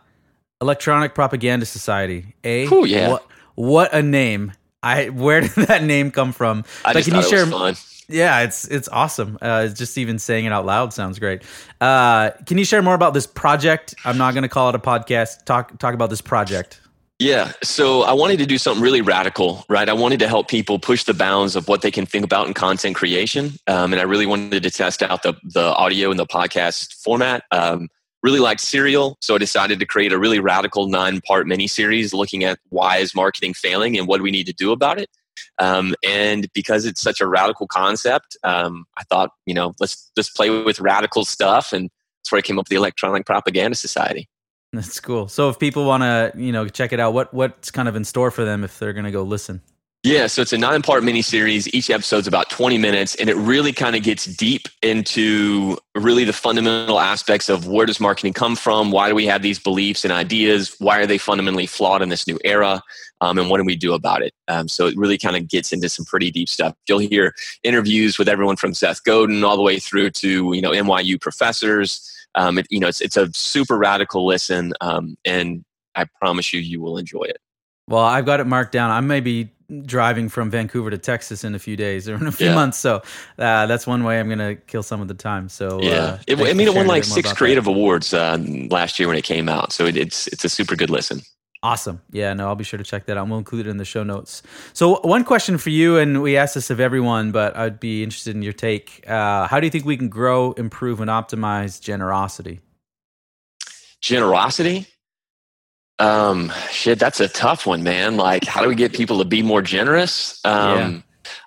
Electronic 0.61 1.15
Propaganda 1.15 1.65
Society. 1.65 2.35
A. 2.43 2.67
Ooh, 2.67 2.85
yeah. 2.85 3.09
What, 3.09 3.27
what 3.55 3.93
a 3.93 4.01
name! 4.01 4.53
I 4.83 5.09
where 5.09 5.41
did 5.41 5.51
that 5.67 5.83
name 5.83 6.11
come 6.11 6.33
from? 6.33 6.63
I 6.85 6.93
just 6.93 7.09
can 7.09 7.17
you 7.17 7.27
share? 7.27 7.45
fun. 7.45 7.75
Yeah, 8.07 8.41
it's 8.41 8.67
it's 8.67 8.89
awesome. 8.89 9.37
Uh, 9.41 9.67
just 9.67 9.97
even 9.97 10.19
saying 10.19 10.45
it 10.45 10.51
out 10.51 10.65
loud 10.65 10.93
sounds 10.93 11.17
great. 11.17 11.43
Uh, 11.79 12.31
can 12.45 12.57
you 12.57 12.65
share 12.65 12.81
more 12.81 12.93
about 12.95 13.13
this 13.13 13.25
project? 13.25 13.95
I'm 14.03 14.17
not 14.17 14.33
going 14.33 14.43
to 14.43 14.49
call 14.49 14.69
it 14.69 14.75
a 14.75 14.79
podcast. 14.79 15.45
Talk 15.45 15.77
talk 15.79 15.93
about 15.93 16.09
this 16.09 16.21
project. 16.21 16.81
Yeah. 17.21 17.51
So 17.62 18.01
I 18.01 18.13
wanted 18.13 18.39
to 18.39 18.47
do 18.47 18.57
something 18.57 18.81
really 18.81 19.01
radical, 19.01 19.63
right? 19.69 19.88
I 19.88 19.93
wanted 19.93 20.17
to 20.21 20.27
help 20.27 20.47
people 20.47 20.79
push 20.79 21.03
the 21.03 21.13
bounds 21.13 21.55
of 21.55 21.67
what 21.67 21.84
they 21.84 21.91
can 21.91 22.07
think 22.07 22.25
about 22.25 22.47
in 22.47 22.55
content 22.55 22.95
creation. 22.95 23.51
Um, 23.67 23.93
and 23.93 23.99
I 23.99 24.05
really 24.05 24.25
wanted 24.25 24.63
to 24.63 24.71
test 24.71 25.03
out 25.03 25.21
the, 25.21 25.36
the 25.43 25.75
audio 25.75 26.10
and 26.10 26.17
the 26.17 26.25
podcast 26.25 26.95
format. 26.95 27.43
Um, 27.51 27.89
really 28.23 28.39
liked 28.39 28.60
Serial. 28.60 29.17
So 29.21 29.36
I 29.36 29.38
decided 29.38 29.79
to 29.79 29.86
create 29.86 30.12
a 30.12 30.17
really 30.17 30.39
radical 30.39 30.88
nine 30.88 31.21
part 31.21 31.45
mini 31.45 31.67
series 31.67 32.12
looking 32.12 32.43
at 32.43 32.57
why 32.69 32.97
is 32.97 33.13
marketing 33.13 33.53
failing 33.53 33.99
and 33.99 34.07
what 34.07 34.17
do 34.17 34.23
we 34.23 34.31
need 34.31 34.47
to 34.47 34.53
do 34.53 34.71
about 34.71 34.97
it. 34.97 35.07
Um, 35.60 35.93
and 36.03 36.51
because 36.53 36.88
it's 36.88 37.03
such 37.03 37.21
a 37.21 37.27
radical 37.27 37.67
concept, 37.67 38.36
um, 38.43 38.86
I 38.97 39.03
thought, 39.03 39.29
you 39.45 39.53
know, 39.53 39.75
let's 39.79 40.12
let's 40.17 40.31
play 40.31 40.49
with 40.49 40.79
radical 40.79 41.23
stuff. 41.23 41.71
And 41.71 41.91
that's 42.17 42.31
where 42.31 42.39
I 42.39 42.41
came 42.41 42.57
up 42.57 42.65
with 42.65 42.69
the 42.69 42.77
Electronic 42.77 43.27
Propaganda 43.27 43.75
Society. 43.75 44.27
That's 44.73 44.99
cool. 45.01 45.27
So 45.27 45.49
if 45.49 45.60
people 45.60 45.86
want 45.86 46.03
to, 46.03 46.31
you 46.36 46.51
know, 46.51 46.67
check 46.67 46.93
it 46.93 46.99
out, 46.99 47.13
what 47.13 47.34
what's 47.34 47.71
kind 47.71 47.89
of 47.89 47.95
in 47.95 48.05
store 48.05 48.31
for 48.31 48.45
them 48.45 48.63
if 48.63 48.79
they're 48.79 48.93
going 48.93 49.05
to 49.05 49.12
go 49.12 49.23
listen? 49.23 49.62
Yeah, 50.03 50.25
so 50.25 50.41
it's 50.41 50.51
a 50.51 50.57
nine 50.57 50.81
part 50.81 51.03
mini 51.03 51.21
series. 51.21 51.71
Each 51.75 51.91
episode's 51.91 52.25
about 52.25 52.49
20 52.49 52.79
minutes, 52.79 53.13
and 53.15 53.29
it 53.29 53.36
really 53.36 53.71
kind 53.71 53.95
of 53.95 54.01
gets 54.01 54.25
deep 54.25 54.67
into 54.81 55.77
really 55.93 56.23
the 56.23 56.34
fundamental 56.34 56.99
aspects 56.99 57.49
of 57.49 57.67
where 57.67 57.86
does 57.86 57.99
marketing 57.99 58.34
come 58.34 58.55
from? 58.55 58.89
Why 58.89 59.10
do 59.10 59.13
we 59.15 59.27
have 59.27 59.43
these 59.43 59.60
beliefs 59.60 60.03
and 60.03 60.12
ideas? 60.12 60.75
Why 60.79 60.97
are 60.99 61.05
they 61.05 61.19
fundamentally 61.19 61.67
flawed 61.67 62.01
in 62.01 62.10
this 62.10 62.25
new 62.25 62.39
era? 62.43 62.81
Um, 63.19 63.38
and 63.38 63.47
what 63.47 63.57
do 63.57 63.63
we 63.63 63.75
do 63.75 63.93
about 63.93 64.23
it? 64.23 64.34
Um, 64.47 64.67
so 64.67 64.88
it 64.88 64.97
really 64.97 65.19
kind 65.19 65.36
of 65.36 65.47
gets 65.47 65.71
into 65.71 65.88
some 65.88 66.05
pretty 66.05 66.31
deep 66.31 66.49
stuff. 66.49 66.73
You'll 66.88 66.97
hear 66.97 67.36
interviews 67.62 68.17
with 68.17 68.27
everyone 68.27 68.55
from 68.55 68.73
Seth 68.73 69.03
Godin 69.03 69.43
all 69.43 69.55
the 69.55 69.62
way 69.62 69.77
through 69.77 70.10
to 70.12 70.53
you 70.53 70.62
know 70.62 70.71
NYU 70.71 71.21
professors. 71.21 72.07
Um, 72.36 72.58
it, 72.58 72.67
you 72.70 72.80
know, 72.80 72.88
it's 72.88 73.02
it's 73.02 73.17
a 73.17 73.32
super 73.34 73.78
radical 73.78 74.26
listen, 74.26 74.74
um, 74.82 75.17
and 75.26 75.63
I 75.96 76.06
promise 76.20 76.54
you, 76.54 76.60
you 76.60 76.82
will 76.82 76.98
enjoy 76.98 77.24
it. 77.24 77.38
Well, 77.88 78.04
I've 78.04 78.26
got 78.26 78.39
it 78.39 78.48
marked 78.48 78.72
down. 78.72 78.91
I 78.91 79.02
may 79.02 79.20
be 79.20 79.52
driving 79.86 80.30
from 80.30 80.50
Vancouver 80.50 80.89
to 80.89 80.98
Texas 80.98 81.44
in 81.44 81.56
a 81.56 81.60
few 81.60 81.76
days 81.76 82.08
or 82.08 82.15
in 82.15 82.28
a 82.28 82.32
few 82.32 82.48
yeah. 82.48 82.56
months, 82.56 82.78
so 82.78 83.02
uh, 83.38 83.65
that's 83.65 83.86
one 83.86 84.04
way 84.04 84.20
I'm 84.20 84.28
going 84.28 84.39
to 84.39 84.56
kill 84.56 84.84
some 84.84 85.02
of 85.02 85.08
the 85.08 85.13
time. 85.13 85.50
So 85.50 85.82
yeah, 85.82 85.91
uh, 85.91 86.17
it, 86.28 86.39
I 86.39 86.54
mean, 86.54 86.67
it 86.67 86.74
won 86.74 86.88
like 86.88 87.04
six 87.04 87.34
creative 87.34 87.65
that. 87.65 87.72
awards 87.72 88.13
uh, 88.13 88.38
last 88.70 89.00
year 89.00 89.08
when 89.08 89.17
it 89.17 89.24
came 89.24 89.50
out, 89.50 89.74
so 89.74 89.86
it, 89.86 89.98
it's 89.98 90.28
it's 90.28 90.46
a 90.46 90.50
super 90.50 90.76
good 90.76 90.89
listen. 90.89 91.22
Awesome. 91.63 92.02
Yeah, 92.12 92.34
no, 92.34 92.47
I'll 92.47 92.56
be 92.56 92.63
sure 92.63 92.80
to 92.80 92.84
check 92.84 93.06
that 93.06 93.17
out. 93.17 93.28
We'll 93.28 93.38
include 93.38 93.67
it 93.67 93.69
in 93.69 93.78
the 93.78 93.86
show 93.86 94.04
notes. 94.04 94.41
So, 94.74 95.00
one 95.02 95.24
question 95.24 95.60
for 95.60 95.69
you, 95.69 95.97
and 95.97 96.24
we 96.24 96.36
ask 96.36 96.56
this 96.56 96.71
of 96.71 96.80
everyone, 96.80 97.32
but 97.32 97.56
I'd 97.56 97.80
be 97.80 98.04
interested 98.04 98.36
in 98.36 98.41
your 98.41 98.54
take. 98.54 99.08
Uh, 99.08 99.47
how 99.47 99.60
do 99.60 99.67
you 99.67 99.71
think 99.71 99.86
we 99.86 99.95
can 99.95 100.10
grow, 100.10 100.54
improve, 100.54 101.02
and 101.02 101.10
optimize 101.10 101.80
generosity? 101.80 102.62
Generosity? 104.02 104.88
Um, 106.00 106.52
shit, 106.71 106.97
that's 106.97 107.19
a 107.19 107.28
tough 107.28 107.67
one, 107.67 107.84
man. 107.84 108.17
Like, 108.17 108.45
how 108.45 108.63
do 108.63 108.67
we 108.67 108.74
get 108.74 108.91
people 108.91 109.19
to 109.19 109.26
be 109.26 109.43
more 109.43 109.62
generous? 109.62 110.43
Um, 110.43 110.78
yeah. 110.78 111.02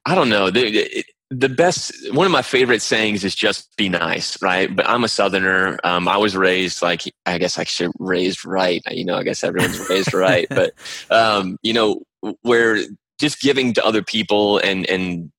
I 0.07 0.15
don't 0.15 0.29
know. 0.29 0.49
It, 0.55 1.07
the 1.31 1.49
best 1.49 1.93
one 2.13 2.27
of 2.27 2.33
my 2.33 2.43
favorite 2.43 2.83
sayings 2.83 3.25
is 3.25 3.35
just 3.35 3.75
be 3.77 3.89
nice 3.89 4.41
right? 4.43 4.75
But 4.75 4.89
i'm 4.89 5.05
a 5.05 5.09
southerner. 5.09 5.79
Um, 5.85 6.09
i 6.09 6.17
was 6.17 6.37
raised 6.37 6.83
like 6.83 7.03
i 7.27 7.39
guess 7.39 7.59
i 7.59 7.65
should 7.65 7.93
raised 7.99 8.45
right. 8.45 8.83
You 8.91 9.05
know 9.05 9.17
i 9.17 9.23
guess 9.23 9.43
everyone's 9.45 9.89
raised 9.89 10.15
right. 10.15 10.47
But 10.49 10.75
um, 11.11 11.59
you 11.63 11.73
know 11.73 12.03
where 12.43 12.79
just 13.19 13.41
giving 13.41 13.73
to 13.75 13.85
other 13.85 14.03
people 14.03 14.59
and 14.59 14.89
and 14.89 15.31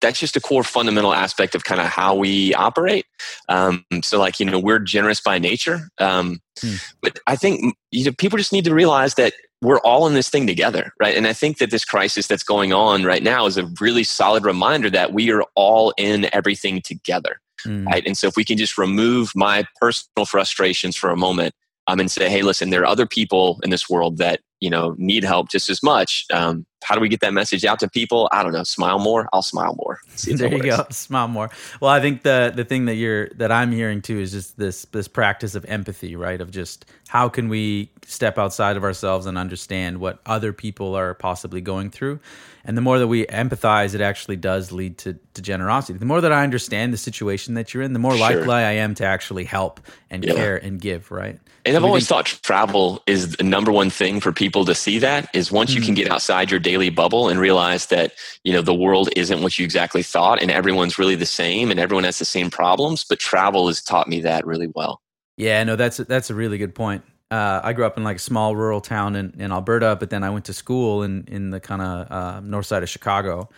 that's 0.00 0.18
just 0.18 0.36
a 0.36 0.40
core 0.40 0.64
fundamental 0.64 1.14
aspect 1.14 1.54
of 1.54 1.62
kind 1.62 1.80
of 1.80 1.86
how 1.86 2.12
we 2.16 2.52
operate. 2.54 3.06
Um, 3.48 3.84
so 4.02 4.18
like 4.18 4.40
you 4.40 4.46
know 4.46 4.58
we're 4.58 4.80
generous 4.80 5.20
by 5.20 5.38
nature. 5.38 5.88
Um, 5.98 6.40
hmm. 6.60 6.74
but 7.00 7.18
i 7.26 7.36
think 7.36 7.74
you 7.90 8.04
know 8.04 8.12
people 8.12 8.36
just 8.36 8.52
need 8.52 8.64
to 8.64 8.74
realize 8.74 9.14
that 9.14 9.32
we're 9.62 9.78
all 9.78 10.08
in 10.08 10.14
this 10.14 10.28
thing 10.28 10.46
together, 10.46 10.92
right? 11.00 11.16
And 11.16 11.26
I 11.26 11.32
think 11.32 11.58
that 11.58 11.70
this 11.70 11.84
crisis 11.84 12.26
that's 12.26 12.42
going 12.42 12.72
on 12.72 13.04
right 13.04 13.22
now 13.22 13.46
is 13.46 13.56
a 13.56 13.70
really 13.80 14.02
solid 14.02 14.44
reminder 14.44 14.90
that 14.90 15.12
we 15.12 15.30
are 15.30 15.44
all 15.54 15.94
in 15.96 16.28
everything 16.32 16.82
together, 16.82 17.40
mm. 17.64 17.86
right? 17.86 18.04
And 18.04 18.18
so 18.18 18.26
if 18.26 18.36
we 18.36 18.44
can 18.44 18.58
just 18.58 18.76
remove 18.76 19.30
my 19.36 19.64
personal 19.80 20.26
frustrations 20.26 20.96
for 20.96 21.10
a 21.10 21.16
moment 21.16 21.54
um, 21.86 22.00
and 22.00 22.10
say, 22.10 22.28
hey, 22.28 22.42
listen, 22.42 22.70
there 22.70 22.82
are 22.82 22.86
other 22.86 23.06
people 23.06 23.60
in 23.62 23.70
this 23.70 23.88
world 23.88 24.18
that 24.18 24.40
you 24.62 24.70
know 24.70 24.94
need 24.96 25.24
help 25.24 25.50
just 25.50 25.68
as 25.68 25.82
much. 25.82 26.24
Um, 26.32 26.64
how 26.84 26.94
do 26.94 27.00
we 27.00 27.08
get 27.08 27.20
that 27.20 27.32
message 27.32 27.64
out 27.64 27.80
to 27.80 27.90
people? 27.90 28.28
I 28.30 28.44
don't 28.44 28.52
know. 28.52 28.62
Smile 28.62 29.00
more. 29.00 29.28
I'll 29.32 29.42
smile 29.42 29.74
more. 29.74 30.00
there 30.24 30.52
you 30.52 30.62
go. 30.62 30.86
Smile 30.90 31.26
more. 31.26 31.50
Well, 31.80 31.90
I 31.90 32.00
think 32.00 32.22
the 32.22 32.52
the 32.54 32.64
thing 32.64 32.84
that 32.84 32.94
you're 32.94 33.28
that 33.30 33.50
I'm 33.50 33.72
hearing 33.72 34.02
too 34.02 34.20
is 34.20 34.30
just 34.30 34.56
this 34.56 34.84
this 34.92 35.08
practice 35.08 35.56
of 35.56 35.64
empathy, 35.64 36.14
right? 36.14 36.40
Of 36.40 36.52
just 36.52 36.86
how 37.08 37.28
can 37.28 37.48
we 37.48 37.90
step 38.06 38.38
outside 38.38 38.76
of 38.76 38.84
ourselves 38.84 39.26
and 39.26 39.36
understand 39.36 39.98
what 39.98 40.20
other 40.26 40.52
people 40.52 40.94
are 40.94 41.14
possibly 41.14 41.60
going 41.60 41.90
through. 41.90 42.20
And 42.64 42.76
the 42.76 42.80
more 42.80 42.98
that 42.98 43.08
we 43.08 43.26
empathize, 43.26 43.94
it 43.94 44.00
actually 44.00 44.36
does 44.36 44.70
lead 44.70 44.98
to, 44.98 45.18
to 45.34 45.42
generosity. 45.42 45.98
The 45.98 46.04
more 46.04 46.20
that 46.20 46.32
I 46.32 46.44
understand 46.44 46.92
the 46.92 46.96
situation 46.96 47.54
that 47.54 47.74
you're 47.74 47.82
in, 47.82 47.92
the 47.92 47.98
more 47.98 48.12
sure. 48.16 48.20
likely 48.20 48.54
I 48.54 48.72
am 48.72 48.94
to 48.96 49.04
actually 49.04 49.44
help 49.44 49.80
and 50.10 50.24
yeah. 50.24 50.34
care 50.34 50.56
and 50.56 50.80
give, 50.80 51.10
right? 51.10 51.40
And 51.64 51.74
so 51.74 51.76
I've 51.76 51.84
always 51.84 52.08
think, 52.08 52.26
thought 52.26 52.42
travel 52.42 53.02
is 53.06 53.36
the 53.36 53.44
number 53.44 53.72
one 53.72 53.90
thing 53.90 54.20
for 54.20 54.32
people 54.32 54.51
people 54.52 54.66
to 54.66 54.74
see 54.74 54.98
that 54.98 55.34
is 55.34 55.50
once 55.50 55.70
mm-hmm. 55.70 55.80
you 55.80 55.86
can 55.86 55.94
mm. 55.94 55.96
get 55.96 56.10
outside 56.10 56.50
your 56.50 56.60
daily 56.60 56.90
bubble 56.90 57.30
and 57.30 57.40
realize 57.40 57.86
that 57.86 58.12
you 58.44 58.52
know 58.52 58.60
the 58.60 58.74
world 58.74 59.08
isn't 59.16 59.40
what 59.42 59.58
you 59.58 59.64
exactly 59.64 60.02
thought 60.02 60.42
and 60.42 60.50
everyone's 60.50 60.98
really 60.98 61.14
the 61.14 61.24
same 61.24 61.70
and 61.70 61.80
everyone 61.80 62.04
has 62.04 62.18
the 62.18 62.24
same 62.26 62.50
problems 62.50 63.02
but 63.02 63.18
travel 63.18 63.66
has 63.68 63.80
taught 63.80 64.08
me 64.08 64.20
that 64.20 64.46
really 64.46 64.66
well 64.74 65.00
yeah 65.38 65.64
no 65.64 65.74
that's 65.74 65.96
that's 65.96 66.28
a 66.28 66.34
really 66.34 66.58
good 66.58 66.74
point 66.74 67.02
uh, 67.30 67.62
I 67.64 67.72
grew 67.72 67.86
up 67.86 67.96
in 67.96 68.04
like 68.04 68.16
a 68.16 68.18
small 68.18 68.54
rural 68.54 68.82
town 68.82 69.16
in, 69.16 69.32
in 69.38 69.52
Alberta, 69.52 69.96
but 69.98 70.10
then 70.10 70.22
I 70.22 70.28
went 70.28 70.44
to 70.44 70.52
school 70.52 71.02
in 71.02 71.24
in 71.28 71.48
the 71.48 71.60
kind 71.60 71.80
of 71.80 72.12
uh, 72.12 72.40
north 72.40 72.66
side 72.66 72.82
of 72.82 72.90
Chicago, 72.90 73.48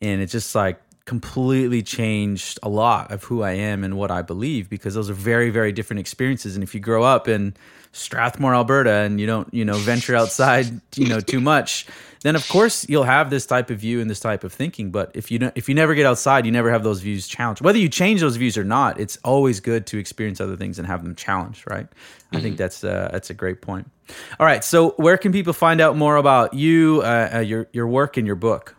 and 0.00 0.22
it's 0.22 0.32
just 0.32 0.54
like 0.54 0.80
completely 1.10 1.82
changed 1.82 2.60
a 2.62 2.68
lot 2.68 3.10
of 3.10 3.24
who 3.24 3.42
I 3.42 3.54
am 3.54 3.82
and 3.82 3.96
what 3.96 4.12
I 4.12 4.22
believe 4.22 4.70
because 4.70 4.94
those 4.94 5.10
are 5.10 5.18
very 5.32 5.50
very 5.50 5.72
different 5.72 5.98
experiences. 5.98 6.54
And 6.54 6.62
if 6.62 6.72
you 6.72 6.78
grow 6.78 7.02
up 7.02 7.26
in 7.26 7.56
Strathmore, 7.90 8.54
Alberta, 8.54 8.92
and 8.92 9.20
you 9.20 9.26
don't 9.26 9.52
you 9.52 9.64
know 9.64 9.74
venture 9.74 10.14
outside 10.14 10.66
you 10.94 11.08
know 11.08 11.18
too 11.18 11.40
much, 11.40 11.88
then 12.22 12.36
of 12.36 12.48
course 12.48 12.88
you'll 12.88 13.10
have 13.16 13.28
this 13.28 13.44
type 13.44 13.70
of 13.70 13.78
view 13.80 14.00
and 14.00 14.08
this 14.08 14.20
type 14.20 14.44
of 14.44 14.52
thinking. 14.52 14.92
But 14.92 15.10
if 15.14 15.32
you 15.32 15.40
don't, 15.40 15.52
if 15.56 15.68
you 15.68 15.74
never 15.74 15.96
get 15.96 16.06
outside, 16.06 16.46
you 16.46 16.52
never 16.52 16.70
have 16.70 16.84
those 16.84 17.00
views 17.00 17.26
challenged. 17.26 17.60
Whether 17.60 17.80
you 17.80 17.88
change 17.88 18.20
those 18.20 18.36
views 18.36 18.56
or 18.56 18.62
not, 18.62 19.00
it's 19.00 19.18
always 19.24 19.58
good 19.58 19.88
to 19.88 19.98
experience 19.98 20.40
other 20.40 20.56
things 20.56 20.78
and 20.78 20.86
have 20.86 21.02
them 21.02 21.16
challenged. 21.16 21.68
Right? 21.68 21.90
Mm-hmm. 21.90 22.36
I 22.36 22.40
think 22.40 22.54
mm-hmm. 22.54 22.62
that's 22.62 22.84
uh, 22.84 23.08
that's 23.10 23.30
a 23.30 23.34
great 23.34 23.62
point. 23.62 23.90
All 24.38 24.46
right, 24.46 24.62
so 24.62 24.90
where 24.90 25.18
can 25.18 25.32
people 25.32 25.54
find 25.54 25.80
out 25.80 25.96
more 25.96 26.16
about 26.16 26.54
you, 26.54 27.02
uh, 27.02 27.30
uh, 27.34 27.38
your 27.40 27.66
your 27.72 27.88
work, 27.88 28.16
and 28.16 28.28
your 28.28 28.36
book? 28.36 28.76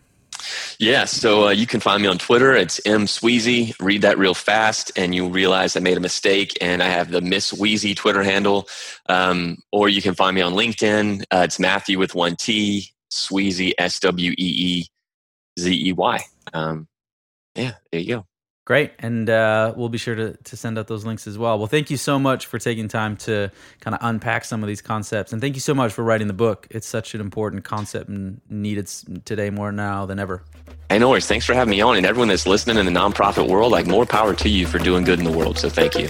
Yeah, 0.81 1.05
so 1.05 1.45
uh, 1.45 1.49
you 1.51 1.67
can 1.67 1.79
find 1.79 2.01
me 2.01 2.07
on 2.07 2.17
Twitter. 2.17 2.55
It's 2.55 2.81
M 2.87 3.05
Sweezey. 3.05 3.75
Read 3.79 4.01
that 4.01 4.17
real 4.17 4.33
fast, 4.33 4.91
and 4.95 5.13
you 5.13 5.29
realize 5.29 5.77
I 5.77 5.79
made 5.79 5.95
a 5.95 5.99
mistake. 5.99 6.57
And 6.59 6.81
I 6.81 6.87
have 6.87 7.11
the 7.11 7.21
Miss 7.21 7.53
Wheezy 7.53 7.93
Twitter 7.93 8.23
handle. 8.23 8.67
Um, 9.07 9.59
or 9.71 9.89
you 9.89 10.01
can 10.01 10.15
find 10.15 10.33
me 10.33 10.41
on 10.41 10.53
LinkedIn. 10.53 11.21
Uh, 11.29 11.43
it's 11.45 11.59
Mathew 11.59 11.99
with 11.99 12.15
one 12.15 12.35
T. 12.35 12.89
Sweezey, 13.11 13.73
S 13.77 13.99
W 13.99 14.31
E 14.31 14.35
E 14.37 14.85
Z 15.59 15.87
E 15.87 15.93
Y. 15.93 16.25
Um, 16.51 16.87
yeah, 17.53 17.73
there 17.91 18.01
you 18.01 18.15
go. 18.15 18.25
Great. 18.71 18.93
And 18.99 19.29
uh, 19.29 19.73
we'll 19.75 19.89
be 19.89 19.97
sure 19.97 20.15
to, 20.15 20.31
to 20.31 20.55
send 20.55 20.79
out 20.79 20.87
those 20.87 21.03
links 21.03 21.27
as 21.27 21.37
well. 21.37 21.57
Well, 21.57 21.67
thank 21.67 21.91
you 21.91 21.97
so 21.97 22.17
much 22.17 22.45
for 22.45 22.57
taking 22.57 22.87
time 22.87 23.17
to 23.17 23.51
kind 23.81 23.93
of 23.93 23.99
unpack 24.01 24.45
some 24.45 24.63
of 24.63 24.67
these 24.67 24.81
concepts. 24.81 25.33
And 25.33 25.41
thank 25.41 25.55
you 25.55 25.59
so 25.59 25.73
much 25.73 25.91
for 25.91 26.05
writing 26.05 26.27
the 26.27 26.33
book. 26.33 26.67
It's 26.71 26.87
such 26.87 27.13
an 27.13 27.19
important 27.19 27.65
concept 27.65 28.07
and 28.07 28.39
needed 28.49 28.87
today 29.25 29.49
more 29.49 29.73
now 29.73 30.05
than 30.05 30.19
ever. 30.19 30.45
Hey, 30.89 30.99
no 30.99 31.09
worries. 31.09 31.27
Thanks 31.27 31.45
for 31.45 31.53
having 31.53 31.71
me 31.71 31.81
on. 31.81 31.97
And 31.97 32.05
everyone 32.05 32.29
that's 32.29 32.47
listening 32.47 32.77
in 32.77 32.85
the 32.85 32.97
nonprofit 32.97 33.49
world, 33.49 33.73
like 33.73 33.87
more 33.87 34.05
power 34.05 34.33
to 34.35 34.47
you 34.47 34.65
for 34.65 34.79
doing 34.79 35.03
good 35.03 35.19
in 35.19 35.25
the 35.25 35.37
world. 35.37 35.57
So 35.57 35.67
thank 35.67 35.95
you. 35.95 36.07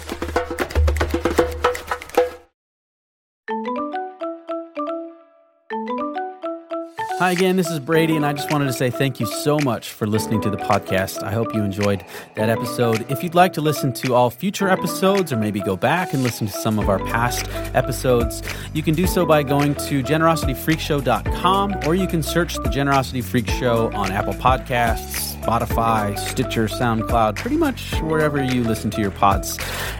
Hi 7.22 7.30
again, 7.30 7.56
this 7.56 7.70
is 7.70 7.80
Brady, 7.80 8.16
and 8.16 8.26
I 8.26 8.34
just 8.34 8.50
wanted 8.50 8.66
to 8.66 8.74
say 8.74 8.90
thank 8.90 9.20
you 9.20 9.28
so 9.28 9.60
much 9.60 9.92
for 9.92 10.08
listening 10.08 10.42
to 10.42 10.50
the 10.50 10.58
podcast. 10.58 11.22
I 11.22 11.32
hope 11.32 11.54
you 11.54 11.62
enjoyed 11.62 12.04
that 12.34 12.50
episode. 12.50 13.06
If 13.12 13.22
you'd 13.22 13.36
like 13.36 13.54
to 13.54 13.62
listen 13.62 13.94
to 13.94 14.16
all 14.16 14.32
future 14.32 14.68
episodes 14.68 15.32
or 15.32 15.38
maybe 15.38 15.60
go 15.60 15.78
back 15.78 16.16
and 16.16 16.24
listen 16.24 16.48
to 16.48 16.54
some 16.54 16.80
of 16.80 16.90
our 16.90 16.98
past 16.98 17.48
episodes, 17.76 18.42
you 18.74 18.82
can 18.82 18.96
do 18.96 19.06
so 19.06 19.24
by 19.24 19.44
going 19.44 19.76
to 19.76 20.02
generosityfreakshow.com 20.02 21.82
or 21.86 21.94
you 21.94 22.08
can 22.08 22.24
search 22.24 22.56
the 22.56 22.70
Generosity 22.70 23.22
Freak 23.22 23.48
Show 23.48 23.92
on 23.94 24.12
Apple 24.12 24.34
Podcasts. 24.34 25.31
Spotify, 25.42 26.18
Stitcher, 26.18 26.68
SoundCloud, 26.68 27.36
pretty 27.36 27.58
much 27.58 27.94
wherever 28.02 28.44
you 28.44 28.64
listen 28.64 28.92
to 28.92 29.02
your 29.02 29.12
pods. 29.12 29.58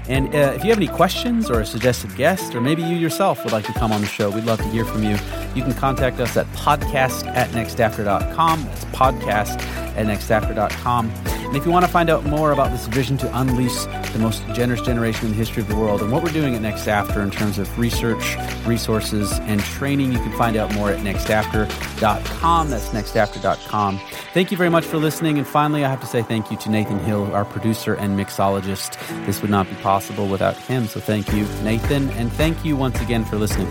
And 0.08 0.28
uh, 0.34 0.54
if 0.56 0.64
you 0.64 0.70
have 0.70 0.78
any 0.78 0.88
questions 0.88 1.50
or 1.50 1.62
a 1.62 1.66
suggested 1.66 2.16
guest, 2.16 2.54
or 2.54 2.62
maybe 2.62 2.82
you 2.84 2.96
yourself 2.96 3.44
would 3.44 3.54
like 3.54 3.66
to 3.66 3.74
come 3.74 3.92
on 3.92 4.02
the 4.02 4.08
show, 4.08 4.30
we'd 4.30 4.46
love 4.46 4.60
to 4.60 4.70
hear 4.70 4.86
from 4.86 5.04
you. 5.04 5.18
You 5.56 5.64
can 5.64 5.74
contact 5.74 6.20
us 6.20 6.38
at 6.38 6.46
podcast 6.48 7.26
at 7.28 7.50
nextafter.com. 7.50 8.64
That's 8.64 8.86
podcast 8.86 9.62
at 9.96 10.06
nextafter.com. 10.06 11.31
And 11.52 11.58
if 11.58 11.66
you 11.66 11.72
want 11.74 11.84
to 11.84 11.92
find 11.92 12.10
out 12.10 12.24
more 12.24 12.54
about 12.54 12.72
this 12.72 12.88
vision 12.88 13.18
to 13.18 13.38
unleash 13.38 13.84
the 14.14 14.20
most 14.20 14.42
generous 14.54 14.80
generation 14.80 15.26
in 15.26 15.32
the 15.32 15.38
history 15.38 15.62
of 15.62 15.68
the 15.68 15.76
world 15.76 16.02
and 16.02 16.10
what 16.10 16.24
we're 16.24 16.32
doing 16.32 16.56
at 16.56 16.62
Next 16.62 16.88
After 16.88 17.22
in 17.22 17.30
terms 17.30 17.60
of 17.60 17.78
research, 17.78 18.38
resources, 18.66 19.38
and 19.42 19.60
training, 19.60 20.14
you 20.14 20.20
can 20.20 20.32
find 20.38 20.56
out 20.56 20.74
more 20.74 20.92
at 20.92 21.00
nextafter.com. 21.00 22.70
That's 22.70 22.88
nextafter.com. 22.88 24.00
Thank 24.34 24.52
you 24.52 24.56
very 24.56 24.70
much 24.70 24.86
for 24.86 24.96
listening. 24.96 25.38
And 25.40 25.46
finally, 25.46 25.84
I 25.84 25.90
have 25.90 26.00
to 26.00 26.08
say 26.08 26.22
thank 26.22 26.52
you 26.52 26.56
to 26.56 26.70
Nathan 26.70 27.00
Hill, 27.00 27.30
our 27.36 27.44
producer 27.44 27.96
and 27.96 28.18
mixologist. 28.18 28.98
This 29.26 29.42
would 29.42 29.52
not 29.52 29.68
be 29.68 29.76
possible 29.76 30.30
without 30.30 30.56
him. 30.56 30.88
So 30.88 31.02
thank 31.02 31.34
you, 31.34 31.44
Nathan. 31.64 32.12
And 32.12 32.32
thank 32.32 32.64
you 32.64 32.78
once 32.78 33.02
again 33.02 33.26
for 33.26 33.36
listening. 33.36 33.68